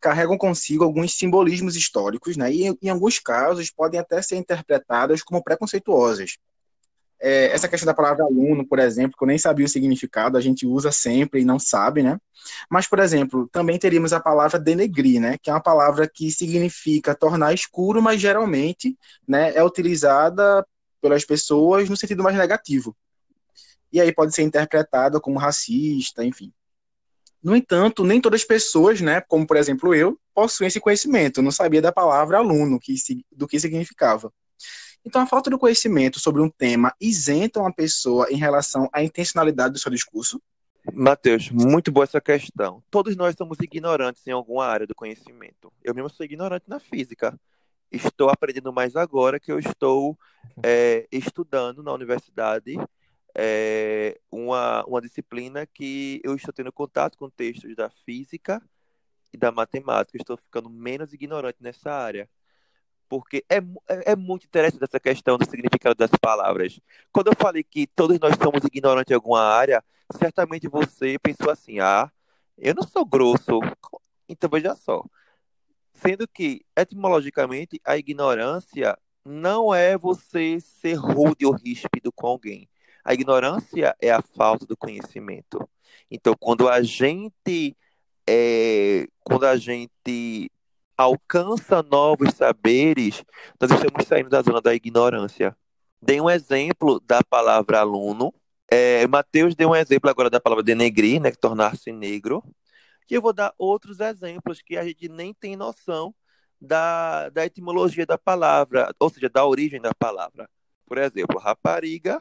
carregam 0.00 0.36
consigo 0.36 0.84
alguns 0.84 1.16
simbolismos 1.16 1.76
históricos, 1.76 2.36
né? 2.36 2.52
E 2.52 2.76
em 2.82 2.88
alguns 2.88 3.18
casos 3.20 3.70
podem 3.70 3.98
até 4.00 4.20
ser 4.22 4.36
interpretadas 4.36 5.22
como 5.22 5.42
preconceituosas. 5.42 6.36
É, 7.20 7.46
essa 7.46 7.68
questão 7.68 7.86
da 7.86 7.94
palavra 7.94 8.24
aluno, 8.24 8.66
por 8.66 8.78
exemplo, 8.78 9.16
que 9.16 9.24
eu 9.24 9.28
nem 9.28 9.38
sabia 9.38 9.66
o 9.66 9.68
significado, 9.68 10.36
a 10.36 10.40
gente 10.40 10.66
usa 10.66 10.92
sempre 10.92 11.40
e 11.40 11.44
não 11.44 11.58
sabe, 11.58 12.02
né? 12.02 12.18
Mas, 12.70 12.86
por 12.86 13.00
exemplo, 13.00 13.48
também 13.52 13.78
teríamos 13.78 14.12
a 14.12 14.20
palavra 14.20 14.58
denegrir, 14.58 15.20
né? 15.20 15.36
Que 15.42 15.50
é 15.50 15.52
uma 15.52 15.62
palavra 15.62 16.08
que 16.12 16.30
significa 16.30 17.14
tornar 17.14 17.52
escuro, 17.52 18.00
mas 18.02 18.20
geralmente, 18.20 18.96
né, 19.26 19.52
é 19.54 19.62
utilizada 19.64 20.64
pelas 21.00 21.24
pessoas 21.24 21.88
no 21.88 21.96
sentido 21.96 22.22
mais 22.22 22.36
negativo. 22.36 22.96
E 23.92 24.00
aí 24.00 24.12
pode 24.12 24.34
ser 24.34 24.42
interpretada 24.42 25.20
como 25.20 25.38
racista, 25.38 26.24
enfim. 26.24 26.52
No 27.42 27.54
entanto, 27.54 28.04
nem 28.04 28.20
todas 28.20 28.40
as 28.40 28.46
pessoas, 28.46 29.00
né, 29.00 29.20
como 29.20 29.46
por 29.46 29.56
exemplo 29.56 29.94
eu, 29.94 30.18
possuem 30.34 30.68
esse 30.68 30.80
conhecimento. 30.80 31.38
Eu 31.38 31.44
não 31.44 31.50
sabia 31.50 31.80
da 31.80 31.92
palavra 31.92 32.38
aluno, 32.38 32.78
que, 32.80 32.94
do 33.30 33.46
que 33.46 33.60
significava. 33.60 34.32
Então, 35.04 35.22
a 35.22 35.26
falta 35.26 35.48
de 35.48 35.56
conhecimento 35.56 36.18
sobre 36.18 36.42
um 36.42 36.50
tema 36.50 36.92
isenta 37.00 37.60
uma 37.60 37.72
pessoa 37.72 38.26
em 38.30 38.36
relação 38.36 38.88
à 38.92 39.02
intencionalidade 39.02 39.72
do 39.72 39.78
seu 39.78 39.90
discurso? 39.90 40.42
Matheus, 40.92 41.50
muito 41.50 41.92
boa 41.92 42.04
essa 42.04 42.20
questão. 42.20 42.82
Todos 42.90 43.16
nós 43.16 43.34
somos 43.36 43.58
ignorantes 43.60 44.26
em 44.26 44.32
alguma 44.32 44.66
área 44.66 44.86
do 44.86 44.94
conhecimento. 44.94 45.72
Eu 45.82 45.94
mesmo 45.94 46.10
sou 46.10 46.24
ignorante 46.24 46.64
na 46.68 46.80
física. 46.80 47.38
Estou 47.90 48.28
aprendendo 48.28 48.72
mais 48.72 48.96
agora 48.96 49.40
que 49.40 49.50
eu 49.50 49.58
estou 49.58 50.18
é, 50.62 51.06
estudando 51.10 51.82
na 51.82 51.92
universidade 51.92 52.76
é, 53.34 54.18
uma, 54.30 54.84
uma 54.84 55.00
disciplina 55.00 55.66
que 55.66 56.20
eu 56.24 56.34
estou 56.34 56.52
tendo 56.52 56.72
contato 56.72 57.16
com 57.16 57.30
textos 57.30 57.74
da 57.76 57.88
física 57.88 58.60
e 59.32 59.38
da 59.38 59.52
matemática. 59.52 60.18
Estou 60.18 60.36
ficando 60.36 60.68
menos 60.68 61.12
ignorante 61.12 61.58
nessa 61.60 61.92
área. 61.92 62.28
Porque 63.08 63.44
é, 63.48 63.58
é, 63.88 64.12
é 64.12 64.16
muito 64.16 64.44
interessante 64.44 64.84
essa 64.84 65.00
questão 65.00 65.38
do 65.38 65.48
significado 65.48 65.94
das 65.94 66.10
palavras. 66.20 66.78
Quando 67.10 67.28
eu 67.28 67.34
falei 67.38 67.62
que 67.62 67.86
todos 67.86 68.18
nós 68.18 68.34
somos 68.42 68.62
ignorantes 68.64 69.10
em 69.10 69.14
alguma 69.14 69.40
área, 69.40 69.82
certamente 70.18 70.68
você 70.68 71.18
pensou 71.18 71.50
assim: 71.50 71.80
ah, 71.80 72.10
eu 72.56 72.74
não 72.74 72.82
sou 72.82 73.04
grosso. 73.06 73.60
Então 74.28 74.50
veja 74.50 74.74
só. 74.74 75.04
Sendo 76.00 76.28
que, 76.28 76.64
etimologicamente, 76.76 77.80
a 77.84 77.96
ignorância 77.96 78.96
não 79.24 79.74
é 79.74 79.98
você 79.98 80.58
ser 80.60 80.94
rude 80.94 81.44
ou 81.44 81.52
ríspido 81.52 82.12
com 82.12 82.26
alguém. 82.26 82.68
A 83.04 83.14
ignorância 83.14 83.96
é 84.00 84.10
a 84.10 84.22
falta 84.22 84.64
do 84.64 84.76
conhecimento. 84.76 85.68
Então, 86.10 86.34
quando 86.38 86.68
a 86.68 86.82
gente 86.82 87.76
é, 88.28 89.06
quando 89.24 89.44
a 89.44 89.56
gente 89.56 90.50
alcança 90.96 91.82
novos 91.82 92.34
saberes, 92.34 93.24
nós 93.60 93.70
estamos 93.70 94.06
saindo 94.06 94.28
da 94.28 94.42
zona 94.42 94.60
da 94.60 94.74
ignorância. 94.74 95.56
Dei 96.00 96.20
um 96.20 96.28
exemplo 96.28 97.00
da 97.00 97.20
palavra 97.22 97.80
aluno. 97.80 98.32
É, 98.70 99.06
Mateus 99.06 99.54
deu 99.54 99.70
um 99.70 99.76
exemplo 99.76 100.10
agora 100.10 100.28
da 100.30 100.40
palavra 100.40 100.62
denegrir, 100.62 101.20
né, 101.20 101.30
tornar-se 101.32 101.90
negro. 101.90 102.44
E 103.10 103.14
eu 103.14 103.22
vou 103.22 103.32
dar 103.32 103.54
outros 103.56 104.00
exemplos 104.00 104.60
que 104.60 104.76
a 104.76 104.84
gente 104.84 105.08
nem 105.08 105.32
tem 105.32 105.56
noção 105.56 106.14
da, 106.60 107.28
da 107.30 107.46
etimologia 107.46 108.04
da 108.04 108.18
palavra, 108.18 108.94
ou 108.98 109.10
seja, 109.10 109.28
da 109.28 109.46
origem 109.46 109.80
da 109.80 109.94
palavra. 109.94 110.48
Por 110.86 110.98
exemplo, 110.98 111.38
rapariga 111.38 112.18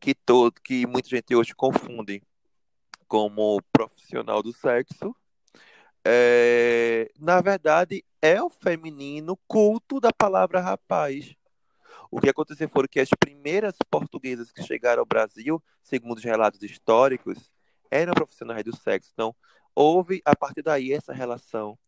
que 0.00 0.14
todo 0.14 0.52
que 0.62 0.86
muita 0.86 1.08
gente 1.08 1.34
hoje 1.34 1.54
confunde 1.54 2.22
como 3.08 3.62
profissional 3.72 4.42
do 4.42 4.52
sexo, 4.52 5.14
é, 6.04 7.10
na 7.18 7.40
verdade 7.40 8.04
é 8.22 8.42
o 8.42 8.48
feminino 8.48 9.36
culto 9.46 10.00
da 10.00 10.12
palavra 10.12 10.60
rapaz. 10.60 11.34
O 12.10 12.20
que 12.20 12.28
aconteceu 12.28 12.68
foi 12.68 12.86
que 12.86 13.00
as 13.00 13.10
primeiras 13.18 13.76
portuguesas 13.90 14.52
que 14.52 14.62
chegaram 14.62 15.00
ao 15.00 15.06
Brasil, 15.06 15.62
segundo 15.82 16.18
os 16.18 16.24
relatos 16.24 16.62
históricos, 16.62 17.50
eram 17.90 18.14
profissionais 18.14 18.64
do 18.64 18.76
sexo. 18.76 19.10
Então, 19.12 19.34
houve 19.76 20.22
a 20.24 20.34
partir 20.34 20.62
daí 20.62 20.92
essa 20.92 21.12
relação 21.12 21.78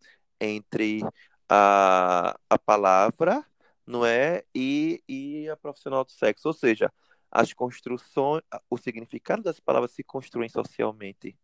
entre 0.41 1.01
a, 1.49 2.39
a 2.49 2.59
palavra, 2.59 3.45
não 3.87 4.05
é, 4.05 4.45
e, 4.55 5.03
e 5.09 5.49
a 5.49 5.57
profissional 5.57 6.05
do 6.05 6.13
sexo. 6.13 6.49
Ou 6.49 6.55
seja, 6.55 6.93
as 7.31 7.53
construções, 7.53 8.43
o 8.71 8.77
significado 8.77 9.43
das 9.43 9.59
palavras 9.59 9.93
se 9.93 10.05
construem 10.05 10.49
socialmente. 10.49 11.37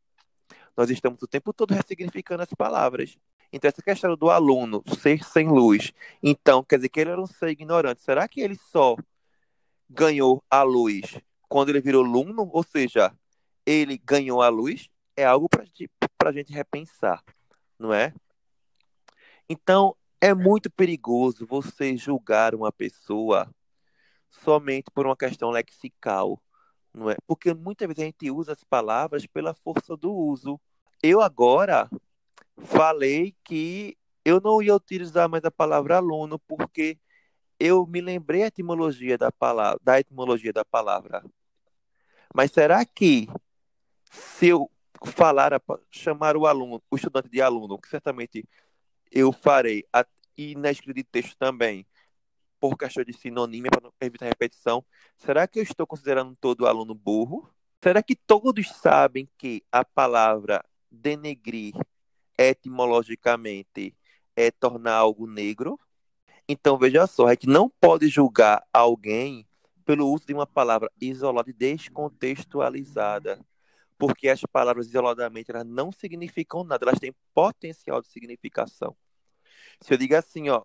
Nós 0.77 0.91
estamos 0.91 1.23
o 1.23 1.27
tempo 1.27 1.53
todo 1.53 1.73
ressignificando 1.73 2.43
as 2.43 2.51
palavras. 2.51 3.17
Então, 3.53 3.69
essa 3.69 3.83
questão 3.83 4.17
do 4.17 4.31
aluno 4.31 4.83
ser 5.01 5.25
sem 5.25 5.49
luz, 5.49 5.93
então, 6.23 6.63
quer 6.63 6.77
dizer 6.77 6.89
que 6.89 7.01
ele 7.01 7.11
era 7.11 7.23
um 7.23 7.27
ser 7.27 7.49
ignorante. 7.49 8.03
Será 8.03 8.29
que 8.29 8.41
ele 8.41 8.57
só 8.57 8.97
ganhou 9.89 10.43
a 10.51 10.63
luz 10.63 11.19
quando 11.49 11.69
ele 11.71 11.81
virou 11.81 12.05
aluno? 12.05 12.51
Ou 12.53 12.65
seja, 12.65 13.17
ele 13.65 13.97
ganhou 13.97 14.43
a 14.43 14.49
luz? 14.49 14.91
É 15.17 15.25
algo 15.25 15.49
para 15.49 16.31
a 16.31 16.33
gente 16.33 16.53
repensar, 16.53 17.23
não 17.79 17.93
é? 17.93 18.13
Então, 19.49 19.97
é 20.21 20.35
muito 20.35 20.71
perigoso 20.71 21.47
você 21.47 21.97
julgar 21.97 22.55
uma 22.55 22.73
pessoa 22.73 23.49
somente 24.31 24.91
por 24.91 25.07
uma 25.07 25.17
questão 25.17 25.51
lexical, 25.51 26.43
não 26.93 27.11
é? 27.11 27.17
Porque 27.27 27.53
muitas 27.53 27.87
vezes 27.87 28.03
a 28.03 28.07
gente 28.07 28.31
usa 28.31 28.53
as 28.53 28.65
palavras 28.65 29.27
pela 29.27 29.55
força 29.55 29.97
do 29.97 30.13
uso. 30.13 30.61
Eu 31.03 31.21
agora 31.21 31.89
falei 32.57 33.37
que 33.45 33.97
eu 34.25 34.41
não 34.41 34.63
ia 34.63 34.75
utilizar 34.75 35.29
mais 35.29 35.45
a 35.45 35.51
palavra 35.51 35.97
aluno 35.97 36.39
porque 36.39 36.99
eu 37.61 37.87
me 37.87 38.01
lembrei 38.01 38.43
a 38.43 38.47
etimologia 38.47 39.19
da 39.19 39.31
palavra, 39.31 39.79
da 39.83 40.01
etimologia 40.01 40.53
da 40.53 40.65
palavra. 40.65 41.25
Mas 42.35 42.51
será 42.51 42.85
que 42.85 43.29
se 44.11 44.49
eu 44.49 44.71
falar 45.09 45.53
chamar 45.91 46.37
o 46.37 46.47
aluno, 46.47 46.83
o 46.91 46.97
estudante 46.97 47.29
de 47.29 47.41
aluno, 47.41 47.79
que 47.79 47.89
certamente 47.89 48.47
eu 49.11 49.33
farei, 49.33 49.85
e 50.37 50.55
na 50.57 50.71
escrita 50.71 50.95
de 50.95 51.05
texto 51.05 51.37
também, 51.37 51.87
por 52.59 52.77
questão 52.77 53.05
de 53.05 53.13
sinonímia, 53.13 53.71
para 53.71 53.91
evitar 54.01 54.27
repetição, 54.27 54.85
será 55.17 55.47
que 55.47 55.59
eu 55.59 55.63
estou 55.63 55.87
considerando 55.87 56.37
todo 56.41 56.67
aluno 56.67 56.95
burro? 56.95 57.49
Será 57.83 58.03
que 58.03 58.17
todos 58.17 58.71
sabem 58.71 59.29
que 59.37 59.63
a 59.71 59.85
palavra 59.85 60.65
denegrir 60.91 61.75
etimologicamente 62.39 63.95
é 64.37 64.51
tornar 64.51 64.95
algo 64.95 65.27
negro. 65.27 65.79
Então, 66.49 66.77
veja 66.77 67.07
só, 67.07 67.27
a 67.27 67.31
gente 67.31 67.47
não 67.47 67.71
pode 67.81 68.09
julgar 68.09 68.67
alguém 68.73 69.47
pelo 69.85 70.11
uso 70.11 70.27
de 70.27 70.35
uma 70.35 70.47
palavra 70.47 70.91
isolada 71.01 71.51
e 71.51 71.53
descontextualizada, 71.53 73.39
porque 74.07 74.29
as 74.29 74.43
palavras 74.43 74.89
isoladamente 74.89 75.51
elas 75.51 75.65
não 75.65 75.91
significam 75.91 76.63
nada, 76.63 76.85
elas 76.85 76.99
têm 76.99 77.15
potencial 77.33 78.03
de 78.03 78.09
significação. 78.09 78.95
Se 79.81 79.95
eu 79.95 79.97
digo 79.97 80.15
assim, 80.15 80.51
ó, 80.51 80.63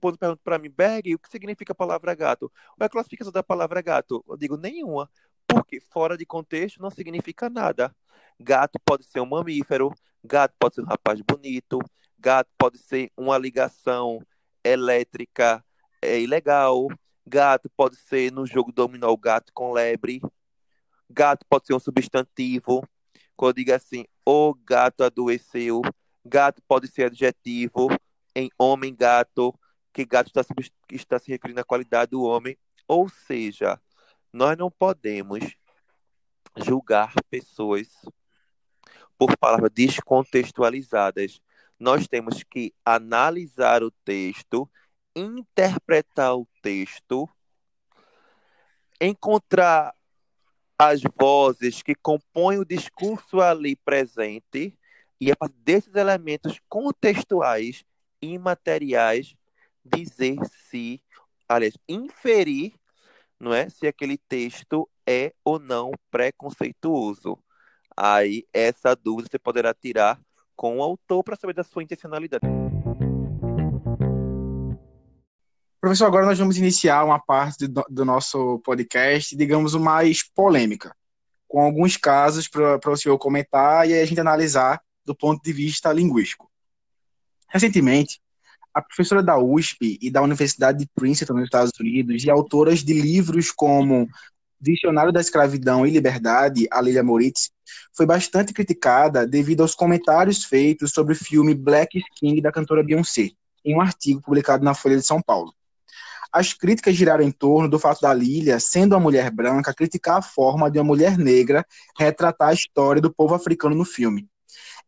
quando 0.00 0.18
pergunta 0.18 0.40
para 0.42 0.58
mim, 0.58 0.68
Berg, 0.68 1.14
o 1.14 1.20
que 1.20 1.28
significa 1.28 1.72
a 1.72 1.76
palavra 1.76 2.12
gato? 2.16 2.50
Qual 2.76 2.78
é 2.80 2.86
a 2.86 2.88
classificação 2.88 3.32
da 3.32 3.44
palavra 3.44 3.80
gato? 3.80 4.24
Eu 4.28 4.36
digo 4.36 4.56
nenhuma, 4.56 5.08
porque 5.46 5.78
fora 5.78 6.18
de 6.18 6.26
contexto 6.26 6.82
não 6.82 6.90
significa 6.90 7.48
nada. 7.48 7.94
Gato 8.40 8.76
pode 8.84 9.04
ser 9.04 9.20
um 9.20 9.26
mamífero, 9.26 9.92
gato 10.24 10.56
pode 10.58 10.74
ser 10.74 10.80
um 10.80 10.86
rapaz 10.86 11.20
bonito, 11.20 11.78
gato 12.18 12.50
pode 12.58 12.78
ser 12.78 13.12
uma 13.16 13.38
ligação 13.38 14.20
elétrica 14.64 15.64
é, 16.02 16.18
ilegal, 16.20 16.88
gato 17.24 17.70
pode 17.76 17.94
ser 17.94 18.32
no 18.32 18.44
jogo 18.44 18.72
dominó 18.72 19.16
gato 19.16 19.52
com 19.54 19.70
lebre, 19.70 20.20
gato 21.08 21.44
pode 21.48 21.66
ser 21.66 21.74
um 21.74 21.80
substantivo. 21.80 22.86
Quando 23.36 23.50
eu 23.50 23.54
digo 23.54 23.72
assim, 23.72 24.04
o 24.26 24.54
gato 24.54 25.02
adoeceu, 25.04 25.80
gato 26.24 26.62
pode 26.66 26.88
ser 26.88 27.04
adjetivo 27.04 27.88
em 28.34 28.50
homem 28.58 28.94
gato, 28.94 29.54
que 29.92 30.04
gato 30.04 30.28
está, 30.28 30.42
está 30.90 31.18
se 31.18 31.30
referindo 31.30 31.60
à 31.60 31.64
qualidade 31.64 32.10
do 32.10 32.22
homem. 32.22 32.56
Ou 32.86 33.08
seja, 33.08 33.80
nós 34.32 34.56
não 34.56 34.70
podemos 34.70 35.56
julgar 36.56 37.12
pessoas 37.30 37.88
por 39.16 39.36
palavras 39.36 39.70
descontextualizadas. 39.72 41.40
Nós 41.78 42.06
temos 42.06 42.42
que 42.42 42.74
analisar 42.84 43.82
o 43.82 43.90
texto, 43.90 44.68
interpretar 45.14 46.36
o 46.36 46.46
texto, 46.62 47.28
encontrar 49.00 49.94
as 50.78 51.00
vozes 51.18 51.82
que 51.82 51.94
compõem 51.94 52.58
o 52.58 52.64
discurso 52.64 53.40
ali 53.40 53.74
presente 53.74 54.78
e 55.20 55.32
a 55.32 55.36
partir 55.36 55.56
desses 55.64 55.94
elementos 55.96 56.60
contextuais 56.68 57.84
imateriais 58.22 59.34
dizer 59.84 60.36
se, 60.70 61.02
aliás, 61.48 61.74
inferir, 61.88 62.74
não 63.40 63.52
é, 63.52 63.68
se 63.68 63.86
aquele 63.86 64.16
texto 64.16 64.88
é 65.06 65.32
ou 65.44 65.58
não 65.58 65.90
preconceituoso. 66.10 67.38
Aí 67.96 68.46
essa 68.52 68.94
dúvida 68.94 69.28
você 69.30 69.38
poderá 69.38 69.74
tirar 69.74 70.20
com 70.54 70.78
o 70.78 70.82
autor 70.82 71.24
para 71.24 71.36
saber 71.36 71.54
da 71.54 71.64
sua 71.64 71.82
intencionalidade. 71.82 72.67
Professor, 75.88 76.04
agora 76.04 76.26
nós 76.26 76.38
vamos 76.38 76.58
iniciar 76.58 77.02
uma 77.02 77.18
parte 77.18 77.66
do, 77.66 77.82
do 77.88 78.04
nosso 78.04 78.58
podcast, 78.58 79.34
digamos, 79.34 79.72
o 79.72 79.80
mais 79.80 80.22
polêmica, 80.22 80.94
com 81.48 81.62
alguns 81.62 81.96
casos 81.96 82.46
para 82.46 82.90
o 82.90 82.96
senhor 82.96 83.16
comentar 83.16 83.88
e 83.88 83.94
a 83.94 84.04
gente 84.04 84.20
analisar 84.20 84.82
do 85.02 85.14
ponto 85.14 85.42
de 85.42 85.50
vista 85.50 85.90
linguístico. 85.90 86.50
Recentemente, 87.48 88.20
a 88.74 88.82
professora 88.82 89.22
da 89.22 89.38
USP 89.38 89.98
e 90.02 90.10
da 90.10 90.20
Universidade 90.20 90.80
de 90.80 90.90
Princeton, 90.94 91.32
nos 91.32 91.44
Estados 91.44 91.72
Unidos, 91.80 92.22
e 92.22 92.30
autoras 92.30 92.84
de 92.84 92.92
livros 92.92 93.50
como 93.50 94.06
Dicionário 94.60 95.10
da 95.10 95.22
Escravidão 95.22 95.86
e 95.86 95.90
Liberdade, 95.90 96.68
a 96.70 96.82
Lilia 96.82 97.02
Moritz, 97.02 97.50
foi 97.96 98.04
bastante 98.04 98.52
criticada 98.52 99.26
devido 99.26 99.62
aos 99.62 99.74
comentários 99.74 100.44
feitos 100.44 100.90
sobre 100.90 101.14
o 101.14 101.16
filme 101.16 101.54
Black 101.54 101.98
Skin 101.98 102.42
da 102.42 102.52
cantora 102.52 102.84
Beyoncé, 102.84 103.30
em 103.64 103.74
um 103.74 103.80
artigo 103.80 104.20
publicado 104.20 104.62
na 104.62 104.74
Folha 104.74 104.94
de 104.94 105.02
São 105.02 105.22
Paulo. 105.22 105.54
As 106.32 106.52
críticas 106.52 106.94
giraram 106.94 107.24
em 107.24 107.30
torno 107.30 107.68
do 107.68 107.78
fato 107.78 108.00
da 108.00 108.12
Lilia, 108.12 108.60
sendo 108.60 108.94
uma 108.94 109.00
mulher 109.00 109.30
branca, 109.30 109.74
criticar 109.74 110.18
a 110.18 110.22
forma 110.22 110.70
de 110.70 110.78
uma 110.78 110.84
mulher 110.84 111.16
negra 111.16 111.64
retratar 111.98 112.48
a 112.48 112.52
história 112.52 113.00
do 113.00 113.12
povo 113.12 113.34
africano 113.34 113.74
no 113.74 113.84
filme. 113.84 114.28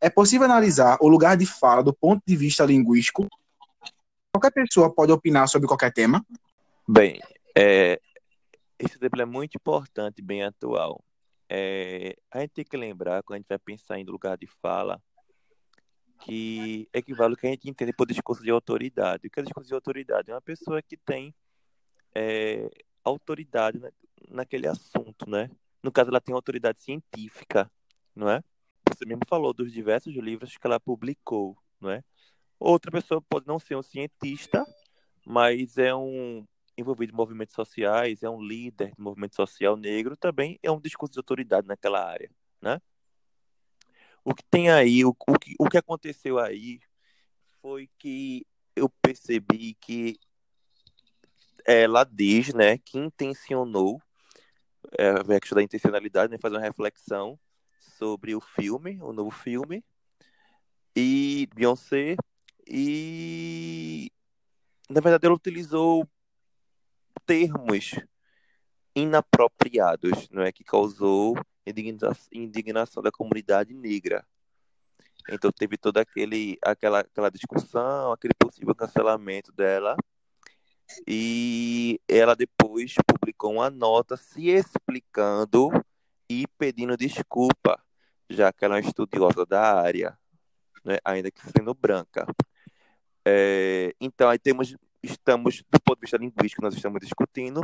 É 0.00 0.09
possível 0.09 0.44
analisar 0.44 0.98
o 1.00 1.09
lugar 1.09 1.37
de 1.37 1.46
fala 1.46 1.83
do 1.83 1.92
ponto 1.92 2.22
de 2.26 2.37
vista 2.37 2.64
linguístico 2.64 3.29
Qualquer 4.33 4.53
pessoa 4.53 4.94
pode 4.94 5.11
opinar 5.11 5.48
sobre 5.48 5.66
qualquer 5.66 5.92
tema? 5.92 6.24
Bem, 6.88 7.20
é, 7.57 8.00
esse 8.79 8.96
exemplo 8.96 9.20
é 9.20 9.24
muito 9.24 9.57
importante, 9.57 10.22
bem 10.22 10.44
atual. 10.44 11.05
É, 11.48 12.14
a 12.31 12.40
gente 12.40 12.53
tem 12.53 12.64
que 12.64 12.76
lembrar, 12.76 13.24
quando 13.24 13.37
a 13.37 13.38
gente 13.38 13.48
vai 13.48 13.59
pensar 13.59 13.98
em 13.98 14.05
lugar 14.05 14.38
de 14.38 14.46
fala, 14.62 15.03
que 16.20 16.88
equivale 16.92 17.33
ao 17.33 17.37
que 17.37 17.46
a 17.46 17.50
gente 17.50 17.68
entende 17.68 17.92
por 17.92 18.06
discurso 18.06 18.42
de 18.42 18.50
autoridade. 18.50 19.26
O 19.26 19.30
que 19.30 19.40
é 19.40 19.42
discurso 19.42 19.68
de 19.68 19.74
autoridade? 19.74 20.30
É 20.30 20.35
uma 20.35 20.40
pessoa 20.40 20.83
que 20.83 20.96
tem 20.96 21.35
é, 22.14 22.70
autoridade 23.04 23.80
naquele 24.28 24.68
assunto, 24.68 25.28
né? 25.28 25.50
No 25.83 25.90
caso, 25.90 26.11
ela 26.11 26.20
tem 26.20 26.35
autoridade 26.35 26.80
científica, 26.80 27.70
não 28.14 28.28
é? 28.28 28.42
Você 28.88 29.06
mesmo 29.06 29.22
falou 29.26 29.52
dos 29.54 29.72
diversos 29.72 30.14
livros 30.14 30.56
que 30.56 30.66
ela 30.66 30.78
publicou, 30.78 31.56
não 31.80 31.90
é? 31.90 32.02
Outra 32.59 32.90
pessoa 32.90 33.22
pode 33.22 33.46
não 33.46 33.59
ser 33.59 33.76
um 33.76 33.83
cientista, 33.83 34.64
mas 35.24 35.78
é 35.78 35.94
um 35.94 36.46
envolvido 36.76 37.12
em 37.12 37.16
movimentos 37.16 37.54
sociais, 37.54 38.22
é 38.22 38.28
um 38.28 38.42
líder 38.42 38.92
de 38.94 39.00
movimento 39.00 39.35
social 39.37 39.76
negro, 39.76 40.16
também 40.16 40.59
é 40.62 40.70
um 40.70 40.80
discurso 40.80 41.12
de 41.12 41.18
autoridade 41.18 41.66
naquela 41.66 42.04
área, 42.04 42.30
né? 42.61 42.80
O 44.24 44.35
que 44.35 44.42
tem 44.50 44.70
aí, 44.70 45.04
o, 45.04 45.11
o, 45.11 45.38
que, 45.38 45.54
o 45.59 45.68
que 45.68 45.78
aconteceu 45.78 46.38
aí 46.38 46.80
foi 47.61 47.88
que 47.98 48.46
eu 48.76 48.88
percebi 48.88 49.74
que 49.74 50.18
ela 51.64 52.04
diz, 52.04 52.52
né, 52.54 52.78
que 52.78 52.98
intencionou, 52.98 54.00
é, 54.98 55.11
a 55.11 55.40
questão 55.40 55.56
da 55.56 55.62
intencionalidade, 55.62 56.30
né, 56.30 56.38
fazer 56.40 56.56
uma 56.56 56.62
reflexão 56.62 57.38
sobre 57.80 58.35
o 58.35 58.40
filme, 58.40 58.98
o 59.02 59.12
novo 59.12 59.30
filme, 59.30 59.85
e 60.96 61.48
Beyoncé 61.54 62.16
e 62.66 64.11
na 64.88 65.00
verdade 65.00 65.26
ela 65.26 65.35
utilizou 65.35 66.09
termos 67.24 67.92
inapropriados, 68.94 70.28
não 70.30 70.42
é 70.42 70.50
que 70.50 70.64
causou 70.64 71.37
indignação 72.32 73.02
da 73.02 73.10
comunidade 73.10 73.74
negra. 73.74 74.26
Então 75.28 75.50
teve 75.52 75.76
toda 75.76 76.00
aquele 76.00 76.58
aquela 76.62 77.00
aquela 77.00 77.30
discussão, 77.30 78.12
aquele 78.12 78.34
possível 78.34 78.74
cancelamento 78.74 79.52
dela. 79.52 79.96
E 81.06 82.00
ela 82.08 82.34
depois 82.34 82.94
publicou 83.06 83.54
uma 83.54 83.70
nota 83.70 84.16
se 84.16 84.48
explicando 84.48 85.70
e 86.28 86.46
pedindo 86.58 86.96
desculpa, 86.96 87.80
já 88.28 88.52
que 88.52 88.64
ela 88.64 88.76
é 88.76 88.80
uma 88.80 88.88
estudiosa 88.88 89.46
da 89.46 89.80
área, 89.80 90.18
né, 90.84 90.98
ainda 91.04 91.30
que 91.30 91.40
sendo 91.42 91.74
branca. 91.74 92.26
É, 93.24 93.94
então, 94.00 94.28
aí 94.28 94.38
temos, 94.38 94.76
estamos, 95.02 95.62
do 95.70 95.80
ponto 95.80 95.98
de 95.98 96.02
vista 96.02 96.16
linguístico, 96.16 96.62
nós 96.62 96.74
estamos 96.74 97.00
discutindo, 97.00 97.62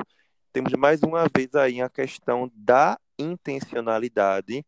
temos 0.53 0.73
mais 0.75 1.03
uma 1.03 1.27
vez 1.35 1.55
aí 1.55 1.81
a 1.81 1.89
questão 1.89 2.51
da 2.55 2.99
intencionalidade 3.19 4.65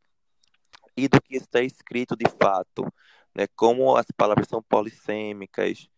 e 0.97 1.09
do 1.09 1.21
que 1.23 1.37
está 1.37 1.63
escrito 1.63 2.17
de 2.17 2.25
fato, 2.41 2.87
né? 3.35 3.47
Como 3.55 3.97
as 3.97 4.07
palavras 4.17 4.49
são 4.49 4.63
polissêmicas, 4.63 5.89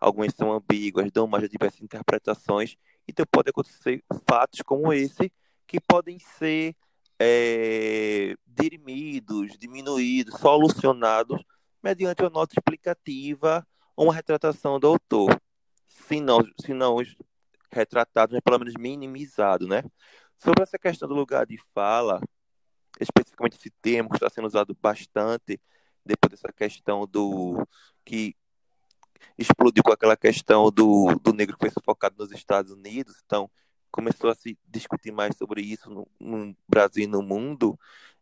algumas 0.00 0.32
são 0.34 0.52
ambíguas, 0.52 1.10
dão 1.10 1.26
mais 1.26 1.48
diversas 1.48 1.80
interpretações, 1.80 2.76
então 3.08 3.24
pode 3.30 3.50
acontecer 3.50 4.02
fatos 4.28 4.60
como 4.62 4.92
esse 4.92 5.32
que 5.66 5.80
podem 5.80 6.18
ser 6.18 6.76
é, 7.18 8.34
dirimidos, 8.46 9.56
diminuídos, 9.58 10.38
solucionados 10.38 11.42
mediante 11.82 12.22
uma 12.22 12.30
nota 12.30 12.54
explicativa 12.54 13.66
uma 13.96 14.12
retratação 14.12 14.78
do 14.78 14.86
autor, 14.86 15.40
se 15.86 16.20
não, 16.20 16.40
se 16.60 16.74
não 16.74 16.98
retratado, 17.72 18.34
mas 18.34 18.42
pelo 18.42 18.58
menos 18.58 18.74
minimizado, 18.78 19.66
né? 19.66 19.82
Sobre 20.38 20.62
essa 20.62 20.78
questão 20.78 21.08
do 21.08 21.14
lugar 21.14 21.46
de 21.46 21.58
fala, 21.74 22.20
especificamente 23.00 23.56
esse 23.56 23.70
termo 23.70 24.10
que 24.10 24.16
está 24.16 24.28
sendo 24.28 24.46
usado 24.46 24.76
bastante 24.80 25.60
depois 26.04 26.30
dessa 26.30 26.52
questão 26.52 27.06
do 27.06 27.66
que 28.04 28.36
explodiu 29.36 29.82
com 29.82 29.92
aquela 29.92 30.16
questão 30.16 30.70
do, 30.70 31.14
do 31.22 31.32
negro 31.32 31.56
que 31.56 31.64
foi 31.64 31.70
sufocado 31.70 32.16
nos 32.18 32.30
Estados 32.32 32.70
Unidos, 32.70 33.20
então 33.24 33.50
começou 33.90 34.30
a 34.30 34.34
se 34.34 34.58
discutir 34.66 35.10
mais 35.10 35.36
sobre 35.36 35.62
isso 35.62 35.90
no, 35.90 36.06
no 36.20 36.56
Brasil 36.68 37.04
e 37.04 37.06
no 37.06 37.22
mundo. 37.22 37.78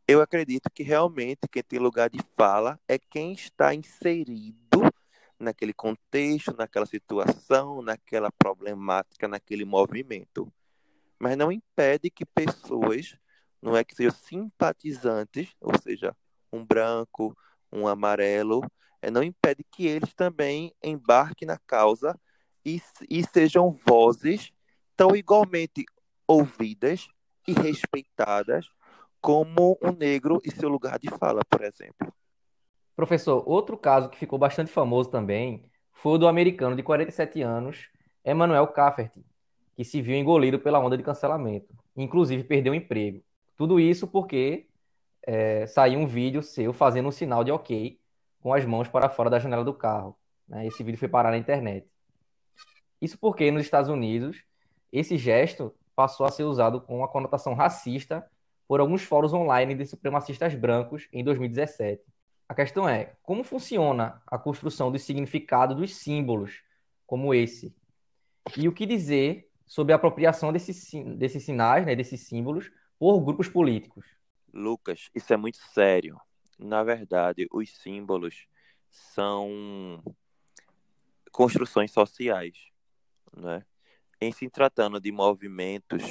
Eu 0.07 0.21
acredito 0.21 0.71
que 0.73 0.83
realmente 0.83 1.49
quem 1.51 1.63
tem 1.63 1.79
lugar 1.79 2.09
de 2.09 2.21
fala 2.37 2.79
é 2.87 2.99
quem 2.99 3.33
está 3.33 3.75
inserido 3.75 4.83
naquele 5.39 5.73
contexto, 5.73 6.57
naquela 6.57 6.87
situação, 6.87 7.83
naquela 7.83 8.31
problemática, 8.31 9.27
naquele 9.27 9.65
movimento. 9.65 10.53
Mas 11.25 11.39
não 11.39 11.51
impede 11.51 12.11
que 12.11 12.27
pessoas, 12.27 13.17
não 13.63 13.75
é 13.75 13.83
que 13.83 13.95
sejam 13.95 14.13
simpatizantes, 14.13 15.49
ou 15.59 15.73
seja, 15.79 16.15
um 16.53 16.63
branco, 16.63 17.35
um 17.73 17.89
amarelo, 17.89 18.61
é, 19.01 19.11
não 19.11 19.23
impede 19.23 19.65
que 19.71 19.87
eles 19.87 20.13
também 20.13 20.75
embarquem 20.85 21.49
na 21.49 21.57
causa 21.67 22.15
e, 22.63 22.79
e 23.09 23.25
sejam 23.25 23.71
vozes 23.71 24.53
tão 24.95 25.17
igualmente 25.17 25.87
ouvidas 26.29 27.09
e 27.49 27.55
respeitadas 27.55 28.69
como 29.19 29.79
um 29.81 29.93
negro 29.93 30.43
e 30.45 30.51
seu 30.51 30.69
lugar 30.69 30.99
de 30.99 31.09
fala, 31.09 31.41
por 31.49 31.63
exemplo. 31.63 32.13
Professor, 32.95 33.43
outro 33.49 33.79
caso 33.79 34.11
que 34.11 34.19
ficou 34.19 34.39
bastante 34.39 34.71
famoso 34.71 35.09
também 35.09 35.71
foi 35.91 36.13
o 36.13 36.19
do 36.19 36.29
americano 36.29 36.77
de 36.77 36.83
47 36.83 37.41
anos, 37.41 37.89
Emmanuel 38.23 38.67
Cafferty, 38.67 39.25
que 39.75 39.85
se 39.85 40.01
viu 40.01 40.15
engolido 40.15 40.59
pela 40.59 40.79
onda 40.79 40.97
de 40.97 41.03
cancelamento, 41.03 41.75
inclusive 41.97 42.45
perdeu 42.45 42.73
o 42.73 42.77
emprego. 42.77 43.23
Tudo 43.57 43.79
isso 43.79 44.07
porque 44.07 44.67
é, 45.27 45.67
saiu 45.67 45.99
um 45.99 46.07
vídeo 46.07 46.43
seu 46.43 46.73
fazendo 46.73 47.09
um 47.09 47.13
sinal 47.13 47.43
de 47.43 47.51
ok 47.51 47.99
com 48.41 48.53
as 48.53 48.65
mãos 48.65 48.89
para 48.89 49.09
fora 49.09 49.31
da 49.31 49.39
janela 49.39 49.65
do 49.65 49.75
carro. 49.75 50.17
Né? 50.49 50.67
Esse 50.67 50.83
vídeo 50.83 50.99
foi 50.99 51.09
parar 51.09 51.31
na 51.31 51.39
internet. 51.39 51.87
Isso 53.01 53.19
porque 53.19 53.51
nos 53.51 53.63
Estados 53.63 53.91
Unidos 53.91 54.45
esse 54.93 55.17
gesto 55.17 55.75
passou 55.95 56.27
a 56.27 56.31
ser 56.31 56.45
usado 56.45 56.81
com 56.81 56.99
uma 56.99 57.09
conotação 57.09 57.55
racista 57.55 58.25
por 58.67 58.81
alguns 58.81 59.03
fóruns 59.03 59.33
online 59.33 59.75
de 59.75 59.87
supremacistas 59.87 60.55
brancos 60.55 61.09
em 61.13 61.23
2017. 61.23 62.03
A 62.49 62.55
questão 62.55 62.89
é, 62.89 63.15
como 63.23 63.43
funciona 63.43 64.23
a 64.27 64.39
construção 64.39 64.93
do 64.93 64.99
significado 64.99 65.75
dos 65.75 65.97
símbolos 65.97 66.63
como 67.07 67.35
esse? 67.35 67.75
E 68.57 68.69
o 68.69 68.73
que 68.73 68.87
dizer 68.87 69.51
sobre 69.67 69.93
a 69.93 69.97
apropriação 69.97 70.53
desses, 70.53 70.91
desses 71.17 71.45
sinais, 71.45 71.87
né, 71.87 71.97
desses 71.97 72.21
símbolos, 72.21 72.71
por 72.99 73.21
grupos 73.21 73.49
políticos? 73.49 74.07
Lucas, 74.53 75.11
isso 75.15 75.33
é 75.33 75.37
muito 75.37 75.59
sério. 75.59 76.21
Na 76.59 76.85
verdade, 76.85 77.47
os 77.51 77.71
símbolos 77.77 78.47
são 78.91 80.03
construções 81.33 81.91
sociais, 81.91 82.57
né? 83.37 83.65
Em 84.21 84.31
se 84.31 84.49
tratando 84.49 85.01
de 85.01 85.11
movimentos, 85.11 86.03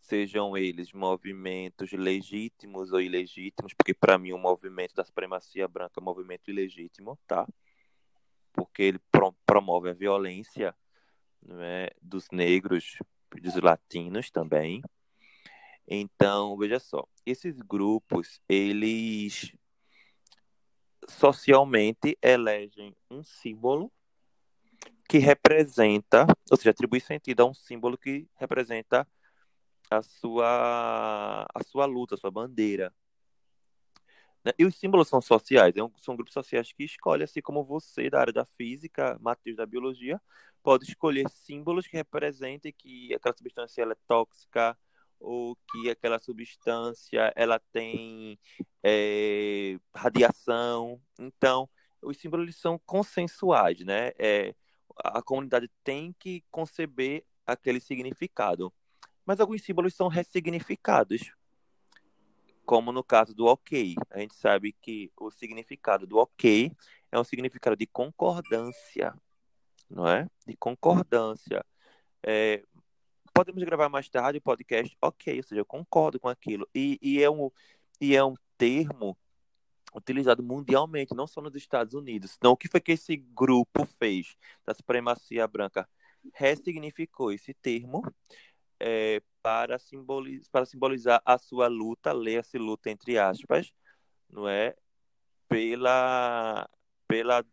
sejam 0.00 0.56
eles 0.56 0.92
movimentos 0.92 1.90
legítimos 1.92 2.92
ou 2.92 3.00
ilegítimos, 3.00 3.74
porque 3.74 3.92
para 3.92 4.16
mim 4.16 4.32
o 4.32 4.38
movimento 4.38 4.94
da 4.94 5.04
supremacia 5.04 5.66
branca 5.66 5.94
é 5.98 6.00
um 6.00 6.04
movimento 6.04 6.48
ilegítimo, 6.48 7.18
tá? 7.26 7.46
Porque 8.52 8.82
ele 8.84 9.00
promove 9.44 9.90
a 9.90 9.92
violência 9.92 10.74
né, 11.42 11.88
dos 12.00 12.28
negros, 12.30 12.98
dos 13.40 13.56
latinos 13.56 14.30
também. 14.30 14.82
Então, 15.86 16.56
veja 16.56 16.80
só, 16.80 17.06
esses 17.24 17.60
grupos, 17.60 18.40
eles 18.48 19.52
socialmente 21.08 22.18
elegem 22.20 22.94
um 23.10 23.22
símbolo 23.22 23.92
que 25.08 25.18
representa, 25.18 26.26
ou 26.50 26.56
seja, 26.56 26.70
atribui 26.70 27.00
sentido 27.00 27.42
a 27.42 27.46
um 27.46 27.54
símbolo 27.54 27.96
que 27.96 28.26
representa 28.34 29.06
a 29.88 30.02
sua, 30.02 31.46
a 31.54 31.64
sua 31.64 31.86
luta, 31.86 32.16
a 32.16 32.18
sua 32.18 32.30
bandeira. 32.30 32.92
Né? 34.44 34.52
E 34.58 34.64
os 34.64 34.76
símbolos 34.76 35.08
são 35.08 35.20
sociais, 35.20 35.74
é 35.76 35.80
são 36.00 36.16
grupos 36.16 36.34
sociais 36.34 36.72
que 36.72 36.84
escolhem, 36.84 37.24
assim 37.24 37.40
como 37.40 37.64
você, 37.64 38.10
da 38.10 38.20
área 38.20 38.32
da 38.32 38.44
física, 38.44 39.16
Matheus, 39.20 39.56
da 39.56 39.66
biologia, 39.66 40.20
pode 40.66 40.84
escolher 40.84 41.30
símbolos 41.30 41.86
que 41.86 41.96
representem 41.96 42.74
que 42.76 43.14
aquela 43.14 43.36
substância 43.36 43.82
ela 43.82 43.92
é 43.92 43.98
tóxica, 44.08 44.76
ou 45.20 45.54
que 45.54 45.88
aquela 45.88 46.18
substância 46.18 47.32
ela 47.36 47.60
tem 47.72 48.36
é, 48.82 49.78
radiação. 49.94 51.00
Então, 51.20 51.70
os 52.02 52.16
símbolos 52.16 52.56
são 52.56 52.80
consensuais, 52.84 53.78
né? 53.84 54.10
É, 54.18 54.56
a 55.04 55.22
comunidade 55.22 55.70
tem 55.84 56.12
que 56.18 56.42
conceber 56.50 57.24
aquele 57.46 57.78
significado. 57.78 58.72
Mas 59.24 59.38
alguns 59.38 59.62
símbolos 59.62 59.94
são 59.94 60.08
ressignificados, 60.08 61.32
como 62.64 62.90
no 62.90 63.04
caso 63.04 63.32
do 63.32 63.46
ok. 63.46 63.94
A 64.10 64.18
gente 64.18 64.34
sabe 64.34 64.72
que 64.72 65.12
o 65.16 65.30
significado 65.30 66.08
do 66.08 66.16
ok 66.18 66.72
é 67.12 67.20
um 67.20 67.22
significado 67.22 67.76
de 67.76 67.86
concordância, 67.86 69.14
não 69.90 70.06
é? 70.08 70.28
De 70.46 70.56
concordância. 70.56 71.64
É, 72.22 72.62
podemos 73.32 73.62
gravar 73.64 73.88
mais 73.88 74.08
tarde 74.08 74.38
o 74.38 74.42
podcast, 74.42 74.96
ok, 75.00 75.36
ou 75.36 75.42
seja, 75.42 75.60
eu 75.60 75.64
concordo 75.64 76.18
com 76.18 76.28
aquilo. 76.28 76.68
E, 76.74 76.98
e, 77.02 77.22
é, 77.22 77.30
um, 77.30 77.50
e 78.00 78.16
é 78.16 78.24
um 78.24 78.34
termo 78.56 79.16
utilizado 79.94 80.42
mundialmente, 80.42 81.14
não 81.14 81.26
só 81.26 81.40
nos 81.40 81.54
Estados 81.54 81.94
Unidos. 81.94 82.34
Então, 82.36 82.52
o 82.52 82.56
que 82.56 82.68
foi 82.68 82.80
que 82.80 82.92
esse 82.92 83.16
grupo 83.16 83.84
fez 83.98 84.36
da 84.64 84.74
supremacia 84.74 85.46
branca? 85.46 85.88
Ressignificou 86.34 87.32
esse 87.32 87.54
termo 87.54 88.02
é, 88.80 89.22
para, 89.42 89.78
simbolizar, 89.78 90.50
para 90.50 90.66
simbolizar 90.66 91.22
a 91.24 91.38
sua 91.38 91.68
luta, 91.68 92.12
leia-se 92.12 92.58
luta 92.58 92.90
entre 92.90 93.18
aspas, 93.18 93.72
não 94.28 94.48
é? 94.48 94.74
Pela, 95.48 96.68
pela 97.06 97.44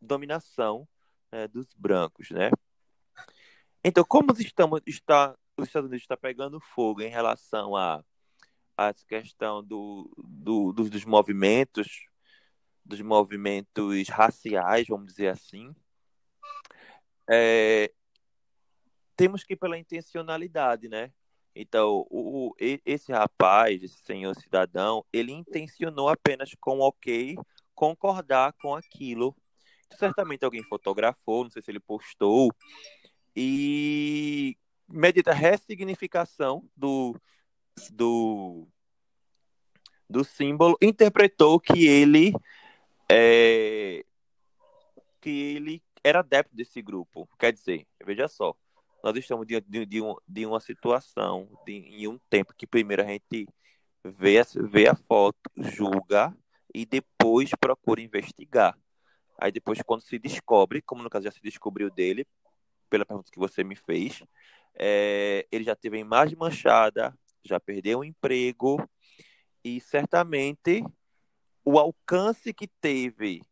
dominação 0.00 0.86
é, 1.32 1.48
dos 1.48 1.66
brancos, 1.74 2.30
né? 2.30 2.50
Então, 3.82 4.04
como 4.04 4.32
estamos, 4.38 4.80
está, 4.86 5.34
os 5.56 5.66
Estados 5.66 5.88
Unidos 5.88 6.04
está 6.04 6.16
pegando 6.16 6.60
fogo 6.60 7.00
em 7.00 7.08
relação 7.08 7.74
a, 7.76 8.04
a 8.76 8.86
essa 8.88 9.04
questão 9.06 9.64
do, 9.64 10.10
do, 10.18 10.72
dos, 10.72 10.90
dos 10.90 11.04
movimentos, 11.04 12.06
dos 12.84 13.00
movimentos 13.00 14.08
raciais, 14.08 14.86
vamos 14.88 15.06
dizer 15.06 15.28
assim, 15.28 15.74
é, 17.30 17.92
temos 19.16 19.44
que 19.44 19.52
ir 19.52 19.56
pela 19.56 19.78
intencionalidade, 19.78 20.88
né? 20.88 21.12
Então, 21.54 22.06
o, 22.10 22.54
esse 22.58 23.12
rapaz, 23.12 23.82
esse 23.82 23.98
senhor 23.98 24.34
cidadão, 24.36 25.04
ele 25.12 25.32
intencionou 25.32 26.08
apenas 26.08 26.54
com 26.60 26.80
ok 26.80 27.36
concordar 27.74 28.52
com 28.54 28.74
aquilo. 28.74 29.36
Certamente 29.98 30.44
alguém 30.44 30.62
fotografou, 30.62 31.44
não 31.44 31.50
sei 31.50 31.62
se 31.62 31.70
ele 31.70 31.80
postou, 31.80 32.50
e 33.34 34.56
medita 34.88 35.30
a 35.30 35.34
ressignificação 35.34 36.68
do, 36.76 37.14
do, 37.92 38.66
do 40.08 40.24
símbolo, 40.24 40.76
interpretou 40.80 41.60
que 41.60 41.86
ele 41.86 42.32
é, 43.10 44.04
que 45.20 45.30
ele 45.30 45.82
era 46.02 46.20
adepto 46.20 46.54
desse 46.54 46.80
grupo. 46.80 47.28
Quer 47.38 47.52
dizer, 47.52 47.86
veja 48.04 48.26
só, 48.28 48.54
nós 49.02 49.16
estamos 49.16 49.46
diante 49.46 49.68
de, 49.68 49.86
de, 49.86 50.00
de 50.26 50.46
uma 50.46 50.60
situação, 50.60 51.48
de, 51.64 51.72
em 51.72 52.08
um 52.08 52.18
tempo 52.28 52.54
que 52.54 52.66
primeiro 52.66 53.02
a 53.02 53.06
gente 53.06 53.46
vê, 54.04 54.42
vê 54.68 54.88
a 54.88 54.94
foto, 54.94 55.38
julga 55.56 56.36
e 56.74 56.86
depois 56.86 57.50
procura 57.58 58.00
investigar. 58.00 58.78
Aí 59.40 59.50
depois, 59.50 59.80
quando 59.82 60.02
se 60.02 60.18
descobre, 60.18 60.82
como 60.82 61.02
no 61.02 61.10
caso 61.10 61.24
já 61.24 61.30
se 61.30 61.40
descobriu 61.40 61.90
dele, 61.90 62.26
pela 62.90 63.06
pergunta 63.06 63.30
que 63.32 63.38
você 63.38 63.64
me 63.64 63.76
fez. 63.76 64.22
É, 64.74 65.46
ele 65.50 65.64
já 65.64 65.74
teve 65.74 65.96
a 65.96 66.00
imagem 66.00 66.36
manchada, 66.36 67.16
já 67.44 67.58
perdeu 67.58 68.00
o 68.00 68.04
emprego 68.04 68.86
e 69.64 69.80
certamente 69.80 70.84
o 71.64 71.78
alcance 71.78 72.52
que 72.52 72.68
teve 72.80 73.42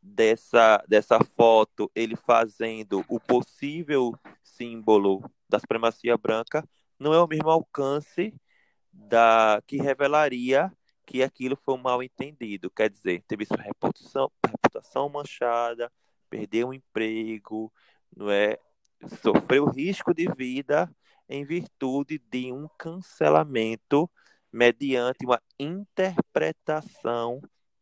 dessa, 0.00 0.82
dessa 0.86 1.18
foto, 1.22 1.90
ele 1.94 2.16
fazendo 2.16 3.04
o 3.08 3.18
possível 3.18 4.12
símbolo 4.42 5.22
da 5.48 5.58
supremacia 5.58 6.16
branca, 6.16 6.66
não 6.98 7.12
é 7.12 7.20
o 7.20 7.26
mesmo 7.26 7.50
alcance 7.50 8.34
da 8.92 9.62
que 9.66 9.76
revelaria 9.76 10.72
que 11.06 11.22
aquilo 11.22 11.56
foi 11.56 11.74
um 11.74 11.78
mal 11.78 12.02
entendido. 12.02 12.70
Quer 12.70 12.90
dizer, 12.90 13.22
teve 13.26 13.44
sua 13.44 13.58
reputação, 13.60 14.30
reputação 14.46 15.08
manchada, 15.08 15.90
perdeu 16.28 16.68
o 16.68 16.74
emprego, 16.74 17.72
não 18.16 18.30
é? 18.30 18.58
sofreu 19.22 19.66
risco 19.66 20.14
de 20.14 20.26
vida 20.32 20.90
em 21.28 21.44
virtude 21.44 22.18
de 22.18 22.52
um 22.52 22.68
cancelamento 22.78 24.10
mediante 24.52 25.24
uma 25.24 25.40
interpretação 25.58 27.40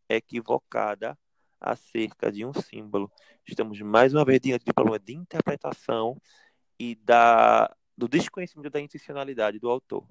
equivocada 0.09 1.19
acerca 1.61 2.31
de 2.33 2.45
um 2.45 2.53
símbolo. 2.53 3.11
Estamos 3.47 3.81
mais 3.81 4.15
uma 4.15 4.25
vez 4.25 4.41
diante 4.41 4.65
de 4.65 4.73
problema 4.73 4.99
de 4.99 5.15
interpretação 5.15 6.21
e 6.79 6.95
da, 6.97 7.75
do 7.97 8.09
desconhecimento 8.09 8.71
da 8.71 8.81
intencionalidade 8.81 9.59
do 9.59 9.69
autor. 9.69 10.07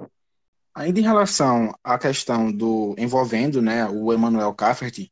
Ainda 0.73 0.99
em 0.99 1.03
relação 1.03 1.77
à 1.83 1.97
questão 1.97 2.51
do 2.51 2.95
envolvendo, 2.97 3.61
né, 3.61 3.87
o 3.87 4.13
Emmanuel 4.13 4.53
Cafferty, 4.53 5.11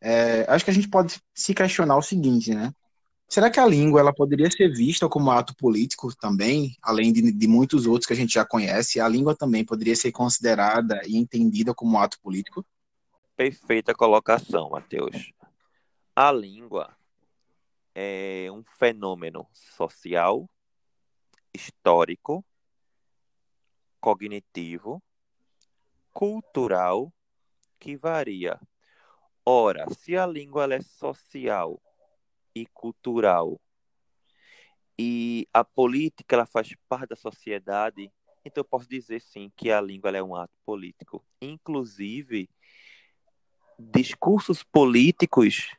é, 0.00 0.44
acho 0.48 0.64
que 0.64 0.70
a 0.70 0.74
gente 0.74 0.88
pode 0.88 1.20
se 1.34 1.52
questionar 1.52 1.96
o 1.96 2.02
seguinte, 2.02 2.54
né? 2.54 2.72
Será 3.28 3.48
que 3.48 3.60
a 3.60 3.66
língua 3.66 4.00
ela 4.00 4.12
poderia 4.12 4.50
ser 4.50 4.68
vista 4.72 5.08
como 5.08 5.30
ato 5.30 5.54
político 5.54 6.12
também, 6.16 6.76
além 6.82 7.12
de, 7.12 7.30
de, 7.30 7.46
muitos 7.46 7.86
outros 7.86 8.06
que 8.06 8.12
a 8.12 8.16
gente 8.16 8.34
já 8.34 8.44
conhece? 8.44 9.00
A 9.00 9.06
língua 9.06 9.36
também 9.36 9.64
poderia 9.64 9.94
ser 9.94 10.10
considerada 10.10 11.00
e 11.06 11.16
entendida 11.16 11.72
como 11.72 11.96
ato 11.96 12.20
político? 12.20 12.66
Perfeita 13.36 13.94
colocação, 13.94 14.70
Matheus. 14.70 15.32
A 16.16 16.32
língua 16.32 16.96
é 17.94 18.48
um 18.50 18.64
fenômeno 18.78 19.46
social, 19.52 20.50
histórico, 21.54 22.44
cognitivo, 24.00 25.02
cultural 26.12 27.12
que 27.78 27.96
varia. 27.96 28.60
Ora, 29.44 29.86
se 29.94 30.16
a 30.16 30.26
língua 30.26 30.72
é 30.72 30.80
social 30.80 31.80
e 32.54 32.66
cultural 32.66 33.60
e 34.98 35.48
a 35.52 35.64
política 35.64 36.36
ela 36.36 36.46
faz 36.46 36.74
parte 36.88 37.08
da 37.10 37.16
sociedade, 37.16 38.12
então 38.44 38.60
eu 38.60 38.64
posso 38.64 38.88
dizer 38.88 39.20
sim 39.20 39.50
que 39.56 39.70
a 39.70 39.80
língua 39.80 40.10
é 40.10 40.22
um 40.22 40.34
ato 40.34 40.52
político. 40.64 41.24
Inclusive, 41.40 42.48
discursos 43.78 44.62
políticos 44.62 45.74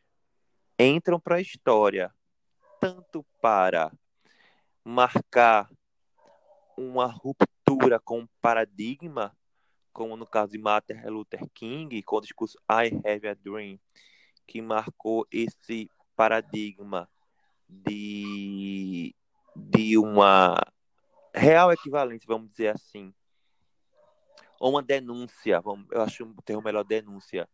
entram 0.77 1.19
para 1.19 1.35
a 1.35 1.41
história, 1.41 2.13
tanto 2.79 3.23
para 3.39 3.91
marcar 4.83 5.69
uma 6.75 7.05
ruptura 7.05 7.50
com 8.03 8.19
um 8.19 8.27
paradigma, 8.41 9.35
como 9.93 10.15
no 10.15 10.25
caso 10.25 10.51
de 10.53 10.57
Martin 10.57 10.93
Luther 11.05 11.47
King, 11.53 12.01
com 12.03 12.17
o 12.17 12.21
discurso 12.21 12.57
I 12.69 12.91
Have 13.05 13.27
a 13.27 13.33
Dream, 13.33 13.79
que 14.47 14.61
marcou 14.61 15.27
esse 15.31 15.89
paradigma 16.15 17.09
de, 17.67 19.15
de 19.55 19.97
uma 19.97 20.55
real 21.33 21.71
equivalente, 21.71 22.27
vamos 22.27 22.51
dizer 22.51 22.69
assim, 22.75 23.13
ou 24.59 24.71
uma 24.71 24.83
denúncia, 24.83 25.59
vamos, 25.61 25.87
eu 25.91 26.01
acho 26.01 26.23
um 26.23 26.35
termo 26.45 26.61
melhor 26.61 26.83
denúncia 26.83 27.49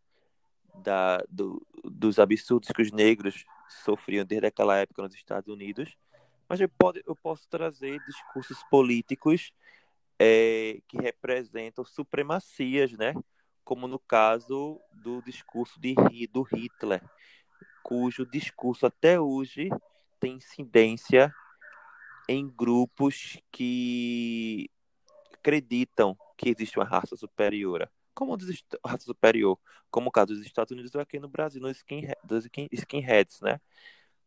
da, 0.76 1.24
do, 1.30 1.66
dos 1.84 2.20
absurdos 2.20 2.70
que 2.70 2.82
os 2.82 2.92
negros 2.92 3.46
sofriam 3.84 4.26
desde 4.26 4.48
aquela 4.48 4.78
época 4.78 5.04
nos 5.04 5.14
Estados 5.14 5.48
Unidos, 5.48 5.96
mas 6.50 6.60
eu, 6.60 6.70
pode, 6.70 7.02
eu 7.06 7.16
posso 7.16 7.48
trazer 7.50 8.00
discursos 8.06 8.64
políticos 8.70 9.52
é, 10.20 10.80
que 10.88 10.98
representam 10.98 11.86
supremacias, 11.86 12.92
né? 12.94 13.14
como 13.68 13.86
no 13.86 14.00
caso 14.00 14.80
do 14.94 15.22
discurso 15.22 15.78
de, 15.78 15.94
do 16.32 16.42
Hitler, 16.42 17.04
cujo 17.84 18.26
discurso 18.26 18.86
até 18.86 19.20
hoje 19.20 19.68
tem 20.22 20.36
incidência 20.36 21.36
em 22.30 22.48
grupos 22.48 23.38
que 23.52 24.70
acreditam 25.34 26.18
que 26.38 26.50
existe 26.50 26.80
uma 26.80 26.86
raça 26.86 27.18
superior, 27.18 27.92
como 28.16 28.38
a 28.84 28.90
raça 28.90 29.04
superior, 29.04 29.60
como 29.92 30.08
o 30.08 30.12
caso 30.14 30.34
dos 30.34 30.46
Estados 30.46 30.72
Unidos 30.72 30.96
ou 30.96 31.02
aqui 31.02 31.20
no 31.20 31.28
Brasil, 31.28 31.62
nos 31.62 31.84
dos 32.24 32.48
skinheads, 32.72 33.42
né? 33.42 33.60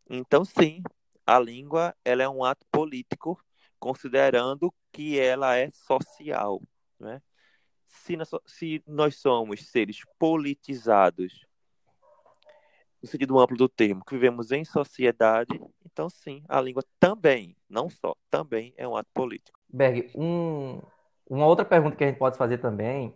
Então, 0.07 0.45
sim, 0.45 0.83
a 1.27 1.39
língua 1.39 1.97
ela 2.05 2.23
é 2.23 2.29
um 2.29 2.45
ato 2.45 2.67
político, 2.71 3.43
considerando 3.81 4.73
que 4.93 5.19
ela 5.19 5.57
é 5.57 5.71
social, 5.73 6.63
né? 6.99 7.21
Se 7.89 8.17
nós, 8.17 8.31
se 8.47 8.83
nós 8.87 9.17
somos 9.17 9.69
seres 9.69 10.03
politizados 10.19 11.45
no 13.03 13.09
sentido 13.09 13.39
amplo 13.39 13.57
do 13.57 13.69
termo, 13.69 14.05
que 14.05 14.15
vivemos 14.15 14.53
em 14.53 14.65
sociedade, 14.65 15.59
então 15.85 16.09
sim, 16.09 16.45
a 16.49 16.61
língua 16.61 16.85
também, 17.01 17.57
não 17.69 17.89
só, 17.89 18.15
também 18.31 18.75
é 18.77 18.87
um 18.87 18.95
ato 18.95 19.09
político. 19.13 19.59
Berg, 19.69 20.11
um, 20.15 20.81
uma 21.29 21.47
outra 21.47 21.65
pergunta 21.65 21.97
que 21.97 22.05
a 22.05 22.09
gente 22.09 22.19
pode 22.19 22.37
fazer 22.37 22.59
também 22.59 23.15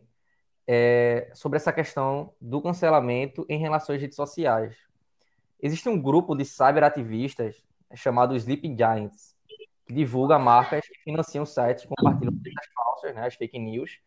é 0.66 1.30
sobre 1.34 1.58
essa 1.58 1.72
questão 1.72 2.34
do 2.40 2.62
cancelamento 2.62 3.44
em 3.48 3.58
relação 3.58 3.94
às 3.94 4.00
redes 4.00 4.16
sociais. 4.16 4.76
Existe 5.60 5.88
um 5.88 6.00
grupo 6.00 6.34
de 6.34 6.44
cyberativistas 6.44 7.62
chamado 7.94 8.34
Sleeping 8.34 8.76
Giants, 8.76 9.33
que 9.86 9.92
divulga 9.92 10.38
marcas 10.38 10.86
que 10.86 10.98
financiam 11.02 11.44
sites, 11.44 11.84
compartilham 11.84 12.32
notícias 12.32 12.66
falsas, 12.74 13.14
né, 13.14 13.26
as 13.26 13.34
fake 13.34 13.58
news, 13.58 13.98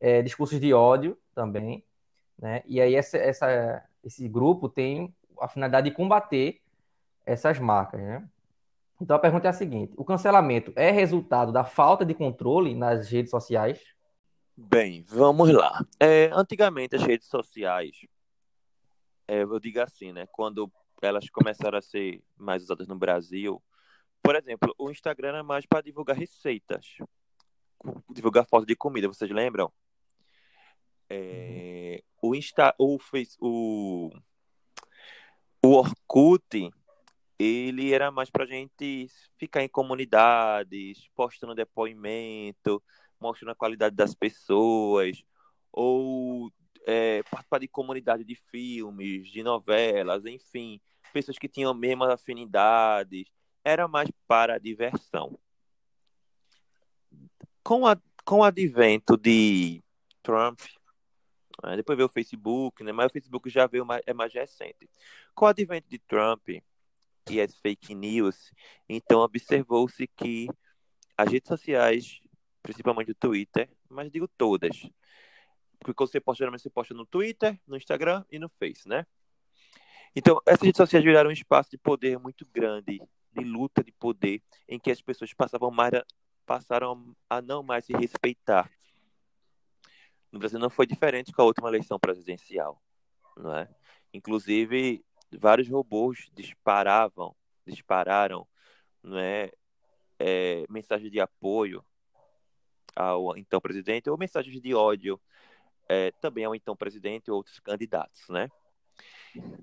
é, 0.00 0.22
discursos 0.22 0.60
de 0.60 0.72
ódio 0.74 1.18
também, 1.34 1.84
né? 2.38 2.62
E 2.66 2.80
aí 2.80 2.94
essa, 2.94 3.16
essa 3.16 3.82
esse 4.04 4.28
grupo 4.28 4.68
tem 4.68 5.14
a 5.40 5.48
finalidade 5.48 5.88
de 5.90 5.96
combater 5.96 6.60
essas 7.24 7.58
marcas, 7.58 8.00
né? 8.00 8.28
Então 9.00 9.16
a 9.16 9.18
pergunta 9.18 9.46
é 9.46 9.50
a 9.50 9.54
seguinte: 9.54 9.94
o 9.96 10.04
cancelamento 10.04 10.72
é 10.76 10.90
resultado 10.90 11.52
da 11.52 11.64
falta 11.64 12.04
de 12.04 12.14
controle 12.14 12.74
nas 12.74 13.10
redes 13.10 13.30
sociais? 13.30 13.80
Bem, 14.56 15.02
vamos 15.02 15.52
lá. 15.52 15.84
É, 16.00 16.30
antigamente 16.32 16.96
as 16.96 17.02
redes 17.02 17.28
sociais, 17.28 17.96
é, 19.28 19.42
eu 19.42 19.60
digo 19.60 19.80
assim, 19.80 20.12
né? 20.12 20.26
Quando 20.32 20.70
elas 21.02 21.28
começaram 21.28 21.76
a 21.76 21.82
ser 21.82 22.22
mais 22.36 22.62
usadas 22.62 22.86
no 22.86 22.96
Brasil, 22.96 23.62
por 24.26 24.34
exemplo, 24.34 24.74
o 24.76 24.90
Instagram 24.90 25.28
era 25.28 25.42
mais 25.44 25.64
para 25.66 25.80
divulgar 25.80 26.16
receitas, 26.16 26.96
divulgar 28.10 28.44
fotos 28.44 28.66
de 28.66 28.74
comida, 28.74 29.06
vocês 29.06 29.30
lembram? 29.30 29.72
É, 31.08 32.02
o 32.20 32.34
Insta, 32.34 32.74
o, 32.76 32.98
Face, 32.98 33.36
o, 33.40 34.10
o 35.62 35.68
Orkut, 35.68 36.72
ele 37.38 37.94
era 37.94 38.10
mais 38.10 38.28
pra 38.28 38.44
gente 38.44 39.08
ficar 39.38 39.62
em 39.62 39.68
comunidades, 39.68 41.08
postando 41.14 41.54
depoimento, 41.54 42.82
mostrando 43.20 43.52
a 43.52 43.54
qualidade 43.54 43.94
das 43.94 44.12
pessoas, 44.12 45.22
ou 45.70 46.50
é, 46.84 47.22
participar 47.30 47.60
de 47.60 47.68
comunidade 47.68 48.24
de 48.24 48.34
filmes, 48.34 49.28
de 49.28 49.44
novelas, 49.44 50.26
enfim, 50.26 50.80
pessoas 51.12 51.38
que 51.38 51.48
tinham 51.48 51.72
mesmas 51.72 52.10
afinidades, 52.10 53.30
era 53.66 53.88
mais 53.88 54.08
para 54.28 54.58
diversão. 54.58 55.36
Com, 57.64 57.84
a, 57.84 58.00
com 58.24 58.38
o 58.38 58.44
advento 58.44 59.16
de 59.16 59.82
Trump, 60.22 60.60
né? 61.64 61.74
Depois 61.74 61.96
veio 61.96 62.06
o 62.06 62.12
Facebook, 62.12 62.84
né? 62.84 62.92
mas 62.92 63.06
o 63.06 63.12
Facebook 63.12 63.50
já 63.50 63.66
veio 63.66 63.84
mais, 63.84 64.02
é 64.06 64.14
mais 64.14 64.32
recente. 64.32 64.88
Com 65.34 65.46
o 65.46 65.48
advento 65.48 65.88
de 65.88 65.98
Trump 65.98 66.48
e 66.48 67.40
as 67.40 67.56
fake 67.56 67.92
news, 67.92 68.52
então 68.88 69.18
observou-se 69.18 70.06
que 70.06 70.46
as 71.18 71.32
redes 71.32 71.48
sociais, 71.48 72.20
principalmente 72.62 73.10
o 73.10 73.16
Twitter, 73.16 73.68
mas 73.88 74.12
digo 74.12 74.28
todas, 74.28 74.88
porque 75.80 76.06
você 76.06 76.20
posta, 76.20 76.38
geralmente 76.38 76.62
você 76.62 76.70
posta 76.70 76.94
no 76.94 77.04
Twitter, 77.04 77.58
no 77.66 77.76
Instagram 77.76 78.24
e 78.30 78.38
no 78.38 78.48
Face, 78.48 78.88
né? 78.88 79.04
Então, 80.14 80.40
essas 80.46 80.62
redes 80.62 80.76
sociais 80.76 81.04
viraram 81.04 81.30
um 81.30 81.32
espaço 81.32 81.70
de 81.70 81.78
poder 81.78 82.16
muito 82.18 82.46
grande, 82.52 83.02
de 83.36 83.44
luta 83.44 83.84
de 83.84 83.92
poder, 83.92 84.42
em 84.68 84.78
que 84.78 84.90
as 84.90 85.00
pessoas 85.00 85.32
passavam 85.34 85.70
mais 85.70 85.92
a, 85.94 86.04
passaram 86.44 87.14
a 87.28 87.42
não 87.42 87.62
mais 87.62 87.84
se 87.84 87.92
respeitar, 87.92 88.70
no 90.30 90.38
Brasil 90.38 90.58
não 90.58 90.70
foi 90.70 90.86
diferente 90.86 91.32
com 91.32 91.42
a 91.42 91.44
última 91.44 91.68
eleição 91.68 91.98
presidencial, 91.98 92.82
não 93.36 93.56
é? 93.56 93.68
Inclusive, 94.12 95.04
vários 95.32 95.68
robôs 95.68 96.30
disparavam, 96.34 97.34
dispararam, 97.66 98.46
não 99.02 99.18
é, 99.18 99.50
é 100.18 100.64
mensagens 100.68 101.10
de 101.10 101.20
apoio 101.20 101.84
ao 102.94 103.36
então 103.36 103.60
presidente 103.60 104.08
ou 104.08 104.16
mensagens 104.16 104.60
de 104.60 104.74
ódio 104.74 105.20
é, 105.88 106.10
também 106.12 106.44
ao 106.44 106.54
então 106.54 106.76
presidente 106.76 107.28
e 107.28 107.30
outros 107.30 107.60
candidatos, 107.60 108.28
né? 108.28 108.48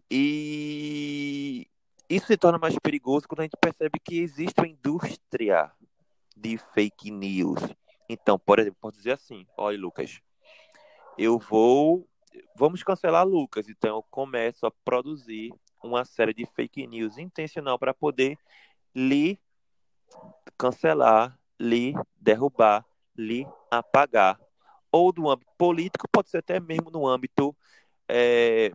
E 0.10 1.68
isso 2.10 2.28
se 2.28 2.38
torna 2.38 2.58
mais 2.58 2.78
perigoso 2.80 3.28
quando 3.28 3.42
a 3.42 3.44
gente 3.44 3.58
percebe 3.60 4.00
que 4.00 4.20
existe 4.20 4.60
uma 4.60 4.68
indústria 4.68 5.72
de 6.36 6.58
fake 6.58 7.10
news. 7.12 7.60
Então, 8.10 8.38
por 8.38 8.60
exemplo, 8.60 8.78
posso 8.82 8.98
dizer 8.98 9.14
assim: 9.14 9.46
olha, 9.58 9.80
Lucas, 9.80 10.22
eu 11.18 11.40
vou. 11.40 12.08
Vamos 12.56 12.84
cancelar 12.84 13.26
Lucas. 13.26 13.70
Então 13.70 13.98
eu 13.98 14.04
começo 14.04 14.66
a 14.66 14.72
produzir 14.72 15.54
uma 15.84 16.06
série 16.06 16.34
de 16.34 16.46
fake 16.46 16.88
news 16.88 17.18
intencional 17.18 17.78
para 17.78 17.94
poder 17.94 18.38
lhe 18.96 19.40
cancelar, 20.58 21.38
lhe 21.60 21.94
derrubar, 22.20 22.86
lhe 23.16 23.48
apagar. 23.70 24.40
Ou 24.92 25.12
do 25.12 25.30
âmbito 25.30 25.52
político, 25.58 26.08
pode 26.12 26.30
ser 26.30 26.38
até 26.38 26.60
mesmo 26.60 26.92
no 26.92 27.08
âmbito 27.08 27.56
é, 28.08 28.72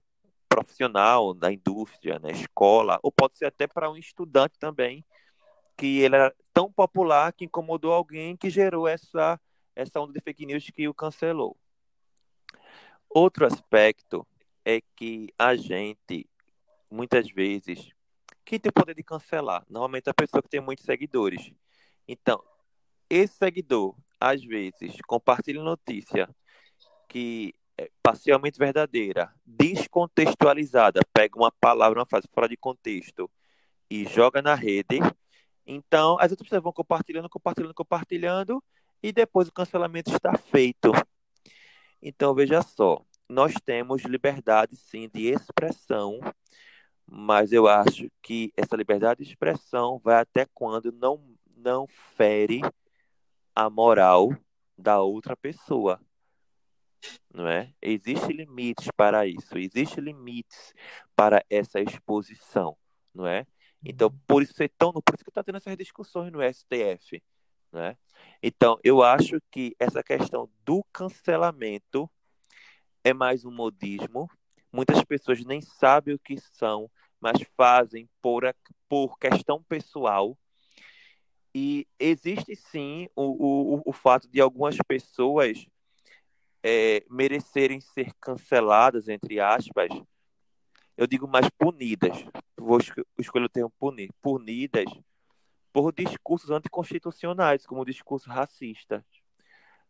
profissional, 0.49 1.35
da 1.35 1.53
indústria, 1.53 2.19
na 2.19 2.31
escola, 2.31 2.99
ou 3.03 3.13
pode 3.13 3.37
ser 3.39 3.47
até 3.47 3.67
para 3.67 3.91
um 3.91 3.97
estudante 3.97 4.59
também, 4.59 5.05
que 5.77 6.01
ele 6.01 6.17
era 6.17 6.35
tão 6.53 6.73
popular 6.73 7.33
que 7.33 7.45
incomodou 7.45 7.93
alguém 7.93 8.37
que 8.37 8.51
gerou 8.51 8.89
essa, 8.89 9.41
essa 9.77 10.01
onda 10.01 10.13
de 10.13 10.21
fake 10.21 10.47
news 10.47 10.65
que 10.71 10.89
o 10.89 10.95
cancelou. 10.95 11.57
Outro 13.09 13.47
aspecto 13.47 14.27
é 14.65 14.81
que 14.97 15.33
a 15.39 15.55
gente, 15.55 16.29
muitas 16.91 17.31
vezes, 17.31 17.91
quem 18.45 18.59
tem 18.59 18.71
o 18.71 18.73
poder 18.73 18.95
de 18.95 19.03
cancelar? 19.03 19.65
Normalmente 19.69 20.11
a 20.11 20.15
pessoa 20.15 20.43
que 20.43 20.49
tem 20.49 20.61
muitos 20.61 20.85
seguidores. 20.85 21.53
Então, 22.07 22.43
esse 23.09 23.35
seguidor, 23.35 23.95
às 24.21 24.45
vezes, 24.45 24.97
compartilha 25.07 25.63
notícia 25.63 26.29
que 27.09 27.55
parcialmente 28.03 28.59
verdadeira, 28.59 29.33
descontextualizada, 29.45 31.01
pega 31.13 31.39
uma 31.39 31.53
palavra, 31.61 31.99
uma 31.99 32.07
frase 32.07 32.27
fora 32.33 32.49
de 32.49 32.57
contexto 32.57 33.31
e 33.91 34.05
joga 34.07 34.43
na 34.43 34.55
rede, 34.55 34.99
então 35.67 36.17
as 36.19 36.31
outras 36.31 36.49
pessoas 36.49 36.63
vão 36.63 36.73
compartilhando, 36.73 37.29
compartilhando, 37.29 37.75
compartilhando, 37.75 38.65
e 39.03 39.13
depois 39.13 39.49
o 39.49 39.53
cancelamento 39.53 40.11
está 40.11 40.37
feito. 40.37 40.93
Então, 42.03 42.35
veja 42.35 42.63
só, 42.63 43.05
nós 43.29 43.55
temos 43.65 44.03
liberdade, 44.03 44.77
sim, 44.77 45.09
de 45.13 45.29
expressão, 45.29 46.19
mas 47.07 47.53
eu 47.53 47.67
acho 47.67 48.11
que 48.23 48.53
essa 48.57 48.77
liberdade 48.77 49.23
de 49.23 49.31
expressão 49.31 50.01
vai 50.03 50.21
até 50.21 50.47
quando 50.55 50.93
não, 50.93 51.23
não 51.57 51.87
fere 52.17 52.61
a 53.55 53.69
moral 53.69 54.31
da 54.77 55.01
outra 55.01 55.37
pessoa. 55.37 56.01
Não 57.33 57.47
é? 57.47 57.73
Existem 57.81 58.37
limites 58.37 58.89
para 58.97 59.27
isso, 59.27 59.57
existem 59.57 60.03
limites 60.03 60.75
para 61.15 61.45
essa 61.49 61.81
exposição, 61.81 62.77
não 63.15 63.27
é? 63.27 63.47
Então, 63.85 64.11
por 64.27 64.43
isso 64.43 64.55
ser 64.55 64.71
tão, 64.77 64.93
por 64.93 65.15
isso 65.15 65.25
que 65.25 65.31
está 65.31 65.43
tendo 65.43 65.57
essas 65.57 65.77
discussões 65.77 66.33
no 66.33 66.41
STF, 66.43 67.23
né? 67.73 67.97
Então, 68.43 68.79
eu 68.83 69.03
acho 69.03 69.41
que 69.51 69.77
essa 69.79 70.03
questão 70.03 70.51
do 70.65 70.85
cancelamento 70.93 72.11
é 73.05 73.13
mais 73.13 73.45
um 73.45 73.51
modismo. 73.51 74.29
Muitas 74.73 75.03
pessoas 75.05 75.45
nem 75.45 75.61
sabem 75.61 76.15
o 76.15 76.19
que 76.19 76.37
são, 76.39 76.91
mas 77.21 77.39
fazem 77.57 78.09
por, 78.21 78.43
por 78.89 79.19
questão 79.19 79.63
pessoal. 79.63 80.37
E 81.55 81.87
existe 81.99 82.55
sim 82.55 83.09
o, 83.17 83.77
o, 83.77 83.83
o 83.87 83.93
fato 83.93 84.29
de 84.29 84.41
algumas 84.41 84.77
pessoas 84.87 85.67
é, 86.63 87.05
merecerem 87.11 87.81
ser 87.81 88.13
canceladas, 88.21 89.09
entre 89.09 89.41
aspas, 89.41 89.89
eu 90.97 91.07
digo 91.07 91.29
mais 91.29 91.49
punidas, 91.51 92.25
vou 92.57 92.79
escolher 93.19 93.45
o 93.45 93.49
termo 93.49 93.73
punir, 93.79 94.11
punidas 94.21 94.91
por 95.73 95.93
discursos 95.93 96.51
anticonstitucionais, 96.51 97.65
como 97.65 97.83
o 97.83 97.85
discurso 97.85 98.29
racista. 98.29 99.05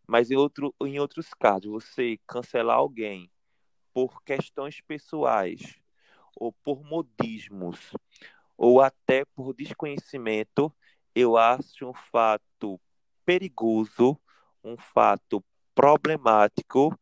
Mas 0.07 0.31
em, 0.31 0.37
outro, 0.37 0.75
em 0.83 0.99
outros 0.99 1.33
casos, 1.33 1.71
você 1.71 2.19
cancelar 2.27 2.77
alguém 2.77 3.31
por 3.93 4.23
questões 4.23 4.81
pessoais, 4.83 5.79
ou 6.37 6.53
por 6.53 6.85
modismos, 6.85 7.93
ou 8.57 8.81
até 8.81 9.25
por 9.25 9.55
desconhecimento, 9.55 10.73
eu 11.15 11.37
acho 11.37 11.89
um 11.89 11.95
fato 11.95 12.81
perigoso, 13.25 14.19
um 14.63 14.77
fato 14.77 15.43
problemático 15.79 16.93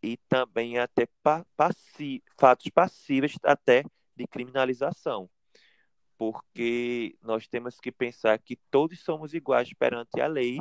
e 0.00 0.16
também 0.28 0.78
até 0.78 1.08
passi 1.56 2.22
fatos 2.38 2.70
passíveis 2.72 3.34
até 3.42 3.82
de 4.14 4.24
criminalização 4.28 5.28
porque 6.16 7.16
nós 7.22 7.48
temos 7.48 7.80
que 7.80 7.90
pensar 7.90 8.38
que 8.38 8.54
todos 8.70 9.00
somos 9.02 9.32
iguais 9.32 9.72
perante 9.72 10.20
a 10.20 10.26
lei. 10.26 10.58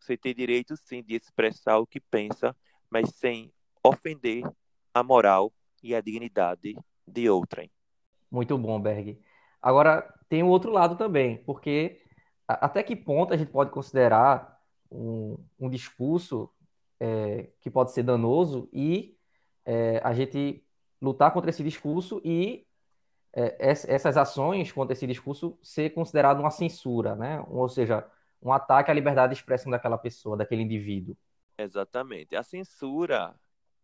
Você 0.00 0.16
tem 0.16 0.34
direito, 0.34 0.78
sim, 0.78 1.02
de 1.02 1.14
expressar 1.14 1.76
o 1.76 1.86
que 1.86 2.00
pensa, 2.00 2.56
mas 2.90 3.10
sem 3.10 3.52
ofender 3.84 4.42
a 4.94 5.02
moral 5.02 5.52
e 5.82 5.94
a 5.94 6.00
dignidade 6.00 6.74
de 7.06 7.28
outrem. 7.28 7.70
Muito 8.30 8.56
bom, 8.56 8.80
Berg. 8.80 9.20
Agora, 9.60 10.10
tem 10.26 10.42
o 10.42 10.48
outro 10.48 10.72
lado 10.72 10.96
também, 10.96 11.36
porque 11.44 12.00
até 12.48 12.82
que 12.82 12.96
ponto 12.96 13.34
a 13.34 13.36
gente 13.36 13.50
pode 13.52 13.70
considerar 13.70 14.58
um, 14.90 15.36
um 15.60 15.68
discurso 15.68 16.50
é, 17.00 17.48
que 17.60 17.70
pode 17.70 17.92
ser 17.92 18.02
danoso 18.02 18.68
e 18.72 19.16
é, 19.64 20.00
a 20.04 20.12
gente 20.12 20.64
lutar 21.00 21.32
contra 21.32 21.50
esse 21.50 21.62
discurso 21.62 22.20
e 22.24 22.66
é, 23.32 23.56
essas 23.60 24.16
ações 24.16 24.70
contra 24.72 24.92
esse 24.92 25.06
discurso 25.06 25.58
ser 25.62 25.90
considerado 25.90 26.40
uma 26.40 26.50
censura, 26.50 27.14
né? 27.16 27.44
Ou 27.48 27.68
seja, 27.68 28.06
um 28.40 28.52
ataque 28.52 28.90
à 28.90 28.94
liberdade 28.94 29.34
de 29.34 29.40
expressão 29.40 29.70
daquela 29.70 29.98
pessoa, 29.98 30.36
daquele 30.36 30.62
indivíduo. 30.62 31.16
Exatamente. 31.58 32.36
A 32.36 32.42
censura, 32.42 33.34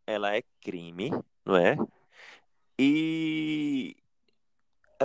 ela 0.06 0.36
é 0.36 0.42
crime, 0.61 1.11
não 1.44 1.56
é? 1.56 1.76
E 2.78 3.96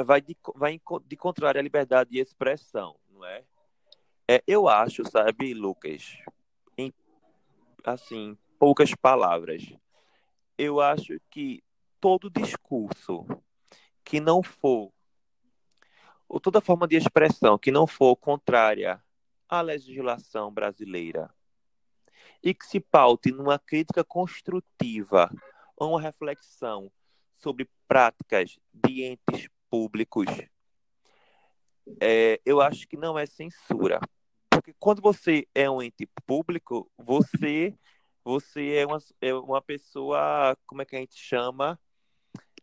vai 0.05 0.21
de, 0.21 0.35
vai 0.55 0.79
de 1.05 1.15
contrário 1.15 1.59
à 1.59 1.63
liberdade 1.63 2.11
de 2.11 2.19
expressão, 2.19 2.95
não 3.09 3.23
é? 3.25 3.43
é 4.29 4.43
eu 4.45 4.67
acho, 4.67 5.09
sabe, 5.09 5.53
Lucas, 5.53 6.17
assim, 7.85 8.37
poucas 8.57 8.93
palavras, 8.95 9.63
eu 10.57 10.81
acho 10.81 11.19
que 11.29 11.63
todo 12.01 12.29
discurso 12.29 13.25
que 14.03 14.19
não 14.19 14.41
for, 14.41 14.91
ou 16.27 16.39
toda 16.39 16.61
forma 16.61 16.87
de 16.87 16.95
expressão 16.95 17.57
que 17.57 17.71
não 17.71 17.85
for 17.85 18.15
contrária 18.15 19.01
à 19.47 19.61
legislação 19.61 20.51
brasileira 20.51 21.33
e 22.43 22.53
que 22.53 22.65
se 22.65 22.79
paute 22.79 23.31
numa 23.31 23.59
crítica 23.59 24.03
construtiva 24.03 25.29
ou 25.75 25.91
uma 25.91 26.01
reflexão 26.01 26.91
sobre 27.33 27.69
práticas 27.87 28.57
de 28.73 29.03
entes 29.03 29.49
públicos, 29.69 30.25
é, 31.99 32.39
eu 32.45 32.61
acho 32.61 32.87
que 32.87 32.97
não 32.97 33.17
é 33.17 33.25
censura. 33.25 33.99
Quando 34.79 35.01
você 35.01 35.47
é 35.53 35.69
um 35.69 35.81
ente 35.81 36.07
público, 36.25 36.89
você 36.97 37.77
você 38.23 38.73
é 38.73 38.85
uma, 38.87 38.97
é 39.21 39.33
uma 39.35 39.61
pessoa, 39.61 40.57
como 40.65 40.81
é 40.81 40.85
que 40.85 40.95
a 40.95 40.99
gente 40.99 41.15
chama? 41.15 41.79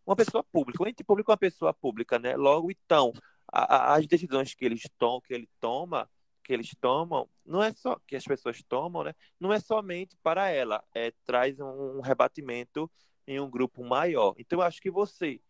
uma 0.06 0.16
pessoa 0.16 0.44
pública. 0.44 0.82
O 0.82 0.86
ente 0.86 1.04
público 1.04 1.30
é 1.30 1.32
uma 1.32 1.38
pessoa 1.38 1.72
pública, 1.72 2.18
né? 2.18 2.36
Logo, 2.36 2.70
então, 2.70 3.12
a, 3.50 3.76
a, 3.76 3.94
as 3.96 4.06
decisões 4.06 4.54
que 4.54 4.64
eles 4.64 4.82
tom, 4.98 5.20
que 5.20 5.32
ele 5.32 5.48
toma, 5.60 6.10
que 6.42 6.52
eles 6.52 6.70
tomam, 6.80 7.28
não 7.44 7.62
é 7.62 7.72
só 7.72 7.98
que 8.06 8.16
as 8.16 8.24
pessoas 8.24 8.62
tomam, 8.68 9.04
né? 9.04 9.14
Não 9.38 9.52
é 9.52 9.60
somente 9.60 10.16
para 10.22 10.48
ela, 10.48 10.82
é 10.94 11.12
traz 11.24 11.58
um, 11.60 11.98
um 11.98 12.00
rebatimento 12.00 12.90
em 13.26 13.38
um 13.38 13.48
grupo 13.48 13.84
maior. 13.84 14.34
Então, 14.38 14.58
eu 14.58 14.62
acho 14.62 14.80
que 14.80 14.90
você 14.90 15.40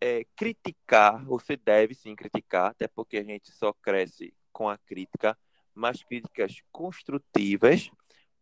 é, 0.00 0.24
criticar, 0.34 1.24
você 1.24 1.56
deve 1.56 1.94
sim 1.94 2.16
criticar, 2.16 2.70
até 2.70 2.88
porque 2.88 3.18
a 3.18 3.24
gente 3.24 3.52
só 3.52 3.72
cresce 3.72 4.34
com 4.52 4.68
a 4.68 4.76
crítica, 4.78 5.38
mas 5.74 6.02
críticas 6.02 6.62
construtivas, 6.72 7.90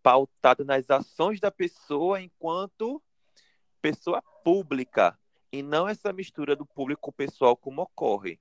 pautadas 0.02 0.66
nas 0.66 0.90
ações 0.90 1.40
da 1.40 1.50
pessoa 1.50 2.20
enquanto 2.20 3.02
pessoa 3.80 4.22
pública 4.42 5.18
e 5.52 5.62
não 5.62 5.88
essa 5.88 6.12
mistura 6.12 6.54
do 6.54 6.66
público 6.66 7.00
com 7.02 7.10
o 7.10 7.14
pessoal 7.14 7.56
como 7.56 7.82
ocorre 7.82 8.40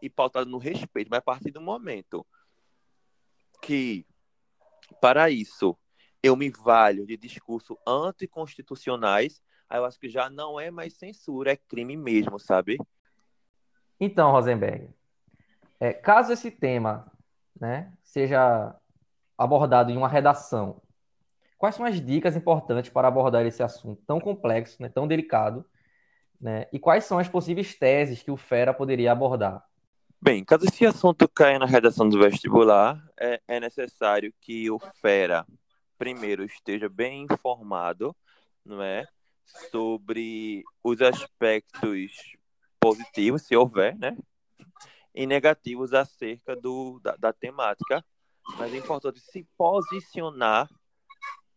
e 0.00 0.10
pautado 0.10 0.50
no 0.50 0.58
respeito, 0.58 1.08
mas 1.08 1.18
a 1.18 1.22
partir 1.22 1.50
do 1.50 1.60
momento 1.60 2.26
que 3.62 4.04
para 5.00 5.30
isso 5.30 5.76
eu 6.22 6.36
me 6.36 6.50
valho 6.50 7.06
de 7.06 7.16
discurso 7.16 7.78
anticonstitucionais, 7.86 9.42
aí 9.68 9.78
eu 9.78 9.84
acho 9.84 9.98
que 9.98 10.08
já 10.08 10.28
não 10.28 10.58
é 10.58 10.70
mais 10.70 10.94
censura, 10.94 11.52
é 11.52 11.56
crime 11.56 11.96
mesmo, 11.96 12.38
sabe? 12.38 12.78
Então, 13.98 14.32
Rosenberg, 14.32 14.88
é, 15.78 15.92
caso 15.92 16.32
esse 16.32 16.50
tema 16.50 17.10
né, 17.58 17.92
seja 18.02 18.74
abordado 19.38 19.90
em 19.90 19.96
uma 19.96 20.08
redação 20.08 20.80
Quais 21.62 21.76
são 21.76 21.86
as 21.86 22.04
dicas 22.04 22.34
importantes 22.34 22.90
para 22.90 23.06
abordar 23.06 23.46
esse 23.46 23.62
assunto 23.62 24.02
tão 24.04 24.18
complexo, 24.18 24.82
né, 24.82 24.88
tão 24.88 25.06
delicado, 25.06 25.64
né? 26.40 26.66
E 26.72 26.78
quais 26.80 27.04
são 27.04 27.20
as 27.20 27.28
possíveis 27.28 27.72
teses 27.72 28.20
que 28.20 28.32
o 28.32 28.36
Fera 28.36 28.74
poderia 28.74 29.12
abordar? 29.12 29.64
Bem, 30.20 30.44
caso 30.44 30.64
esse 30.64 30.84
assunto 30.84 31.28
caia 31.28 31.60
na 31.60 31.66
redação 31.66 32.08
do 32.08 32.18
vestibular, 32.18 33.00
é, 33.16 33.40
é 33.46 33.60
necessário 33.60 34.34
que 34.40 34.68
o 34.72 34.80
Fera, 35.00 35.46
primeiro, 35.96 36.42
esteja 36.42 36.88
bem 36.88 37.28
informado, 37.30 38.12
não 38.66 38.82
é? 38.82 39.06
Sobre 39.70 40.64
os 40.82 41.00
aspectos 41.00 42.10
positivos, 42.80 43.42
se 43.42 43.54
houver, 43.54 43.96
né? 43.96 44.16
E 45.14 45.26
negativos 45.26 45.92
acerca 45.92 46.56
do, 46.56 47.00
da, 47.00 47.16
da 47.16 47.32
temática. 47.32 48.04
Mas 48.58 48.72
é 48.72 48.76
importante 48.76 49.20
se 49.20 49.46
posicionar 49.56 50.68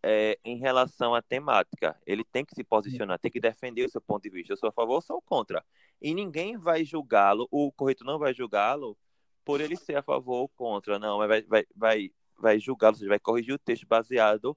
é, 0.03 0.37
em 0.45 0.57
relação 0.57 1.15
à 1.15 1.21
temática. 1.21 1.99
Ele 2.05 2.23
tem 2.23 2.45
que 2.45 2.53
se 2.53 2.63
posicionar, 2.63 3.17
tem 3.17 3.31
que 3.31 3.39
defender 3.39 3.85
o 3.85 3.89
seu 3.89 3.99
ponto 3.99 4.21
de 4.21 4.29
vista. 4.29 4.53
Eu 4.53 4.57
sou 4.57 4.69
a 4.69 4.71
favor 4.71 4.95
ou 4.95 5.01
sou 5.01 5.19
contra. 5.19 5.65
E 5.99 6.13
ninguém 6.13 6.57
vai 6.57 6.85
julgá-lo, 6.85 7.47
o 7.49 7.71
corretor 7.71 8.05
não 8.05 8.19
vai 8.19 8.31
julgá-lo 8.31 8.95
por 9.43 9.61
ele 9.61 9.75
ser 9.75 9.95
a 9.95 10.03
favor 10.03 10.41
ou 10.41 10.49
contra. 10.49 10.99
Não, 10.99 11.17
vai, 11.17 11.41
vai, 11.41 11.65
vai, 11.75 12.11
vai 12.37 12.59
julgá-lo, 12.59 12.97
vai 13.07 13.19
corrigir 13.19 13.55
o 13.55 13.59
texto 13.59 13.87
baseado 13.87 14.55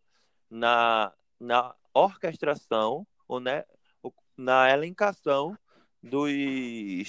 na, 0.51 1.15
na 1.41 1.75
orquestração 1.95 3.07
ou 3.27 3.41
né, 3.41 3.65
na 4.37 4.71
elencação 4.71 5.57
dos, 6.03 7.09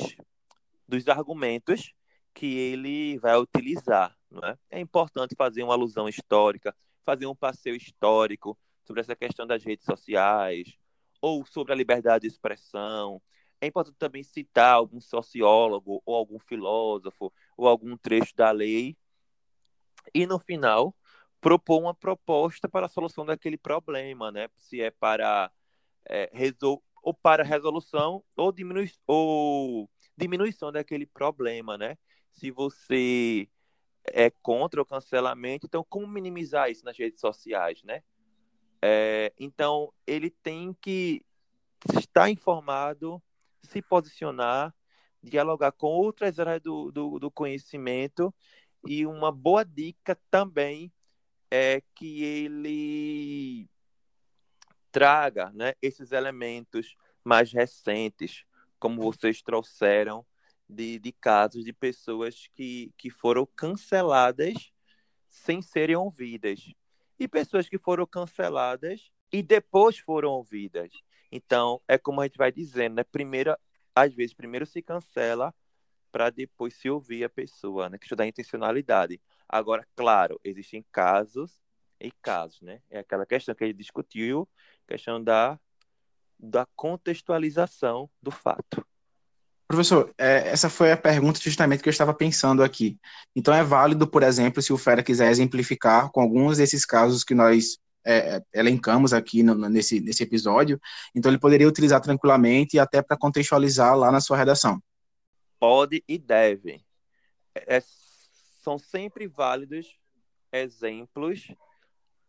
dos 0.90 1.08
argumentos 1.08 1.94
que 2.34 2.58
ele 2.58 3.18
vai 3.20 3.38
utilizar. 3.38 4.16
Não 4.30 4.48
é? 4.48 4.58
é 4.70 4.80
importante 4.80 5.36
fazer 5.36 5.64
uma 5.64 5.74
alusão 5.74 6.08
histórica, 6.10 6.76
fazer 7.06 7.26
um 7.26 7.36
passeio 7.36 7.76
histórico 7.76 8.58
sobre 8.84 9.02
essa 9.02 9.16
questão 9.16 9.46
das 9.46 9.64
redes 9.64 9.86
sociais, 9.86 10.78
ou 11.22 11.46
sobre 11.46 11.74
a 11.74 11.76
liberdade 11.76 12.24
de 12.24 12.28
expressão. 12.28 13.22
É 13.62 13.68
importante 13.68 13.98
também 13.98 14.24
citar 14.24 14.74
algum 14.74 15.02
sociólogo, 15.02 16.02
ou 16.06 16.16
algum 16.16 16.40
filósofo, 16.40 17.32
ou 17.58 17.68
algum 17.68 17.98
trecho 17.98 18.36
da 18.36 18.52
lei. 18.52 18.98
E, 20.14 20.26
no 20.26 20.40
final, 20.40 20.96
propor 21.42 21.80
uma 21.82 21.94
proposta 21.94 22.68
para 22.70 22.86
a 22.86 22.90
solução 22.90 23.26
daquele 23.26 23.58
problema, 23.58 24.32
né? 24.32 24.48
Se 24.58 24.82
é 24.82 24.92
para 24.92 25.52
é, 26.08 26.30
resol 26.34 26.82
ou 27.02 27.14
para 27.14 27.44
resolução 27.44 28.24
ou, 28.36 28.52
diminui 28.52 28.92
ou 29.08 29.90
diminuição 30.20 30.72
daquele 30.72 31.05
problema, 31.05 31.78
né? 31.78 31.97
Se 32.32 32.51
você 32.51 33.47
é 34.05 34.30
contra 34.30 34.82
o 34.82 34.86
cancelamento, 34.86 35.65
então 35.65 35.86
como 35.88 36.07
minimizar 36.07 36.70
isso 36.70 36.84
nas 36.86 36.97
redes 36.97 37.20
sociais, 37.20 37.82
né? 37.84 38.03
É, 38.82 39.34
então 39.38 39.93
ele 40.05 40.30
tem 40.30 40.74
que 40.74 41.26
estar 41.97 42.30
informado, 42.30 43.22
se 43.63 43.82
posicionar, 43.82 44.74
dialogar 45.22 45.72
com 45.72 45.88
outras 45.88 46.39
áreas 46.39 46.61
do, 46.61 46.91
do, 46.91 47.20
do 47.20 47.32
conhecimento 47.32 48.34
e 48.88 49.05
uma 49.05 49.32
boa 49.32 49.65
dica 49.65 50.17
também 50.32 50.91
é 51.51 51.82
que 51.93 52.24
ele 52.24 53.70
traga 54.91 55.51
né, 55.51 55.74
esses 55.82 56.11
elementos 56.11 56.95
mais 57.24 57.51
recentes, 57.51 58.45
como 58.80 59.02
vocês 59.02 59.42
trouxeram, 59.42 60.26
de, 60.70 61.00
de 61.00 61.12
casos 61.12 61.66
de 61.66 61.74
pessoas 61.74 62.48
que, 62.54 62.94
que 62.98 63.10
foram 63.10 63.48
canceladas 63.56 64.72
sem 65.28 65.62
serem 65.62 65.96
ouvidas. 65.96 66.72
E 67.20 67.28
pessoas 67.28 67.68
que 67.68 67.78
foram 67.78 68.06
canceladas 68.06 69.12
e 69.32 69.42
depois 69.42 69.98
foram 69.98 70.30
ouvidas. 70.32 70.92
Então, 71.32 71.82
é 71.88 71.98
como 71.98 72.22
a 72.22 72.26
gente 72.26 72.38
vai 72.38 72.52
dizendo, 72.52 72.96
né? 72.96 73.04
Primeiro, 73.04 73.56
às 73.96 74.14
vezes, 74.14 74.34
primeiro 74.34 74.66
se 74.66 74.82
cancela 74.82 75.54
para 76.12 76.30
depois 76.30 76.74
se 76.76 76.90
ouvir 76.90 77.24
a 77.24 77.30
pessoa, 77.30 77.90
né? 77.90 77.98
Que 77.98 78.16
da 78.16 78.26
intencionalidade. 78.26 79.22
Agora, 79.48 79.86
claro, 79.96 80.40
existem 80.44 80.84
casos 80.92 81.62
e 82.00 82.12
casos, 82.12 82.62
né? 82.62 82.82
É 82.90 83.00
aquela 83.00 83.26
questão 83.26 83.54
que 83.54 83.64
ele 83.64 83.74
discutiu, 83.74 84.48
questão 84.88 85.24
da, 85.24 85.60
da 86.40 86.66
contextualização 86.76 88.10
do 88.22 88.32
fato. 88.32 88.86
Professor, 89.68 90.12
é, 90.18 90.50
essa 90.50 90.70
foi 90.70 90.92
a 90.92 90.98
pergunta 90.98 91.40
justamente 91.40 91.84
que 91.84 91.90
eu 91.90 91.92
estava 91.92 92.14
pensando 92.14 92.64
aqui. 92.64 92.98
Então, 93.36 93.54
é 93.54 93.64
válido, 93.64 94.08
por 94.08 94.24
exemplo, 94.24 94.62
se 94.64 94.74
o 94.74 94.78
Fera 94.78 95.04
quiser 95.04 95.30
exemplificar 95.30 96.10
com 96.12 96.22
alguns 96.22 96.58
desses 96.58 96.86
casos 96.86 97.24
que 97.24 97.36
nós 97.36 97.78
é, 98.04 98.42
elencamos 98.54 99.14
aqui 99.14 99.44
no, 99.44 99.54
nesse, 99.70 100.00
nesse 100.00 100.24
episódio, 100.24 100.80
então 101.14 101.32
ele 101.32 101.38
poderia 101.38 101.68
utilizar 101.68 102.02
tranquilamente 102.02 102.78
e 102.78 102.80
até 102.80 103.02
para 103.02 103.18
contextualizar 103.18 103.96
lá 103.96 104.12
na 104.12 104.20
sua 104.20 104.38
redação. 104.38 104.82
Pode 105.60 106.04
e 106.08 106.18
deve. 106.18 106.84
É, 107.54 107.80
são 108.64 108.80
sempre 108.80 109.28
válidos 109.28 110.00
exemplos 110.52 111.48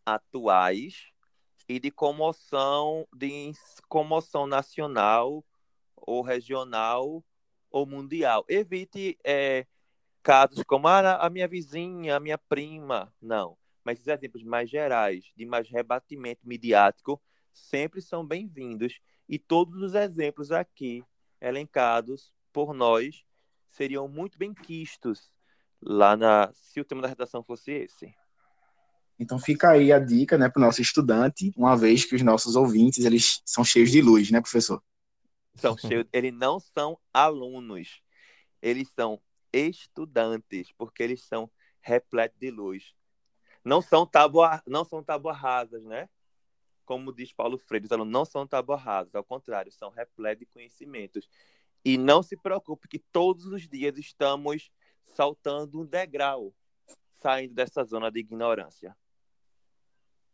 atuais 0.05 1.10
e 1.67 1.79
de 1.79 1.91
comoção, 1.91 3.07
de 3.13 3.53
comoção 3.87 4.47
nacional 4.47 5.43
ou 5.95 6.21
regional 6.21 7.23
ou 7.69 7.85
mundial. 7.85 8.43
Evite 8.47 9.17
é, 9.23 9.65
casos 10.21 10.63
como 10.63 10.87
ah, 10.87 11.15
a 11.17 11.29
minha 11.29 11.47
vizinha, 11.47 12.15
a 12.15 12.19
minha 12.19 12.37
prima. 12.37 13.13
Não. 13.21 13.57
Mas 13.83 13.97
esses 13.97 14.07
exemplos 14.07 14.43
mais 14.43 14.69
gerais, 14.69 15.31
de 15.35 15.45
mais 15.45 15.69
rebatimento 15.69 16.47
midiático, 16.47 17.21
sempre 17.53 18.01
são 18.01 18.25
bem-vindos. 18.25 18.99
E 19.27 19.39
todos 19.39 19.81
os 19.81 19.95
exemplos 19.95 20.51
aqui 20.51 21.03
elencados 21.39 22.33
por 22.51 22.73
nós 22.73 23.23
seriam 23.69 24.07
muito 24.07 24.37
bem 24.37 24.53
quistos 24.53 25.31
lá 25.81 26.15
na 26.15 26.51
se 26.53 26.79
o 26.79 26.85
tema 26.85 27.01
da 27.01 27.07
redação 27.07 27.41
fosse 27.43 27.71
esse. 27.71 28.13
Então 29.21 29.37
fica 29.37 29.69
aí 29.69 29.93
a 29.93 29.99
dica, 29.99 30.35
né, 30.35 30.49
para 30.49 30.59
o 30.59 30.65
nosso 30.65 30.81
estudante, 30.81 31.53
uma 31.55 31.77
vez 31.77 32.03
que 32.03 32.15
os 32.15 32.23
nossos 32.23 32.55
ouvintes 32.55 33.05
eles 33.05 33.39
são 33.45 33.63
cheios 33.63 33.91
de 33.91 34.01
luz, 34.01 34.31
né, 34.31 34.41
professor? 34.41 34.81
São 35.53 35.77
cheios, 35.77 36.07
eles 36.11 36.33
não 36.33 36.59
são 36.59 36.97
alunos, 37.13 38.01
eles 38.63 38.89
são 38.89 39.21
estudantes, 39.53 40.71
porque 40.75 41.03
eles 41.03 41.23
são 41.23 41.51
repletos 41.81 42.39
de 42.39 42.49
luz. 42.49 42.95
Não 43.63 43.79
são 43.79 44.07
tábua, 44.07 44.59
não 44.65 44.83
são 44.83 45.03
tábuas 45.03 45.37
rasas, 45.37 45.83
né? 45.83 46.09
Como 46.83 47.13
diz 47.13 47.31
Paulo 47.31 47.59
Freire, 47.59 47.85
os 47.85 47.91
alunos 47.91 48.11
não 48.11 48.25
são 48.25 48.47
tábuas 48.47 48.81
rasas, 48.81 49.13
ao 49.13 49.23
contrário, 49.23 49.71
são 49.71 49.91
repletos 49.91 50.39
de 50.39 50.45
conhecimentos. 50.47 51.29
E 51.85 51.95
não 51.95 52.23
se 52.23 52.35
preocupe 52.35 52.87
que 52.87 52.97
todos 52.97 53.45
os 53.45 53.67
dias 53.67 53.99
estamos 53.99 54.71
saltando 55.05 55.79
um 55.79 55.85
degrau, 55.85 56.51
saindo 57.19 57.53
dessa 57.53 57.83
zona 57.83 58.09
de 58.09 58.19
ignorância. 58.19 58.97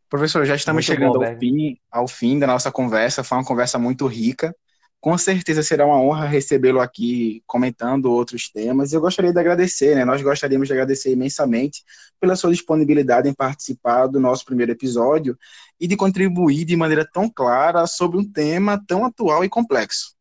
Professor, 0.09 0.45
já 0.45 0.55
estamos 0.55 0.87
muito 0.87 0.95
chegando 0.95 1.19
bom, 1.19 1.25
ao, 1.25 1.37
fim, 1.37 1.77
ao 1.91 2.07
fim 2.07 2.39
da 2.39 2.47
nossa 2.47 2.71
conversa. 2.71 3.23
Foi 3.23 3.37
uma 3.37 3.45
conversa 3.45 3.77
muito 3.77 4.07
rica. 4.07 4.55
Com 5.01 5.17
certeza 5.17 5.61
será 5.61 5.85
uma 5.85 6.01
honra 6.01 6.25
recebê-lo 6.25 6.79
aqui 6.79 7.43
comentando 7.45 8.05
outros 8.05 8.49
temas. 8.49 8.93
Eu 8.93 9.01
gostaria 9.01 9.33
de 9.33 9.39
agradecer, 9.39 9.95
né? 9.95 10.05
Nós 10.05 10.21
gostaríamos 10.21 10.67
de 10.67 10.73
agradecer 10.73 11.11
imensamente 11.11 11.83
pela 12.19 12.35
sua 12.35 12.51
disponibilidade 12.51 13.27
em 13.27 13.33
participar 13.33 14.07
do 14.07 14.19
nosso 14.19 14.45
primeiro 14.45 14.71
episódio 14.71 15.37
e 15.79 15.87
de 15.87 15.95
contribuir 15.95 16.65
de 16.65 16.75
maneira 16.75 17.05
tão 17.05 17.29
clara 17.29 17.85
sobre 17.85 18.17
um 18.17 18.23
tema 18.23 18.81
tão 18.87 19.05
atual 19.05 19.43
e 19.43 19.49
complexo. 19.49 20.15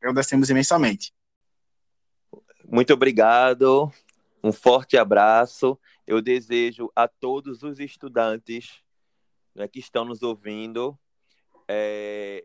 Agradecemos 0.00 0.50
imensamente. 0.50 1.12
Muito 2.64 2.92
obrigado, 2.94 3.92
um 4.42 4.52
forte 4.52 4.96
abraço. 4.96 5.78
Eu 6.06 6.22
desejo 6.22 6.90
a 6.96 7.06
todos 7.06 7.62
os 7.62 7.78
estudantes 7.78 8.81
né, 9.54 9.68
que 9.68 9.78
estão 9.78 10.04
nos 10.04 10.22
ouvindo 10.22 10.98
é, 11.68 12.44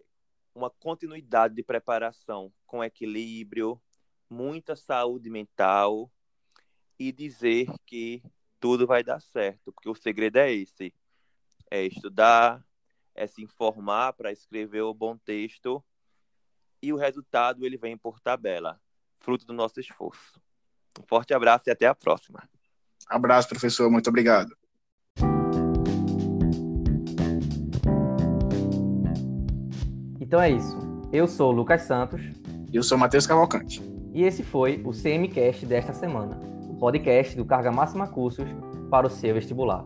uma 0.54 0.70
continuidade 0.70 1.56
de 1.56 1.64
preparação 1.64 2.52
com 2.66 2.84
equilíbrio, 2.84 3.82
muita 4.30 4.76
saúde 4.76 5.30
mental 5.30 6.12
e 7.00 7.12
dizer 7.12 7.68
que 7.86 8.22
tudo 8.60 8.88
vai 8.88 9.04
dar 9.04 9.22
certo, 9.22 9.72
porque 9.72 9.90
o 9.90 9.96
segredo 9.96 10.38
é 10.38 10.52
esse: 10.52 10.94
é 11.70 11.84
estudar, 11.84 12.66
é 13.14 13.28
se 13.28 13.42
informar 13.42 14.14
para 14.14 14.32
escrever 14.32 14.82
o 14.82 14.94
bom 14.94 15.18
texto 15.18 15.84
e 16.82 16.92
o 16.92 16.98
resultado 16.98 17.66
ele 17.66 17.78
vem 17.78 17.98
por 17.98 18.20
tabela 18.20 18.80
fruto 19.20 19.46
do 19.46 19.54
nosso 19.54 19.80
esforço. 19.80 20.40
Um 21.00 21.06
forte 21.06 21.34
abraço 21.34 21.66
e 21.68 21.72
até 21.72 21.86
a 21.86 21.96
próxima. 21.96 22.48
Abraço, 23.08 23.50
professor. 23.50 23.90
Muito 23.90 24.10
obrigado. 24.10 24.56
Então 30.28 30.42
é 30.42 30.52
isso. 30.52 30.78
Eu 31.14 31.26
sou 31.26 31.54
o 31.54 31.56
Lucas 31.56 31.84
Santos. 31.84 32.22
E 32.70 32.76
eu 32.76 32.84
sou 32.84 32.98
Matheus 32.98 33.26
Cavalcante. 33.26 33.82
E 34.14 34.24
esse 34.24 34.44
foi 34.44 34.84
o 34.84 34.92
CMCast 34.92 35.66
desta 35.66 35.94
semana, 35.94 36.38
o 36.70 36.76
podcast 36.76 37.34
do 37.38 37.46
Carga 37.46 37.72
Máxima 37.72 38.08
Cursos 38.08 38.46
para 38.92 39.08
o 39.08 39.10
seu 39.10 39.34
vestibular. 39.34 39.86